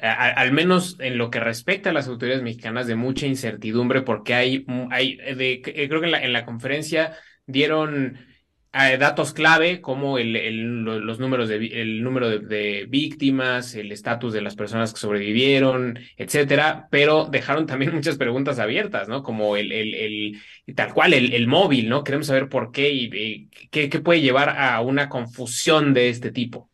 al 0.00 0.52
menos 0.52 0.96
en 1.00 1.18
lo 1.18 1.30
que 1.30 1.38
respecta 1.38 1.90
a 1.90 1.92
las 1.92 2.08
autoridades 2.08 2.42
mexicanas, 2.42 2.86
de 2.86 2.96
mucha 2.96 3.26
incertidumbre, 3.26 4.00
porque 4.00 4.32
hay, 4.32 4.64
hay 4.90 5.16
de, 5.18 5.60
creo 5.62 6.00
que 6.00 6.06
en 6.06 6.12
la, 6.12 6.22
en 6.22 6.32
la 6.32 6.46
conferencia 6.46 7.14
dieron 7.44 8.24
datos 8.72 9.34
clave 9.34 9.82
como 9.82 10.16
el, 10.16 10.82
los 10.82 11.18
números 11.18 11.48
de, 11.48 11.56
el 11.56 12.02
número 12.02 12.30
de, 12.30 12.86
víctimas, 12.88 13.74
el 13.74 13.92
estatus 13.92 14.32
de 14.32 14.40
las 14.40 14.56
personas 14.56 14.92
que 14.92 15.00
sobrevivieron, 15.00 15.98
etcétera, 16.16 16.88
pero 16.90 17.26
dejaron 17.26 17.66
también 17.66 17.92
muchas 17.94 18.16
preguntas 18.16 18.58
abiertas, 18.58 19.08
¿no? 19.08 19.22
Como 19.22 19.56
el, 19.56 19.72
el, 19.72 20.40
tal 20.74 20.94
cual, 20.94 21.12
el, 21.12 21.46
móvil, 21.46 21.88
¿no? 21.88 22.02
Queremos 22.02 22.28
saber 22.28 22.48
por 22.48 22.72
qué 22.72 22.90
y, 22.90 23.50
qué, 23.70 23.88
qué 23.90 24.00
puede 24.00 24.22
llevar 24.22 24.50
a 24.58 24.80
una 24.80 25.08
confusión 25.08 25.92
de 25.92 26.08
este 26.08 26.32
tipo. 26.32 26.70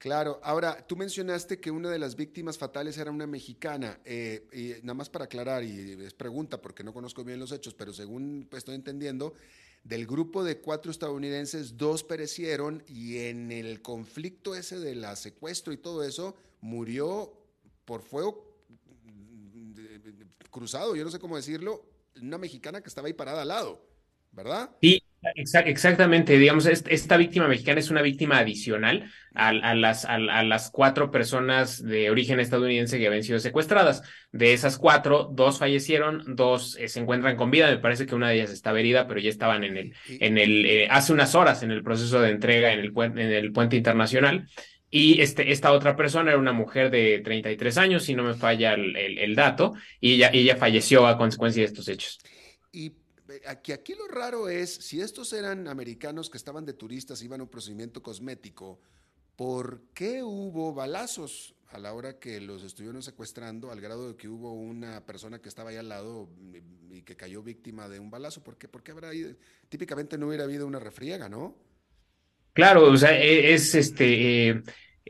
Claro, 0.00 0.40
ahora 0.42 0.86
tú 0.86 0.96
mencionaste 0.96 1.60
que 1.60 1.70
una 1.70 1.90
de 1.90 1.98
las 1.98 2.16
víctimas 2.16 2.56
fatales 2.56 2.96
era 2.96 3.10
una 3.10 3.26
mexicana. 3.26 4.00
Eh, 4.06 4.48
y 4.50 4.82
nada 4.82 4.94
más 4.94 5.10
para 5.10 5.26
aclarar, 5.26 5.62
y 5.62 5.92
es 6.02 6.14
pregunta 6.14 6.62
porque 6.62 6.82
no 6.82 6.94
conozco 6.94 7.22
bien 7.22 7.38
los 7.38 7.52
hechos, 7.52 7.74
pero 7.74 7.92
según 7.92 8.48
estoy 8.50 8.76
entendiendo, 8.76 9.34
del 9.84 10.06
grupo 10.06 10.42
de 10.42 10.56
cuatro 10.56 10.90
estadounidenses, 10.90 11.76
dos 11.76 12.02
perecieron 12.02 12.82
y 12.86 13.18
en 13.18 13.52
el 13.52 13.82
conflicto 13.82 14.54
ese 14.54 14.78
de 14.78 14.94
la 14.94 15.16
secuestro 15.16 15.70
y 15.70 15.76
todo 15.76 16.02
eso, 16.02 16.34
murió 16.62 17.34
por 17.84 18.00
fuego 18.00 18.56
cruzado, 20.50 20.96
yo 20.96 21.04
no 21.04 21.10
sé 21.10 21.18
cómo 21.18 21.36
decirlo, 21.36 21.84
una 22.18 22.38
mexicana 22.38 22.80
que 22.80 22.88
estaba 22.88 23.08
ahí 23.08 23.12
parada 23.12 23.42
al 23.42 23.48
lado, 23.48 23.84
¿verdad? 24.32 24.70
Sí, 24.80 25.02
exactamente, 25.34 26.38
digamos, 26.38 26.66
esta 26.66 27.16
víctima 27.16 27.46
mexicana 27.46 27.80
es 27.80 27.90
una 27.90 28.00
víctima 28.00 28.38
adicional 28.38 29.10
a, 29.34 29.74
las, 29.74 30.04
a, 30.06 30.18
las 30.18 30.70
cuatro 30.70 31.10
personas 31.10 31.82
de 31.82 32.10
origen 32.10 32.40
estadounidense 32.40 32.98
que 32.98 33.06
habían 33.06 33.22
sido 33.22 33.38
secuestradas. 33.38 34.02
De 34.32 34.52
esas 34.52 34.78
cuatro, 34.78 35.28
dos 35.32 35.58
fallecieron, 35.58 36.36
dos 36.36 36.76
eh, 36.78 36.88
se 36.88 37.00
encuentran 37.00 37.36
con 37.36 37.50
vida, 37.50 37.70
me 37.70 37.78
parece 37.78 38.06
que 38.06 38.14
una 38.14 38.30
de 38.30 38.36
ellas 38.36 38.50
está 38.50 38.78
herida, 38.78 39.06
pero 39.06 39.20
ya 39.20 39.28
estaban 39.28 39.64
en 39.64 39.76
el, 39.76 39.94
en 40.08 40.38
el 40.38 40.66
eh, 40.66 40.88
hace 40.90 41.12
unas 41.12 41.34
horas 41.34 41.62
en 41.62 41.70
el 41.70 41.82
proceso 41.82 42.20
de 42.20 42.30
entrega 42.30 42.72
en 42.72 42.80
el, 42.80 42.92
en 42.96 43.18
el 43.18 43.52
puente 43.52 43.76
internacional. 43.76 44.48
Y 44.92 45.20
este, 45.20 45.52
esta 45.52 45.72
otra 45.72 45.94
persona 45.94 46.30
era 46.30 46.40
una 46.40 46.52
mujer 46.52 46.90
de 46.90 47.20
33 47.20 47.78
años, 47.78 48.04
si 48.04 48.14
no 48.14 48.24
me 48.24 48.34
falla 48.34 48.74
el, 48.74 48.96
el, 48.96 49.36
dato, 49.36 49.74
y 50.00 50.14
ella, 50.14 50.30
ella 50.32 50.56
falleció 50.56 51.06
a 51.06 51.16
consecuencia 51.16 51.62
de 51.62 51.66
estos 51.66 51.86
hechos. 51.86 52.18
Y 52.72 52.92
aquí, 53.46 53.72
aquí 53.72 53.94
lo 53.94 54.08
raro 54.08 54.48
es, 54.48 54.74
si 54.74 55.00
estos 55.00 55.32
eran 55.32 55.68
americanos 55.68 56.30
que 56.30 56.38
estaban 56.38 56.64
de 56.64 56.72
turistas, 56.72 57.22
iban 57.22 57.40
a 57.40 57.44
un 57.44 57.48
procedimiento 57.48 58.02
cosmético, 58.02 58.80
¿por 59.36 59.82
qué 59.94 60.22
hubo 60.22 60.74
balazos 60.74 61.54
a 61.68 61.78
la 61.78 61.92
hora 61.92 62.18
que 62.18 62.40
los 62.40 62.62
estuvieron 62.62 63.02
secuestrando, 63.02 63.70
al 63.70 63.80
grado 63.80 64.08
de 64.08 64.16
que 64.16 64.28
hubo 64.28 64.52
una 64.52 65.04
persona 65.06 65.40
que 65.40 65.48
estaba 65.48 65.70
ahí 65.70 65.76
al 65.76 65.88
lado 65.88 66.28
y 66.90 67.02
que 67.02 67.16
cayó 67.16 67.42
víctima 67.42 67.88
de 67.88 68.00
un 68.00 68.10
balazo? 68.10 68.42
¿Por 68.42 68.58
qué, 68.58 68.68
¿Por 68.68 68.82
qué 68.82 68.92
habrá 68.92 69.14
ido? 69.14 69.34
Típicamente 69.68 70.18
no 70.18 70.28
hubiera 70.28 70.44
habido 70.44 70.66
una 70.66 70.80
refriega, 70.80 71.28
¿no? 71.28 71.56
Claro, 72.52 72.90
o 72.90 72.96
sea, 72.96 73.16
e, 73.18 73.54
es 73.54 73.74
este... 73.74 74.48
Eh, 74.48 74.62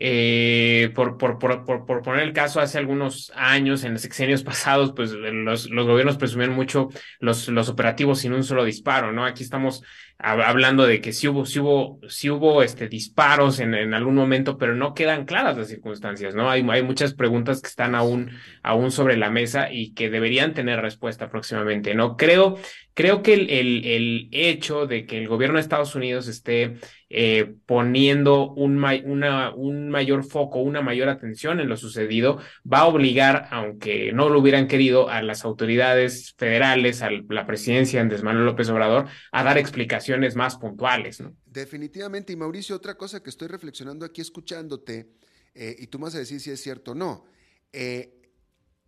eh, 0.02 0.90
por, 0.94 1.18
por, 1.18 1.38
por, 1.38 1.64
por, 1.64 2.02
poner 2.02 2.22
el 2.22 2.32
caso, 2.32 2.58
hace 2.58 2.78
algunos 2.78 3.30
años, 3.36 3.84
en 3.84 3.92
los 3.92 4.00
sexenios 4.00 4.42
pasados, 4.42 4.94
pues 4.96 5.12
los, 5.12 5.68
los 5.68 5.86
gobiernos 5.86 6.16
presumían 6.16 6.54
mucho 6.54 6.88
los, 7.18 7.48
los 7.48 7.68
operativos 7.68 8.20
sin 8.20 8.32
un 8.32 8.42
solo 8.42 8.64
disparo, 8.64 9.12
¿no? 9.12 9.26
Aquí 9.26 9.42
estamos 9.42 9.82
hablando 10.22 10.86
de 10.86 11.00
que 11.00 11.12
sí 11.12 11.28
hubo, 11.28 11.44
sí 11.44 11.60
hubo, 11.60 11.98
sí 12.08 12.30
hubo 12.30 12.62
este, 12.62 12.88
disparos 12.88 13.60
en, 13.60 13.74
en, 13.74 13.94
algún 13.94 14.14
momento, 14.14 14.56
pero 14.58 14.74
no 14.74 14.94
quedan 14.94 15.24
claras 15.24 15.56
las 15.56 15.68
circunstancias, 15.68 16.34
¿no? 16.34 16.50
Hay, 16.50 16.66
hay 16.70 16.82
muchas 16.82 17.14
preguntas 17.14 17.60
que 17.60 17.68
están 17.68 17.94
aún, 17.94 18.30
aún 18.62 18.90
sobre 18.90 19.18
la 19.18 19.30
mesa 19.30 19.70
y 19.70 19.92
que 19.92 20.08
deberían 20.08 20.54
tener 20.54 20.80
respuesta 20.80 21.30
próximamente, 21.30 21.94
¿no? 21.94 22.16
Creo, 22.16 22.58
creo 23.00 23.22
que 23.22 23.32
el, 23.32 23.48
el, 23.48 23.86
el 23.86 24.28
hecho 24.32 24.86
de 24.86 25.06
que 25.06 25.16
el 25.16 25.26
gobierno 25.26 25.56
de 25.56 25.62
Estados 25.62 25.94
Unidos 25.94 26.28
esté 26.28 26.76
eh, 27.08 27.54
poniendo 27.64 28.52
un, 28.52 28.76
una, 29.06 29.54
un 29.54 29.88
mayor 29.88 30.22
foco, 30.22 30.60
una 30.60 30.82
mayor 30.82 31.08
atención 31.08 31.60
en 31.60 31.70
lo 31.70 31.78
sucedido, 31.78 32.40
va 32.70 32.80
a 32.80 32.86
obligar, 32.86 33.48
aunque 33.52 34.12
no 34.12 34.28
lo 34.28 34.40
hubieran 34.40 34.68
querido, 34.68 35.08
a 35.08 35.22
las 35.22 35.46
autoridades 35.46 36.34
federales, 36.36 37.00
a 37.00 37.08
la 37.10 37.46
presidencia 37.46 38.02
Andrés 38.02 38.22
Manuel 38.22 38.44
López 38.44 38.68
Obrador, 38.68 39.06
a 39.32 39.44
dar 39.44 39.56
explicaciones 39.56 40.36
más 40.36 40.56
puntuales. 40.56 41.22
¿no? 41.22 41.34
Definitivamente. 41.46 42.34
Y 42.34 42.36
Mauricio, 42.36 42.76
otra 42.76 42.96
cosa 42.96 43.22
que 43.22 43.30
estoy 43.30 43.48
reflexionando 43.48 44.04
aquí 44.04 44.20
escuchándote, 44.20 45.08
eh, 45.54 45.74
y 45.78 45.86
tú 45.86 45.98
me 45.98 46.04
vas 46.04 46.16
a 46.16 46.18
decir 46.18 46.38
si 46.38 46.50
es 46.50 46.60
cierto 46.60 46.92
o 46.92 46.94
no. 46.94 47.24
Eh, 47.72 48.20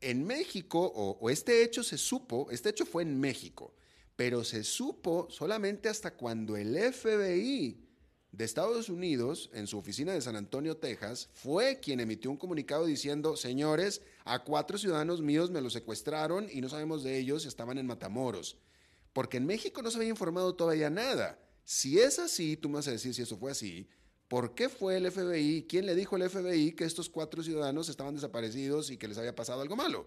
en 0.02 0.26
México, 0.26 0.92
o, 0.94 1.30
este 1.30 1.62
hecho 1.62 1.82
se 1.82 1.96
supo, 1.96 2.50
este 2.50 2.68
hecho 2.68 2.84
fue 2.84 3.04
en 3.04 3.18
México, 3.18 3.74
pero 4.16 4.44
se 4.44 4.64
supo 4.64 5.28
solamente 5.30 5.88
hasta 5.88 6.14
cuando 6.14 6.56
el 6.56 6.76
FBI 6.76 7.88
de 8.30 8.44
Estados 8.44 8.88
Unidos, 8.88 9.50
en 9.52 9.66
su 9.66 9.78
oficina 9.78 10.12
de 10.12 10.20
San 10.20 10.36
Antonio, 10.36 10.76
Texas, 10.76 11.28
fue 11.34 11.80
quien 11.80 12.00
emitió 12.00 12.30
un 12.30 12.36
comunicado 12.38 12.86
diciendo, 12.86 13.36
señores, 13.36 14.00
a 14.24 14.42
cuatro 14.44 14.78
ciudadanos 14.78 15.20
míos 15.20 15.50
me 15.50 15.60
los 15.60 15.72
secuestraron 15.72 16.48
y 16.50 16.60
no 16.60 16.68
sabemos 16.68 17.02
de 17.02 17.18
ellos, 17.18 17.44
estaban 17.44 17.78
en 17.78 17.86
Matamoros 17.86 18.56
porque 19.12 19.36
en 19.36 19.46
México 19.46 19.82
no 19.82 19.90
se 19.90 19.98
había 19.98 20.08
informado 20.08 20.54
todavía 20.54 20.90
nada. 20.90 21.38
Si 21.64 21.98
es 21.98 22.18
así, 22.18 22.56
tú 22.56 22.68
me 22.68 22.76
vas 22.76 22.88
a 22.88 22.92
decir 22.92 23.14
si 23.14 23.22
eso 23.22 23.36
fue 23.36 23.50
así, 23.50 23.88
¿por 24.28 24.54
qué 24.54 24.68
fue 24.68 24.96
el 24.96 25.10
FBI? 25.10 25.66
¿Quién 25.68 25.86
le 25.86 25.94
dijo 25.94 26.16
al 26.16 26.28
FBI 26.28 26.72
que 26.72 26.84
estos 26.84 27.08
cuatro 27.08 27.42
ciudadanos 27.42 27.88
estaban 27.88 28.14
desaparecidos 28.14 28.90
y 28.90 28.96
que 28.96 29.08
les 29.08 29.18
había 29.18 29.34
pasado 29.34 29.60
algo 29.60 29.76
malo? 29.76 30.06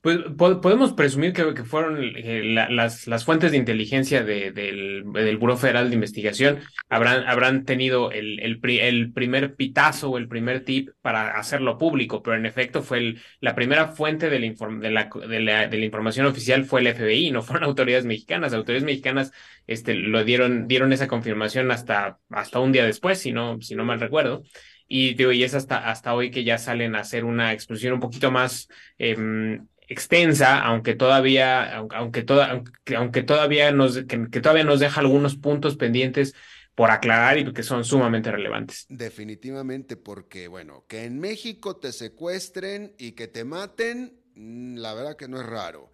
Pues 0.00 0.18
podemos 0.36 0.92
presumir 0.92 1.32
que, 1.32 1.54
que 1.54 1.64
fueron 1.64 2.00
eh, 2.00 2.42
las, 2.70 3.08
las, 3.08 3.24
fuentes 3.24 3.50
de 3.50 3.56
inteligencia 3.56 4.22
del, 4.22 4.54
del 4.54 5.36
Buró 5.38 5.56
Federal 5.56 5.88
de 5.88 5.96
Investigación 5.96 6.60
habrán, 6.88 7.26
habrán 7.26 7.64
tenido 7.64 8.12
el, 8.12 8.38
el, 8.38 8.60
el, 8.64 9.12
primer 9.12 9.56
pitazo 9.56 10.10
o 10.10 10.18
el 10.18 10.28
primer 10.28 10.64
tip 10.64 10.90
para 11.02 11.36
hacerlo 11.36 11.78
público, 11.78 12.22
pero 12.22 12.36
en 12.36 12.46
efecto 12.46 12.82
fue 12.82 12.98
el, 12.98 13.22
la 13.40 13.56
primera 13.56 13.88
fuente 13.88 14.30
de 14.30 14.38
la, 14.38 14.46
de, 14.46 14.90
la, 14.90 15.10
de, 15.28 15.40
la, 15.40 15.66
de 15.66 15.78
la 15.78 15.84
información 15.84 16.26
oficial 16.26 16.64
fue 16.64 16.80
el 16.80 16.94
FBI, 16.94 17.32
no 17.32 17.42
fueron 17.42 17.64
autoridades 17.68 18.04
mexicanas. 18.06 18.52
Autoridades 18.52 18.84
mexicanas 18.84 19.32
este, 19.66 19.94
lo 19.94 20.22
dieron, 20.22 20.68
dieron 20.68 20.92
esa 20.92 21.08
confirmación 21.08 21.72
hasta, 21.72 22.20
hasta 22.30 22.60
un 22.60 22.70
día 22.70 22.84
después, 22.84 23.18
si 23.18 23.32
no, 23.32 23.60
si 23.60 23.74
no 23.74 23.84
mal 23.84 23.98
recuerdo. 23.98 24.44
Y, 24.86 25.20
y 25.20 25.42
es 25.42 25.54
hasta, 25.54 25.90
hasta 25.90 26.14
hoy 26.14 26.30
que 26.30 26.44
ya 26.44 26.56
salen 26.56 26.94
a 26.94 27.00
hacer 27.00 27.24
una 27.24 27.52
exposición 27.52 27.94
un 27.94 28.00
poquito 28.00 28.30
más 28.30 28.68
eh, 28.98 29.58
extensa, 29.88 30.60
aunque 30.62 30.94
todavía, 30.94 31.76
aunque, 31.76 32.22
toda, 32.22 32.62
aunque, 32.96 33.22
todavía 33.22 33.72
nos, 33.72 34.04
que, 34.04 34.40
todavía 34.40 34.64
nos 34.64 34.80
deja 34.80 35.00
algunos 35.00 35.36
puntos 35.36 35.76
pendientes 35.76 36.34
por 36.74 36.90
aclarar 36.90 37.38
y 37.38 37.52
que 37.52 37.62
son 37.62 37.84
sumamente 37.84 38.30
relevantes. 38.30 38.86
Definitivamente, 38.88 39.96
porque 39.96 40.46
bueno, 40.46 40.84
que 40.86 41.04
en 41.04 41.18
México 41.18 41.76
te 41.76 41.90
secuestren 41.92 42.94
y 42.98 43.12
que 43.12 43.26
te 43.26 43.44
maten, 43.44 44.20
mm, 44.34 44.76
la 44.76 44.94
verdad 44.94 45.16
que 45.16 45.26
no 45.26 45.40
es 45.40 45.46
raro. 45.46 45.90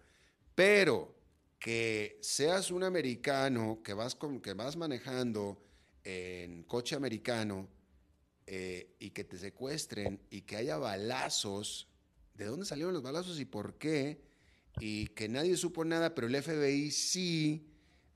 Pero 0.53 1.15
que 1.57 2.19
seas 2.21 2.69
un 2.69 2.83
americano, 2.83 3.81
que 3.83 3.93
vas, 3.93 4.13
con, 4.13 4.41
que 4.41 4.53
vas 4.53 4.75
manejando 4.75 5.63
en 6.03 6.63
coche 6.63 6.95
americano 6.95 7.67
eh, 8.45 8.95
y 8.99 9.09
que 9.09 9.23
te 9.23 9.37
secuestren 9.37 10.21
y 10.29 10.41
que 10.41 10.57
haya 10.57 10.77
balazos 10.77 11.89
de 12.35 12.45
dónde 12.45 12.65
salieron 12.65 12.93
los 12.93 13.03
balazos 13.03 13.39
y 13.39 13.45
por 13.45 13.77
qué, 13.77 14.21
y 14.79 15.07
que 15.07 15.29
nadie 15.29 15.55
supo 15.57 15.85
nada, 15.85 16.13
pero 16.13 16.27
el 16.27 16.41
FBI 16.41 16.91
sí, 16.91 17.67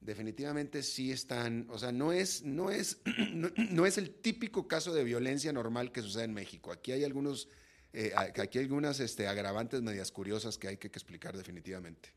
definitivamente 0.02 0.84
sí 0.84 1.12
están, 1.12 1.68
o 1.70 1.78
sea, 1.78 1.92
no 1.92 2.12
es, 2.12 2.44
no 2.44 2.70
es, 2.72 3.02
no, 3.72 3.86
es 3.86 3.98
el 3.98 4.12
típico 4.12 4.68
caso 4.68 4.94
de 4.94 5.04
violencia 5.04 5.54
normal 5.54 5.92
que 5.92 6.02
sucede 6.02 6.26
en 6.26 6.34
México. 6.34 6.72
Aquí 6.72 6.92
hay 6.92 7.04
algunos, 7.04 7.50
eh, 7.94 8.14
aquí 8.16 8.58
hay 8.58 8.66
algunas 8.66 9.00
este, 9.00 9.28
agravantes 9.28 9.82
medias 9.82 10.12
curiosas 10.12 10.58
que 10.58 10.68
hay 10.68 10.78
que, 10.78 10.88
explicar 10.88 11.38
definitivamente. 11.38 12.14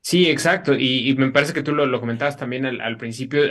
Sí, 0.00 0.30
exacto. 0.30 0.74
Y, 0.74 1.14
me 1.18 1.30
parece 1.30 1.52
que 1.52 1.62
tú 1.62 1.74
lo, 1.74 2.00
comentabas 2.00 2.36
también 2.36 2.64
al, 2.64 2.96
principio. 2.96 3.42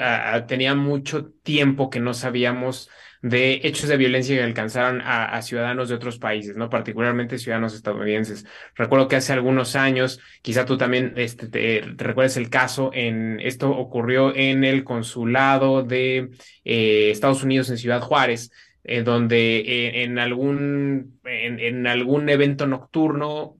tenía 0.47 0.75
mucho 0.75 1.31
tiempo 1.43 1.89
que 1.89 1.99
no 1.99 2.13
sabíamos 2.13 2.89
de 3.21 3.61
hechos 3.63 3.89
de 3.89 3.97
violencia 3.97 4.35
que 4.35 4.43
alcanzaron 4.43 5.01
a, 5.03 5.41
ciudadanos 5.41 5.89
de 5.89 5.95
otros 5.95 6.19
países, 6.19 6.55
¿no? 6.55 6.69
Particularmente 6.69 7.37
ciudadanos 7.37 7.73
estadounidenses. 7.73 8.45
Recuerdo 8.75 9.07
que 9.07 9.15
hace 9.17 9.33
algunos 9.33 9.75
años, 9.75 10.19
quizá 10.41 10.65
tú 10.65 10.77
también 10.77 11.13
este, 11.15 11.47
te, 11.47 11.81
recuerdes 11.97 12.37
el 12.37 12.49
caso, 12.49 12.91
en, 12.93 13.39
esto 13.39 13.71
ocurrió 13.71 14.35
en 14.35 14.63
el 14.63 14.83
consulado 14.83 15.83
de 15.83 16.29
eh, 16.63 17.11
Estados 17.11 17.43
Unidos 17.43 17.69
en 17.69 17.77
Ciudad 17.77 18.01
Juárez, 18.01 18.51
eh, 18.83 19.03
donde 19.03 19.59
eh, 19.59 20.03
en, 20.03 20.19
algún, 20.19 21.19
en, 21.25 21.87
algún 21.87 22.29
evento 22.29 22.67
nocturno, 22.67 23.57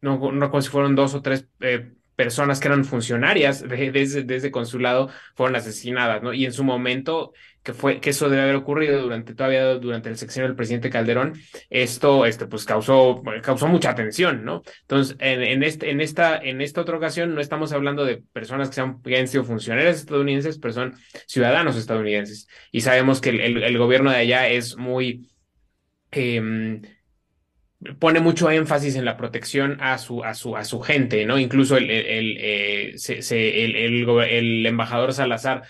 no, 0.00 0.18
no 0.32 0.40
recuerdo 0.40 0.62
si 0.62 0.70
fueron 0.70 0.96
dos 0.96 1.14
o 1.14 1.22
tres 1.22 1.46
personas 2.22 2.60
que 2.60 2.68
eran 2.68 2.84
funcionarias 2.84 3.66
desde, 3.68 4.22
desde 4.22 4.50
consulado 4.52 5.10
fueron 5.34 5.56
asesinadas, 5.56 6.22
¿no? 6.22 6.32
Y 6.32 6.44
en 6.44 6.52
su 6.52 6.62
momento 6.62 7.32
que 7.64 7.72
fue 7.74 8.00
que 8.00 8.10
eso 8.10 8.28
debe 8.28 8.42
haber 8.42 8.56
ocurrido 8.56 9.00
durante 9.02 9.34
todavía 9.34 9.74
durante 9.74 10.08
el 10.08 10.16
sexenio 10.16 10.46
del 10.48 10.56
presidente 10.56 10.90
Calderón, 10.90 11.34
esto 11.68 12.26
este, 12.26 12.46
pues 12.46 12.64
causó, 12.64 13.22
causó 13.42 13.66
mucha 13.68 13.90
atención, 13.90 14.44
¿no? 14.44 14.62
Entonces, 14.82 15.16
en, 15.20 15.62
este, 15.62 15.90
en, 15.90 16.00
esta, 16.00 16.36
en 16.38 16.60
esta 16.60 16.80
otra 16.80 16.96
ocasión 16.96 17.34
no 17.34 17.40
estamos 17.40 17.72
hablando 17.72 18.04
de 18.04 18.22
personas 18.32 18.70
que, 18.70 18.80
han 19.16 19.28
sido 19.28 19.44
funcionarios 19.44 19.96
estadounidenses, 19.96 20.58
pero 20.58 20.74
son 20.74 20.94
ciudadanos 21.26 21.76
estadounidenses. 21.76 22.48
Y 22.70 22.82
sabemos 22.82 23.20
que 23.20 23.30
el, 23.30 23.62
el, 23.62 23.78
gobierno 23.78 24.10
de 24.10 24.16
allá 24.16 24.48
es 24.48 24.76
muy... 24.76 25.28
Em, 26.10 26.82
pone 27.98 28.20
mucho 28.20 28.50
énfasis 28.50 28.96
en 28.96 29.04
la 29.04 29.16
protección 29.16 29.78
a 29.80 29.98
su, 29.98 30.22
a 30.24 30.34
su, 30.34 30.56
a 30.56 30.64
su 30.64 30.80
gente, 30.80 31.26
¿no? 31.26 31.38
Incluso 31.38 31.76
el, 31.76 31.90
el, 31.90 32.36
eh, 32.38 32.94
el, 33.30 34.08
el, 34.20 34.66
embajador 34.66 35.12
Salazar 35.12 35.62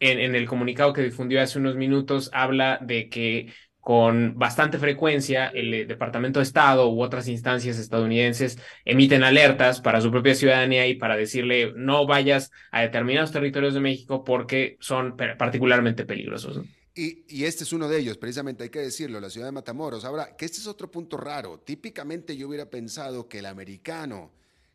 en, 0.00 0.34
el 0.34 0.46
comunicado 0.46 0.92
que 0.92 1.02
difundió 1.02 1.40
hace 1.40 1.58
unos 1.58 1.76
minutos, 1.76 2.30
habla 2.32 2.78
de 2.80 3.08
que 3.08 3.52
con 3.80 4.38
bastante 4.38 4.78
frecuencia 4.78 5.48
el 5.48 5.74
eh, 5.74 5.86
Departamento 5.86 6.38
de 6.38 6.44
Estado 6.44 6.88
u 6.88 7.02
otras 7.02 7.28
instancias 7.28 7.78
estadounidenses 7.78 8.58
emiten 8.84 9.24
alertas 9.24 9.80
para 9.80 10.00
su 10.00 10.10
propia 10.10 10.34
ciudadanía 10.34 10.86
y 10.86 10.94
para 10.94 11.16
decirle 11.16 11.72
no 11.74 12.06
vayas 12.06 12.52
a 12.70 12.82
determinados 12.82 13.32
territorios 13.32 13.74
de 13.74 13.80
México 13.80 14.24
porque 14.24 14.76
son 14.80 15.16
particularmente 15.16 16.04
peligrosos. 16.04 16.62
Y, 16.94 17.24
y, 17.28 17.44
este 17.44 17.64
es 17.64 17.72
uno 17.72 17.88
de 17.88 17.98
ellos, 17.98 18.18
precisamente 18.18 18.64
hay 18.64 18.70
que 18.70 18.80
decirlo, 18.80 19.18
la 19.18 19.30
ciudad 19.30 19.46
de 19.46 19.52
Matamoros. 19.52 20.04
Ahora, 20.04 20.36
que 20.36 20.44
este 20.44 20.58
es 20.58 20.66
otro 20.66 20.90
punto 20.90 21.16
raro. 21.16 21.58
Típicamente 21.60 22.36
yo 22.36 22.48
hubiera 22.48 22.68
pensado 22.68 23.28
que 23.28 23.38
el 23.38 23.46
americano 23.46 24.30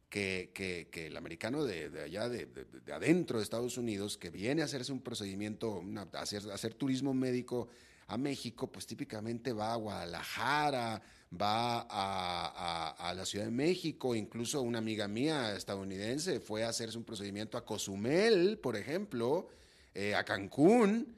que, 0.09 0.87
que, 0.91 1.07
el 1.07 1.17
americano 1.17 1.63
de, 1.63 2.03
allá, 2.03 2.29
de, 2.29 2.47
adentro 2.93 3.37
de 3.37 3.43
Estados 3.43 3.77
Unidos, 3.77 4.17
que 4.17 4.29
viene 4.29 4.61
a 4.61 4.65
hacerse 4.65 4.91
un 4.91 5.01
procedimiento, 5.01 5.83
a 6.13 6.21
hacer, 6.21 6.49
hacer 6.51 6.73
turismo 6.73 7.13
médico 7.13 7.67
a 8.07 8.17
México, 8.17 8.71
pues 8.71 8.87
típicamente 8.87 9.51
va 9.51 9.73
a 9.73 9.75
Guadalajara, 9.75 11.01
va 11.39 11.81
a, 11.89 13.09
a, 13.09 13.13
la 13.13 13.25
Ciudad 13.25 13.45
de 13.45 13.51
México, 13.51 14.15
incluso 14.15 14.61
una 14.61 14.77
amiga 14.77 15.09
mía 15.09 15.55
estadounidense 15.55 16.39
fue 16.39 16.63
a 16.63 16.69
hacerse 16.69 16.97
un 16.97 17.03
procedimiento 17.03 17.57
a 17.57 17.65
Cozumel, 17.65 18.59
por 18.59 18.77
ejemplo, 18.77 19.49
eh, 19.93 20.15
a 20.15 20.23
Cancún, 20.23 21.13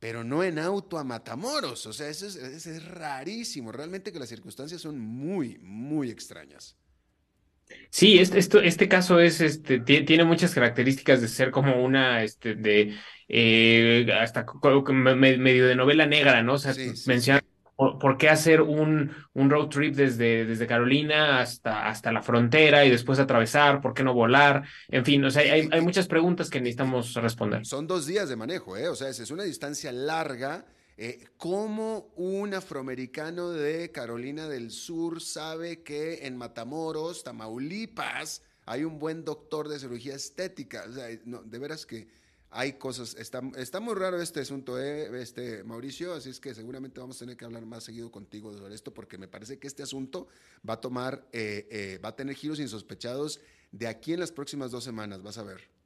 pero 0.00 0.24
no 0.24 0.42
en 0.42 0.58
auto 0.58 0.98
a 0.98 1.04
Matamoros. 1.04 1.86
O 1.86 1.92
sea, 1.92 2.08
eso 2.08 2.26
es, 2.26 2.34
eso 2.34 2.70
es 2.70 2.84
rarísimo. 2.86 3.70
Realmente 3.70 4.12
que 4.12 4.18
las 4.18 4.30
circunstancias 4.30 4.80
son 4.80 4.98
muy, 4.98 5.58
muy 5.58 6.10
extrañas. 6.10 6.76
Sí, 7.90 8.18
este, 8.18 8.38
este 8.66 8.88
caso 8.88 9.20
es, 9.20 9.40
este, 9.40 9.78
tiene 9.80 10.24
muchas 10.24 10.54
características 10.54 11.20
de 11.20 11.28
ser 11.28 11.50
como 11.50 11.84
una, 11.84 12.24
este, 12.24 12.54
de, 12.56 12.96
eh, 13.28 14.06
hasta 14.18 14.44
medio 15.14 15.66
de 15.66 15.76
novela 15.76 16.06
negra, 16.06 16.42
¿no? 16.42 16.54
O 16.54 16.58
sea, 16.58 16.74
menciona 17.06 17.44
por, 17.98 18.18
qué 18.18 18.28
hacer 18.28 18.60
un, 18.60 19.10
un 19.32 19.50
road 19.50 19.68
trip 19.68 19.94
desde, 19.94 20.44
desde 20.44 20.66
Carolina 20.66 21.40
hasta, 21.40 21.88
hasta 21.88 22.12
la 22.12 22.22
frontera 22.22 22.84
y 22.84 22.90
después 22.90 23.18
atravesar, 23.18 23.80
por 23.80 23.94
qué 23.94 24.04
no 24.04 24.14
volar, 24.14 24.64
en 24.88 25.04
fin, 25.04 25.24
o 25.24 25.30
sea, 25.30 25.42
hay, 25.42 25.80
muchas 25.80 26.06
preguntas 26.06 26.50
que 26.50 26.60
necesitamos 26.60 27.14
responder. 27.14 27.64
Son 27.64 27.86
dos 27.86 28.06
días 28.06 28.28
de 28.28 28.36
manejo, 28.36 28.76
¿eh? 28.76 28.88
O 28.88 28.94
sea, 28.94 29.08
es 29.08 29.30
una 29.30 29.44
distancia 29.44 29.92
larga 29.92 30.64
eh, 31.02 31.24
¿Cómo 31.38 32.12
un 32.16 32.52
afroamericano 32.52 33.52
de 33.52 33.90
Carolina 33.90 34.50
del 34.50 34.70
Sur 34.70 35.22
sabe 35.22 35.82
que 35.82 36.26
en 36.26 36.36
Matamoros, 36.36 37.24
Tamaulipas, 37.24 38.42
hay 38.66 38.84
un 38.84 38.98
buen 38.98 39.24
doctor 39.24 39.68
de 39.68 39.78
cirugía 39.78 40.14
estética? 40.14 40.84
O 40.86 40.92
sea, 40.92 41.06
de 41.06 41.58
veras 41.58 41.86
que 41.86 42.06
hay 42.50 42.74
cosas, 42.74 43.14
está, 43.14 43.42
está 43.56 43.78
muy 43.78 43.94
raro 43.94 44.20
este 44.20 44.40
asunto, 44.40 44.80
¿eh? 44.80 45.22
este, 45.22 45.62
Mauricio, 45.62 46.14
así 46.14 46.30
es 46.30 46.40
que 46.40 46.52
seguramente 46.52 46.98
vamos 46.98 47.16
a 47.16 47.18
tener 47.20 47.36
que 47.36 47.44
hablar 47.44 47.64
más 47.64 47.84
seguido 47.84 48.10
contigo 48.10 48.52
sobre 48.52 48.74
esto 48.74 48.92
porque 48.92 49.18
me 49.18 49.28
parece 49.28 49.58
que 49.58 49.68
este 49.68 49.84
asunto 49.84 50.26
va 50.68 50.74
a 50.74 50.80
tomar, 50.80 51.24
eh, 51.32 51.68
eh, 51.70 52.00
va 52.04 52.10
a 52.10 52.16
tener 52.16 52.34
giros 52.34 52.58
insospechados 52.58 53.40
de 53.70 53.86
aquí 53.86 54.12
en 54.12 54.20
las 54.20 54.32
próximas 54.32 54.72
dos 54.72 54.82
semanas, 54.82 55.22
vas 55.22 55.38
a 55.38 55.44
ver. 55.44 55.79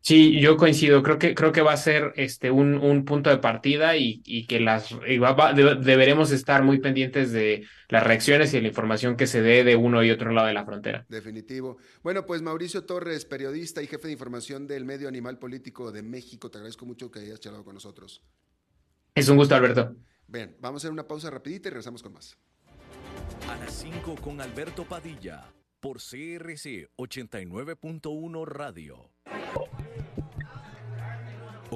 Sí, 0.00 0.40
yo 0.40 0.56
coincido. 0.56 1.02
Creo 1.02 1.18
que, 1.18 1.34
creo 1.34 1.52
que 1.52 1.60
va 1.60 1.72
a 1.72 1.76
ser 1.76 2.12
este, 2.16 2.50
un, 2.50 2.74
un 2.74 3.04
punto 3.04 3.30
de 3.30 3.38
partida 3.38 3.96
y, 3.96 4.22
y 4.24 4.46
que 4.46 4.60
las 4.60 4.94
deberemos 5.80 6.30
estar 6.30 6.62
muy 6.62 6.78
pendientes 6.78 7.32
de 7.32 7.66
las 7.88 8.04
reacciones 8.04 8.52
y 8.52 8.56
de 8.56 8.62
la 8.62 8.68
información 8.68 9.16
que 9.16 9.26
se 9.26 9.42
dé 9.42 9.64
de 9.64 9.76
uno 9.76 10.02
y 10.04 10.10
otro 10.10 10.32
lado 10.32 10.46
de 10.46 10.54
la 10.54 10.64
frontera. 10.64 11.04
Definitivo. 11.08 11.78
Bueno, 12.02 12.24
pues 12.26 12.42
Mauricio 12.42 12.84
Torres, 12.84 13.24
periodista 13.24 13.82
y 13.82 13.86
jefe 13.86 14.06
de 14.06 14.12
información 14.12 14.66
del 14.66 14.84
Medio 14.84 15.08
Animal 15.08 15.38
Político 15.38 15.92
de 15.92 16.02
México, 16.02 16.50
te 16.50 16.58
agradezco 16.58 16.86
mucho 16.86 17.10
que 17.10 17.20
hayas 17.20 17.40
charlado 17.40 17.64
con 17.64 17.74
nosotros. 17.74 18.22
Es 19.14 19.28
un 19.28 19.36
gusto, 19.36 19.54
Alberto. 19.54 19.96
Bien, 20.28 20.56
vamos 20.60 20.82
a 20.82 20.86
hacer 20.86 20.92
una 20.92 21.08
pausa 21.08 21.30
rapidita 21.30 21.68
y 21.68 21.70
regresamos 21.70 22.02
con 22.02 22.12
más. 22.12 22.38
A 23.50 23.56
las 23.56 23.72
5 23.72 24.16
con 24.22 24.40
Alberto 24.40 24.84
Padilla 24.84 25.52
por 25.80 25.98
CRC 25.98 26.88
89.1 26.96 28.46
Radio. 28.46 29.10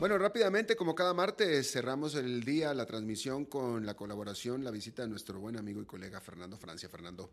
Bueno, 0.00 0.16
rápidamente, 0.16 0.76
como 0.76 0.94
cada 0.94 1.12
martes, 1.12 1.70
cerramos 1.70 2.14
el 2.14 2.42
día, 2.42 2.72
la 2.72 2.86
transmisión 2.86 3.44
con 3.44 3.84
la 3.84 3.92
colaboración, 3.92 4.64
la 4.64 4.70
visita 4.70 5.02
de 5.02 5.08
nuestro 5.08 5.38
buen 5.38 5.58
amigo 5.58 5.82
y 5.82 5.84
colega 5.84 6.22
Fernando 6.22 6.56
Francia. 6.56 6.88
Fernando. 6.88 7.30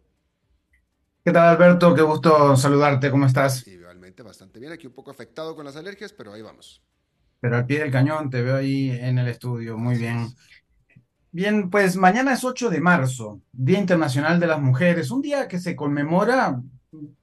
¿Qué 1.23 1.31
tal, 1.31 1.47
Alberto? 1.47 1.95
Qué 1.95 2.01
gusto 2.01 2.57
saludarte. 2.57 3.09
¿Cómo 3.09 3.25
estás? 3.25 3.65
Igualmente, 3.65 4.21
bastante 4.21 4.59
bien. 4.59 4.73
Aquí 4.73 4.85
un 4.85 4.91
poco 4.91 5.11
afectado 5.11 5.55
con 5.55 5.63
las 5.63 5.77
alergias, 5.77 6.11
pero 6.11 6.33
ahí 6.33 6.41
vamos. 6.41 6.83
Pero 7.39 7.55
al 7.55 7.65
pie 7.65 7.79
del 7.79 7.89
cañón, 7.89 8.29
te 8.29 8.41
veo 8.41 8.57
ahí 8.57 8.89
en 8.89 9.17
el 9.17 9.29
estudio. 9.29 9.77
Muy 9.77 9.97
bien. 9.97 10.27
Bien, 11.31 11.69
pues 11.69 11.95
mañana 11.95 12.33
es 12.33 12.43
8 12.43 12.69
de 12.69 12.81
marzo, 12.81 13.39
Día 13.53 13.79
Internacional 13.79 14.41
de 14.41 14.47
las 14.47 14.59
Mujeres, 14.59 15.09
un 15.09 15.21
día 15.21 15.47
que 15.47 15.59
se 15.59 15.73
conmemora, 15.73 16.61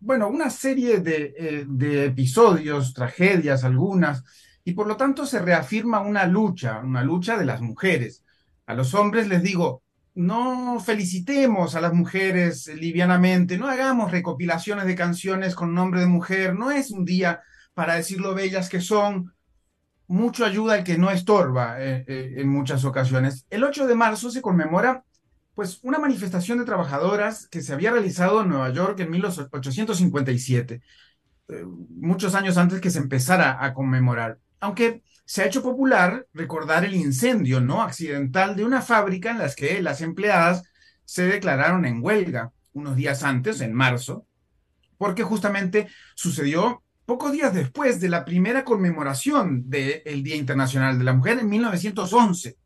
bueno, 0.00 0.28
una 0.28 0.48
serie 0.48 1.00
de, 1.00 1.34
eh, 1.36 1.64
de 1.68 2.06
episodios, 2.06 2.94
tragedias, 2.94 3.62
algunas, 3.62 4.24
y 4.64 4.72
por 4.72 4.86
lo 4.86 4.96
tanto 4.96 5.26
se 5.26 5.38
reafirma 5.38 6.00
una 6.00 6.26
lucha, 6.26 6.80
una 6.80 7.02
lucha 7.02 7.36
de 7.36 7.44
las 7.44 7.60
mujeres. 7.60 8.24
A 8.66 8.74
los 8.74 8.94
hombres 8.94 9.28
les 9.28 9.42
digo, 9.42 9.82
no 10.14 10.80
felicitemos 10.80 11.74
a 11.74 11.80
las 11.80 11.92
mujeres 11.92 12.68
livianamente, 12.68 13.58
no 13.58 13.68
hagamos 13.68 14.10
recopilaciones 14.10 14.86
de 14.86 14.94
canciones 14.94 15.54
con 15.54 15.74
nombre 15.74 16.00
de 16.00 16.06
mujer, 16.06 16.54
no 16.54 16.70
es 16.70 16.90
un 16.90 17.04
día 17.04 17.42
para 17.74 17.96
decir 17.96 18.20
lo 18.20 18.34
bellas 18.34 18.68
que 18.68 18.80
son, 18.80 19.34
mucho 20.06 20.44
ayuda 20.44 20.78
el 20.78 20.84
que 20.84 20.98
no 20.98 21.10
estorba 21.10 21.80
eh, 21.80 22.04
eh, 22.06 22.34
en 22.36 22.48
muchas 22.48 22.84
ocasiones. 22.84 23.46
El 23.50 23.64
8 23.64 23.86
de 23.86 23.94
marzo 23.94 24.30
se 24.30 24.42
conmemora 24.42 25.04
pues 25.54 25.78
una 25.82 25.98
manifestación 25.98 26.58
de 26.58 26.64
trabajadoras 26.64 27.46
que 27.48 27.62
se 27.62 27.72
había 27.72 27.92
realizado 27.92 28.42
en 28.42 28.48
Nueva 28.48 28.70
York 28.70 28.98
en 29.00 29.10
1857, 29.10 30.82
eh, 31.48 31.64
muchos 31.90 32.34
años 32.34 32.56
antes 32.56 32.80
que 32.80 32.90
se 32.90 32.98
empezara 32.98 33.64
a 33.64 33.72
conmemorar 33.72 34.38
aunque 34.60 35.02
se 35.24 35.42
ha 35.42 35.46
hecho 35.46 35.62
popular 35.62 36.26
recordar 36.32 36.84
el 36.84 36.94
incendio 36.94 37.60
no 37.60 37.82
accidental 37.82 38.56
de 38.56 38.64
una 38.64 38.82
fábrica 38.82 39.30
en 39.30 39.38
las 39.38 39.56
que 39.56 39.80
las 39.82 40.00
empleadas 40.00 40.62
se 41.04 41.24
declararon 41.24 41.84
en 41.84 42.02
huelga 42.02 42.52
unos 42.72 42.96
días 42.96 43.22
antes, 43.22 43.60
en 43.60 43.72
marzo, 43.72 44.26
porque 44.98 45.22
justamente 45.22 45.88
sucedió 46.14 46.82
pocos 47.04 47.32
días 47.32 47.54
después 47.54 48.00
de 48.00 48.08
la 48.08 48.24
primera 48.24 48.64
conmemoración 48.64 49.68
del 49.68 50.22
Día 50.22 50.36
Internacional 50.36 50.98
de 50.98 51.04
la 51.04 51.12
Mujer 51.12 51.38
en 51.38 51.48
1911. 51.48 52.56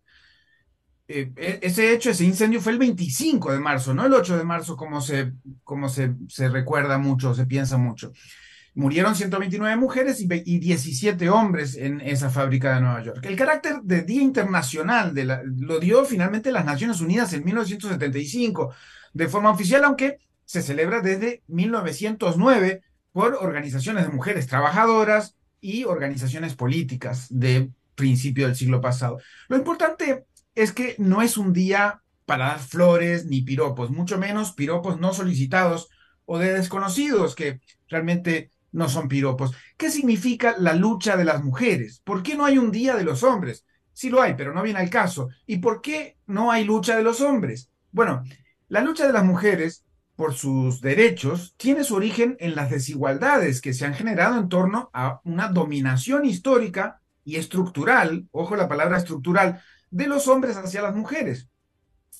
Eh, 1.10 1.32
e, 1.36 1.58
ese 1.62 1.92
hecho, 1.92 2.10
ese 2.10 2.24
incendio 2.24 2.60
fue 2.60 2.72
el 2.72 2.78
25 2.78 3.52
de 3.52 3.60
marzo, 3.60 3.94
no 3.94 4.06
el 4.06 4.12
8 4.12 4.36
de 4.36 4.44
marzo 4.44 4.76
como 4.76 5.00
se, 5.00 5.32
como 5.64 5.88
se, 5.88 6.14
se 6.28 6.48
recuerda 6.48 6.98
mucho, 6.98 7.34
se 7.34 7.46
piensa 7.46 7.78
mucho. 7.78 8.12
Murieron 8.78 9.16
129 9.16 9.74
mujeres 9.74 10.20
y, 10.20 10.28
17 10.28 11.28
hombres 11.30 11.74
en 11.74 12.00
esa 12.00 12.30
fábrica 12.30 12.76
de 12.76 12.80
Nueva 12.80 13.02
York. 13.02 13.26
El 13.26 13.34
carácter 13.34 13.80
de 13.82 14.02
Día 14.02 14.22
Internacional 14.22 15.12
lo 15.42 15.80
dio 15.80 16.04
finalmente 16.04 16.52
las 16.52 16.64
Naciones 16.64 17.00
Unidas 17.00 17.32
en 17.32 17.44
1975 17.44 18.72
de 19.14 19.26
forma 19.26 19.50
oficial, 19.50 19.82
aunque 19.82 20.18
se 20.44 20.62
celebra 20.62 21.00
desde 21.00 21.42
1909 21.48 22.82
por 23.10 23.34
organizaciones 23.34 24.06
de 24.06 24.12
mujeres 24.12 24.46
trabajadoras 24.46 25.34
y 25.60 25.82
organizaciones 25.82 26.54
políticas 26.54 27.26
de 27.30 27.72
principio 27.96 28.46
del 28.46 28.54
siglo 28.54 28.80
pasado. 28.80 29.18
Lo 29.48 29.56
importante 29.56 30.26
es 30.54 30.70
que 30.70 30.94
no 30.98 31.20
es 31.22 31.36
un 31.36 31.52
día 31.52 32.02
para 32.26 32.46
dar 32.46 32.60
flores 32.60 33.26
ni 33.26 33.42
piropos, 33.42 33.90
mucho 33.90 34.18
menos 34.18 34.52
piropos 34.52 35.00
no 35.00 35.12
solicitados 35.12 35.88
o 36.26 36.38
de 36.38 36.52
desconocidos 36.52 37.34
que 37.34 37.60
realmente 37.88 38.52
no 38.72 38.88
son 38.88 39.08
piropos. 39.08 39.52
¿Qué 39.76 39.90
significa 39.90 40.56
la 40.58 40.74
lucha 40.74 41.16
de 41.16 41.24
las 41.24 41.42
mujeres? 41.42 42.00
¿Por 42.04 42.22
qué 42.22 42.34
no 42.34 42.44
hay 42.44 42.58
un 42.58 42.70
día 42.70 42.96
de 42.96 43.04
los 43.04 43.22
hombres? 43.22 43.64
Sí 43.92 44.10
lo 44.10 44.22
hay, 44.22 44.34
pero 44.34 44.52
no 44.52 44.62
viene 44.62 44.80
al 44.80 44.90
caso. 44.90 45.28
¿Y 45.46 45.58
por 45.58 45.80
qué 45.80 46.18
no 46.26 46.52
hay 46.52 46.64
lucha 46.64 46.96
de 46.96 47.02
los 47.02 47.20
hombres? 47.20 47.70
Bueno, 47.90 48.22
la 48.68 48.80
lucha 48.80 49.06
de 49.06 49.12
las 49.12 49.24
mujeres 49.24 49.84
por 50.14 50.34
sus 50.34 50.80
derechos 50.80 51.54
tiene 51.56 51.84
su 51.84 51.94
origen 51.94 52.36
en 52.40 52.54
las 52.54 52.70
desigualdades 52.70 53.60
que 53.60 53.72
se 53.72 53.86
han 53.86 53.94
generado 53.94 54.36
en 54.36 54.48
torno 54.48 54.90
a 54.92 55.20
una 55.24 55.48
dominación 55.48 56.24
histórica 56.24 57.00
y 57.24 57.36
estructural, 57.36 58.26
ojo 58.32 58.56
la 58.56 58.68
palabra 58.68 58.98
estructural, 58.98 59.60
de 59.90 60.06
los 60.06 60.28
hombres 60.28 60.56
hacia 60.56 60.82
las 60.82 60.94
mujeres. 60.94 61.48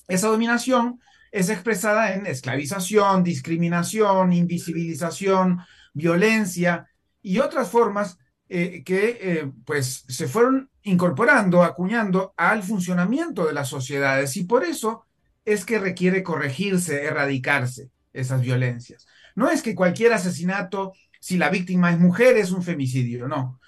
Esa 0.07 0.27
dominación 0.27 0.99
es 1.31 1.49
expresada 1.49 2.13
en 2.13 2.25
esclavización, 2.25 3.23
discriminación, 3.23 4.33
invisibilización, 4.33 5.59
violencia 5.99 6.87
y 7.21 7.37
otras 7.37 7.69
formas 7.69 8.17
eh, 8.47 8.83
que 8.83 9.19
eh, 9.21 9.51
pues 9.63 10.05
se 10.07 10.27
fueron 10.27 10.71
incorporando, 10.81 11.61
acuñando 11.63 12.33
al 12.35 12.63
funcionamiento 12.63 13.45
de 13.45 13.53
las 13.53 13.69
sociedades 13.69 14.35
y 14.37 14.45
por 14.45 14.63
eso 14.63 15.05
es 15.45 15.65
que 15.65 15.77
requiere 15.77 16.23
corregirse, 16.23 17.03
erradicarse 17.03 17.91
esas 18.11 18.41
violencias. 18.41 19.05
No 19.35 19.49
es 19.49 19.61
que 19.61 19.75
cualquier 19.75 20.13
asesinato, 20.13 20.93
si 21.19 21.37
la 21.37 21.49
víctima 21.49 21.91
es 21.91 21.99
mujer, 21.99 22.37
es 22.37 22.51
un 22.51 22.63
femicidio, 22.63 23.27
no. 23.27 23.59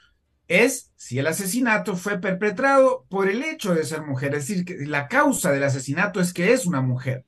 Es 0.48 0.92
si 0.96 1.20
el 1.20 1.28
asesinato 1.28 1.96
fue 1.96 2.20
perpetrado 2.20 3.06
por 3.08 3.30
el 3.30 3.44
hecho 3.44 3.76
de 3.76 3.86
ser 3.86 4.02
mujer, 4.02 4.34
es 4.34 4.48
decir, 4.48 4.66
que 4.66 4.86
la 4.86 5.08
causa 5.08 5.52
del 5.52 5.64
asesinato 5.64 6.20
es 6.20 6.34
que 6.34 6.54
es 6.54 6.66
una 6.66 6.82
mujer. 6.82 7.26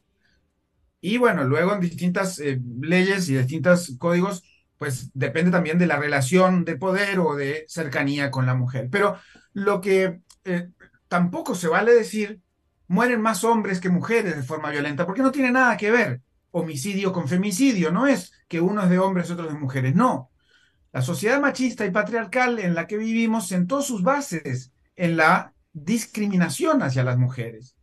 Y 1.01 1.17
bueno, 1.17 1.43
luego 1.43 1.73
en 1.73 1.81
distintas 1.81 2.39
eh, 2.39 2.59
leyes 2.81 3.29
y 3.29 3.35
distintos 3.35 3.95
códigos 3.99 4.43
pues 4.77 5.11
depende 5.13 5.51
también 5.51 5.77
de 5.77 5.87
la 5.87 5.97
relación 5.97 6.65
de 6.65 6.75
poder 6.75 7.19
o 7.19 7.35
de 7.35 7.65
cercanía 7.67 8.31
con 8.31 8.45
la 8.45 8.55
mujer. 8.55 8.89
Pero 8.91 9.17
lo 9.53 9.81
que 9.81 10.21
eh, 10.43 10.69
tampoco 11.07 11.55
se 11.55 11.67
vale 11.67 11.93
decir, 11.93 12.41
mueren 12.87 13.21
más 13.21 13.43
hombres 13.43 13.79
que 13.79 13.89
mujeres 13.89 14.35
de 14.35 14.43
forma 14.43 14.71
violenta, 14.71 15.05
porque 15.05 15.21
no 15.21 15.31
tiene 15.31 15.51
nada 15.51 15.77
que 15.77 15.91
ver 15.91 16.21
homicidio 16.51 17.11
con 17.11 17.27
femicidio, 17.27 17.91
no 17.91 18.05
es 18.05 18.31
que 18.47 18.61
uno 18.61 18.83
es 18.83 18.89
de 18.89 18.99
hombres 18.99 19.29
y 19.29 19.33
otro 19.33 19.47
de 19.47 19.55
mujeres, 19.55 19.95
no. 19.95 20.29
La 20.91 21.01
sociedad 21.01 21.41
machista 21.41 21.85
y 21.85 21.91
patriarcal 21.91 22.59
en 22.59 22.75
la 22.75 22.85
que 22.85 22.97
vivimos 22.97 23.47
sentó 23.47 23.81
sus 23.81 24.03
bases 24.03 24.71
en 24.95 25.17
la 25.17 25.53
discriminación 25.73 26.83
hacia 26.83 27.03
las 27.03 27.17
mujeres. 27.17 27.75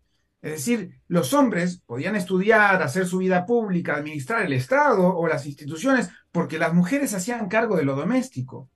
Es 0.43 0.53
decir, 0.53 1.01
los 1.07 1.35
hombres 1.35 1.83
podían 1.85 2.17
estudiar, 2.17 2.83
hacer 2.83 3.07
su 3.07 3.19
vida 3.19 3.45
pública, 3.45 3.97
administrar 3.97 4.43
el 4.43 4.55
Estado 4.55 5.15
o 5.15 5.29
las 5.29 5.45
instituciones, 5.47 6.09
porque 6.33 6.59
las 6.59 6.73
mujeres 6.73 7.13
hacían 7.13 7.49
cargo 7.49 7.77
de 7.77 7.85
lo 7.85 7.95
doméstico. 7.95 8.71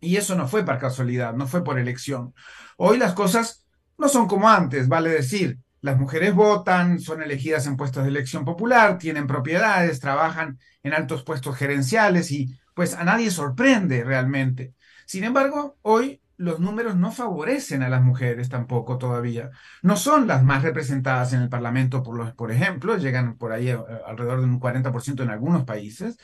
Y 0.00 0.16
eso 0.16 0.34
no 0.34 0.48
fue 0.48 0.64
por 0.64 0.78
casualidad, 0.78 1.34
no 1.34 1.46
fue 1.46 1.62
por 1.62 1.78
elección. 1.78 2.34
Hoy 2.76 2.98
las 2.98 3.12
cosas 3.12 3.66
no 3.98 4.08
son 4.08 4.26
como 4.26 4.48
antes, 4.48 4.88
vale 4.88 5.10
decir, 5.10 5.58
las 5.80 5.98
mujeres 5.98 6.34
votan, 6.34 6.98
son 6.98 7.22
elegidas 7.22 7.66
en 7.66 7.76
puestos 7.76 8.02
de 8.02 8.08
elección 8.10 8.44
popular, 8.44 8.98
tienen 8.98 9.26
propiedades, 9.26 10.00
trabajan 10.00 10.58
en 10.82 10.94
altos 10.94 11.22
puestos 11.22 11.56
gerenciales 11.56 12.30
y 12.30 12.58
pues 12.74 12.94
a 12.94 13.04
nadie 13.04 13.30
sorprende 13.30 14.02
realmente. 14.02 14.74
Sin 15.06 15.24
embargo, 15.24 15.78
hoy 15.82 16.20
los 16.36 16.60
números 16.60 16.96
no 16.96 17.12
favorecen 17.12 17.82
a 17.82 17.88
las 17.88 18.02
mujeres 18.02 18.48
tampoco 18.48 18.98
todavía. 18.98 19.50
No 19.82 19.96
son 19.96 20.26
las 20.26 20.42
más 20.42 20.62
representadas 20.62 21.32
en 21.32 21.42
el 21.42 21.48
Parlamento, 21.48 22.02
por, 22.02 22.52
ejemplo, 22.52 22.96
llegan 22.96 23.36
por 23.36 23.52
ahí 23.52 23.68
eh, 23.70 23.78
alrededor 24.06 24.40
de 24.40 24.46
un 24.46 24.60
40% 24.60 25.22
en 25.22 25.30
algunos 25.30 25.64
países. 25.64 26.18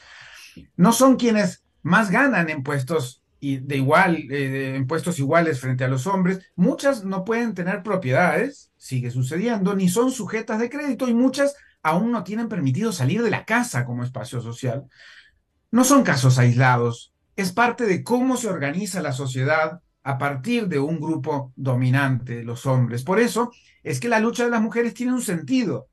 No 0.76 0.92
son 0.92 1.16
quienes 1.16 1.64
más 1.82 2.10
ganan 2.10 2.50
en 2.50 2.62
puestos 2.62 3.22
de 3.40 3.76
igual, 3.76 4.30
eh, 4.30 4.76
en 4.76 4.86
puestos 4.86 5.18
iguales 5.18 5.60
frente 5.60 5.84
a 5.84 5.88
los 5.88 6.06
hombres. 6.06 6.40
Muchas 6.54 7.04
no 7.04 7.24
pueden 7.24 7.54
tener 7.54 7.82
propiedades, 7.82 8.70
sigue 8.76 9.10
sucediendo, 9.10 9.74
ni 9.74 9.88
son 9.88 10.12
sujetas 10.12 10.60
de 10.60 10.70
crédito 10.70 11.08
y 11.08 11.14
muchas 11.14 11.56
aún 11.82 12.12
no 12.12 12.22
tienen 12.22 12.48
permitido 12.48 12.92
salir 12.92 13.22
de 13.22 13.30
la 13.30 13.44
casa 13.44 13.84
como 13.84 14.04
espacio 14.04 14.40
social. 14.40 14.84
No 15.72 15.84
son 15.84 16.04
casos 16.04 16.38
aislados, 16.38 17.14
es 17.34 17.52
parte 17.52 17.86
de 17.86 18.04
cómo 18.04 18.36
se 18.36 18.48
organiza 18.48 19.02
la 19.02 19.12
sociedad 19.12 19.80
a 20.04 20.18
partir 20.18 20.68
de 20.68 20.78
un 20.78 21.00
grupo 21.00 21.52
dominante, 21.56 22.42
los 22.42 22.66
hombres. 22.66 23.04
Por 23.04 23.20
eso 23.20 23.52
es 23.82 24.00
que 24.00 24.08
la 24.08 24.20
lucha 24.20 24.44
de 24.44 24.50
las 24.50 24.62
mujeres 24.62 24.94
tiene 24.94 25.12
un 25.12 25.22
sentido 25.22 25.88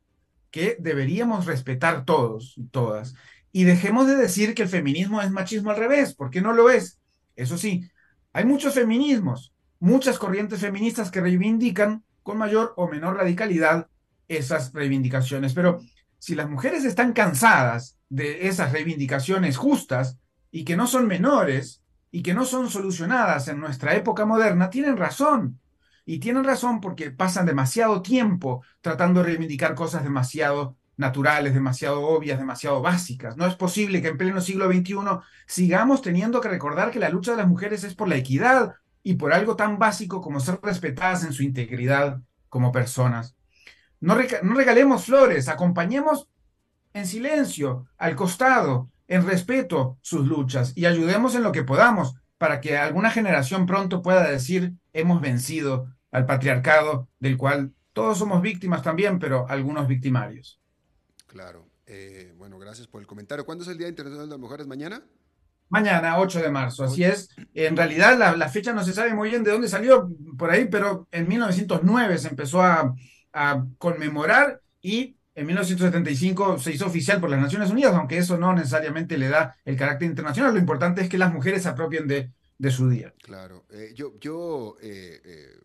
que 0.52 0.78
deberíamos 0.80 1.46
respetar 1.46 2.06
todos 2.06 2.54
y 2.58 2.66
todas. 2.66 3.16
Y 3.52 3.64
dejemos 3.64 4.08
de 4.08 4.16
decir 4.16 4.54
que 4.54 4.64
el 4.64 4.70
feminismo 4.70 5.22
es 5.22 5.32
machismo 5.32 5.72
al 5.72 5.78
revés, 5.78 6.14
porque 6.14 6.42
no 6.42 6.54
lo 6.54 6.70
es. 6.70 7.00
Eso 7.36 7.58
sí, 7.58 7.90
hay 8.34 8.46
muchos 8.46 8.74
feminismos, 8.74 9.54
muchas 9.80 10.18
corrientes 10.18 10.60
feministas 10.60 11.12
que 11.12 11.22
reivindican 11.22 12.04
con 12.24 12.38
mayor 12.38 12.74
o 12.78 12.88
menor 12.88 13.18
radicalidad 13.18 13.88
esas 14.28 14.74
reivindicaciones. 14.74 15.54
Pero 15.54 15.82
si 16.20 16.36
las 16.36 16.50
mujeres 16.50 16.84
están 16.84 17.14
cansadas 17.14 17.98
de 18.10 18.48
esas 18.48 18.72
reivindicaciones 18.72 19.58
justas 19.58 20.18
y 20.52 20.64
que 20.64 20.76
no 20.76 20.88
son 20.88 21.08
menores, 21.08 21.82
y 22.12 22.22
que 22.24 22.34
no 22.34 22.46
son 22.46 22.70
solucionadas 22.70 23.48
en 23.48 23.60
nuestra 23.60 23.96
época 23.96 24.26
moderna, 24.26 24.70
tienen 24.70 24.98
razón. 24.98 25.60
Y 26.06 26.20
tienen 26.20 26.44
razón 26.44 26.82
porque 26.82 27.12
pasan 27.12 27.46
demasiado 27.46 28.02
tiempo 28.02 28.64
tratando 28.82 29.20
de 29.20 29.28
reivindicar 29.28 29.76
cosas 29.76 30.04
demasiado 30.04 30.76
naturales, 30.98 31.54
demasiado 31.54 32.02
obvias, 32.02 32.40
demasiado 32.40 32.82
básicas. 32.82 33.38
No 33.38 33.46
es 33.46 33.56
posible 33.56 34.02
que 34.02 34.10
en 34.10 34.18
pleno 34.18 34.42
siglo 34.42 34.72
XXI 34.72 34.96
sigamos 35.48 36.02
teniendo 36.02 36.42
que 36.42 36.50
recordar 36.50 36.92
que 36.92 37.00
la 37.00 37.10
lucha 37.10 37.32
de 37.32 37.38
las 37.38 37.48
mujeres 37.48 37.84
es 37.84 37.96
por 37.96 38.08
la 38.08 38.18
equidad 38.18 38.76
y 39.04 39.14
por 39.14 39.32
algo 39.32 39.56
tan 39.56 39.80
básico 39.80 40.20
como 40.20 40.40
ser 40.40 40.60
respetadas 40.62 41.24
en 41.24 41.32
su 41.32 41.44
integridad 41.44 42.22
como 42.50 42.72
personas. 42.72 43.38
No, 44.02 44.16
no 44.16 44.56
regalemos 44.56 45.06
flores, 45.06 45.48
acompañemos 45.48 46.28
en 46.94 47.06
silencio, 47.06 47.88
al 47.98 48.16
costado, 48.16 48.90
en 49.10 49.28
respeto 49.28 49.98
sus 50.02 50.26
luchas 50.26 50.72
y 50.76 50.86
ayudemos 50.86 51.36
en 51.36 51.44
lo 51.44 51.52
que 51.52 51.64
podamos 51.64 52.16
para 52.38 52.62
que 52.62 52.78
alguna 52.78 53.10
generación 53.12 53.66
pronto 53.66 54.02
pueda 54.02 54.26
decir 54.30 54.74
hemos 54.94 55.20
vencido 55.20 55.88
al 56.12 56.26
patriarcado 56.26 57.10
del 57.20 57.36
cual 57.36 57.74
todos 57.92 58.18
somos 58.18 58.42
víctimas 58.42 58.82
también, 58.82 59.20
pero 59.20 59.48
algunos 59.50 59.88
victimarios. 59.88 60.62
Claro. 61.28 61.68
Eh, 61.86 62.34
bueno, 62.38 62.58
gracias 62.60 62.88
por 62.88 63.02
el 63.02 63.08
comentario. 63.08 63.46
¿Cuándo 63.46 63.64
es 63.64 63.70
el 63.70 63.78
Día 63.78 63.90
Internacional 63.90 64.28
de 64.28 64.32
las 64.32 64.40
Mujeres? 64.40 64.68
¿Mañana? 64.68 65.04
Mañana, 65.70 66.20
8 66.20 66.40
de 66.40 66.50
marzo, 66.50 66.84
así 66.84 67.04
es. 67.04 67.30
En 67.54 67.76
realidad 67.76 68.18
la, 68.18 68.50
fecha 68.50 68.74
no 68.74 68.84
se 68.84 68.94
sabe 68.94 69.14
muy 69.14 69.30
bien 69.30 69.44
de 69.44 69.52
dónde 69.52 69.68
salió 69.68 70.10
por 70.38 70.50
ahí, 70.50 70.66
pero 70.66 71.08
en 71.12 71.28
1909 71.28 72.18
se 72.18 72.30
empezó 72.30 72.64
a, 72.64 72.96
a 73.34 73.66
conmemorar 73.78 74.62
y 74.82 75.19
en 75.40 75.46
1975 75.46 76.60
se 76.60 76.74
hizo 76.74 76.86
oficial 76.86 77.22
por 77.22 77.30
las 77.30 77.40
Naciones 77.40 77.72
Unidas, 77.72 77.94
aunque 77.96 78.18
eso 78.18 78.38
no 78.38 78.54
necesariamente 78.54 79.18
le 79.18 79.30
da 79.30 79.56
el 79.64 79.78
carácter 79.78 80.10
internacional. 80.10 80.54
Lo 80.54 80.60
importante 80.60 81.02
es 81.02 81.08
que 81.08 81.18
las 81.18 81.34
mujeres 81.34 81.64
se 81.64 81.70
apropien 81.70 82.08
de, 82.08 82.32
su 82.70 82.90
día. 82.90 83.14
Claro. 83.24 83.66
Eh, 83.72 83.94
yo, 83.96 84.20
yo 84.20 84.76
eh, 84.82 85.22
eh, 85.24 85.60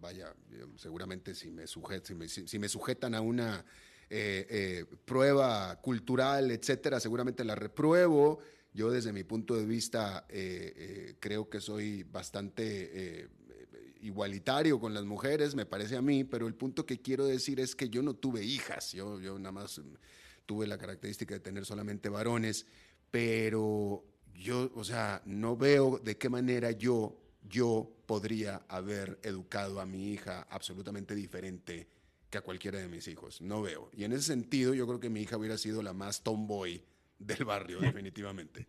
vaya, 0.00 0.32
seguramente 0.76 1.34
si 1.34 1.50
me, 1.50 1.66
si 1.66 2.58
me, 2.60 2.68
sujetan 2.68 3.16
a 3.16 3.20
una 3.20 3.64
prueba 5.04 5.80
cultural, 5.80 6.52
etcétera, 6.52 7.00
seguramente 7.00 7.44
la 7.44 7.56
repruebo. 7.56 8.38
Yo 8.72 8.92
desde 8.92 9.12
mi 9.12 9.24
punto 9.24 9.56
de 9.56 9.66
vista 9.66 10.26
creo 11.18 11.50
que 11.50 11.60
soy 11.60 12.04
bastante 12.04 13.28
igualitario 14.02 14.80
con 14.80 14.94
las 14.94 15.04
mujeres, 15.04 15.54
me 15.54 15.66
parece 15.66 15.96
a 15.96 16.02
mí, 16.02 16.24
pero 16.24 16.46
el 16.46 16.54
punto 16.54 16.86
que 16.86 17.00
quiero 17.00 17.26
decir 17.26 17.60
es 17.60 17.74
que 17.74 17.88
yo 17.88 18.02
no 18.02 18.14
tuve 18.14 18.44
hijas, 18.44 18.92
yo, 18.92 19.20
yo 19.20 19.38
nada 19.38 19.52
más 19.52 19.80
tuve 20.46 20.66
la 20.66 20.78
característica 20.78 21.34
de 21.34 21.40
tener 21.40 21.66
solamente 21.66 22.08
varones, 22.08 22.66
pero 23.10 24.04
yo, 24.34 24.70
o 24.74 24.84
sea, 24.84 25.22
no 25.26 25.56
veo 25.56 25.98
de 25.98 26.16
qué 26.16 26.28
manera 26.28 26.70
yo, 26.70 27.20
yo 27.48 27.90
podría 28.06 28.62
haber 28.68 29.18
educado 29.22 29.80
a 29.80 29.86
mi 29.86 30.12
hija 30.12 30.46
absolutamente 30.50 31.14
diferente 31.14 31.88
que 32.30 32.38
a 32.38 32.42
cualquiera 32.42 32.78
de 32.78 32.88
mis 32.88 33.08
hijos. 33.08 33.40
No 33.40 33.62
veo. 33.62 33.90
Y 33.92 34.04
en 34.04 34.12
ese 34.12 34.22
sentido, 34.22 34.74
yo 34.74 34.86
creo 34.86 35.00
que 35.00 35.10
mi 35.10 35.22
hija 35.22 35.36
hubiera 35.36 35.58
sido 35.58 35.82
la 35.82 35.92
más 35.92 36.22
tomboy 36.22 36.82
del 37.18 37.44
barrio, 37.44 37.80
definitivamente. 37.80 38.66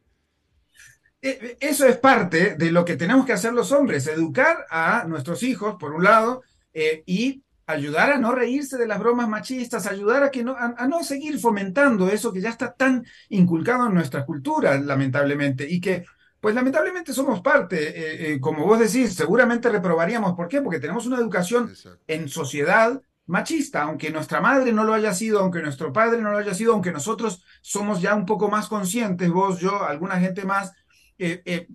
Eh, 1.21 1.37
eh, 1.41 1.57
eso 1.59 1.85
es 1.85 1.97
parte 1.97 2.55
de 2.55 2.71
lo 2.71 2.85
que 2.85 2.95
tenemos 2.95 3.25
que 3.25 3.33
hacer 3.33 3.53
los 3.53 3.71
hombres, 3.71 4.07
educar 4.07 4.65
a 4.69 5.03
nuestros 5.05 5.43
hijos, 5.43 5.75
por 5.75 5.93
un 5.93 6.03
lado, 6.03 6.43
eh, 6.73 7.03
y 7.05 7.43
ayudar 7.65 8.11
a 8.11 8.17
no 8.17 8.31
reírse 8.31 8.77
de 8.77 8.87
las 8.87 8.99
bromas 8.99 9.27
machistas, 9.27 9.85
ayudar 9.85 10.23
a, 10.23 10.31
que 10.31 10.43
no, 10.43 10.55
a, 10.57 10.87
no 10.87 11.03
seguir 11.03 11.37
fomentando 11.39 12.09
eso 12.09 12.31
que 12.31 12.41
ya 12.41 12.49
está 12.49 12.73
tan 12.73 13.05
inculcado 13.27 13.87
en 13.87 13.93
nuestra 13.93 14.25
cultura, 14.25 14.79
lamentablemente, 14.79 15.69
y 15.69 15.79
que, 15.79 16.05
pues 16.39 16.55
lamentablemente 16.55 17.13
somos 17.13 17.41
parte, 17.41 18.39
como 18.39 18.65
vos 18.65 18.79
decís, 18.79 19.13
seguramente 19.13 19.69
reprobaríamos. 19.69 20.33
¿Por 20.35 20.47
qué? 20.47 20.61
Porque 20.61 20.79
tenemos 20.79 21.05
una 21.05 21.17
educación 21.17 21.71
en 22.07 22.29
sociedad 22.29 22.99
machista, 23.27 23.83
aunque 23.83 24.09
nuestra 24.09 24.41
madre 24.41 24.71
no 24.71 24.83
lo 24.83 24.93
haya 24.93 25.13
sido, 25.13 25.41
aunque 25.41 25.61
nuestro 25.61 25.93
padre 25.93 26.21
no 26.21 26.31
lo 26.31 26.39
haya 26.39 26.55
sido, 26.55 26.73
aunque 26.73 26.91
nosotros 26.91 27.43
somos 27.61 28.01
ya 28.01 28.15
un 28.15 28.25
poco 28.25 28.49
más 28.49 28.67
conscientes, 28.67 29.29
vos, 29.29 29.59
yo, 29.59 29.83
alguna 29.83 30.19
gente 30.19 30.45
más, 30.45 30.73
eh, 31.19 31.41
eh, 31.45 31.67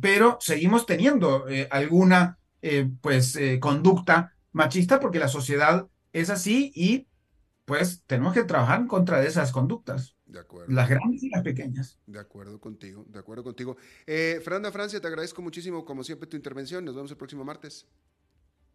pero 0.00 0.38
seguimos 0.40 0.84
teniendo 0.84 1.48
eh, 1.48 1.68
alguna 1.70 2.36
pues 3.00 3.38
conducta 3.60 4.34
machista 4.50 4.98
porque 4.98 5.20
la 5.20 5.28
sociedad 5.28 5.86
es 6.12 6.28
así 6.28 6.72
y 6.74 7.06
pues 7.64 8.02
tenemos 8.08 8.34
que 8.34 8.42
trabajar 8.42 8.80
en 8.80 8.88
contra 8.88 9.20
de 9.20 9.28
esas 9.28 9.52
conductas. 9.52 10.16
De 10.26 10.40
acuerdo. 10.40 10.72
Las 10.72 10.88
grandes 10.88 11.22
y 11.22 11.30
las 11.30 11.42
pequeñas. 11.42 11.98
De 12.06 12.18
acuerdo 12.18 12.60
contigo, 12.60 13.06
de 13.08 13.18
acuerdo 13.20 13.44
contigo. 13.44 13.76
Fernanda 14.06 14.72
Francia, 14.72 15.00
te 15.00 15.06
agradezco 15.06 15.40
muchísimo, 15.40 15.84
como 15.84 16.02
siempre, 16.02 16.28
tu 16.28 16.36
intervención. 16.36 16.84
Nos 16.84 16.96
vemos 16.96 17.12
el 17.12 17.16
próximo 17.16 17.44
martes. 17.44 17.86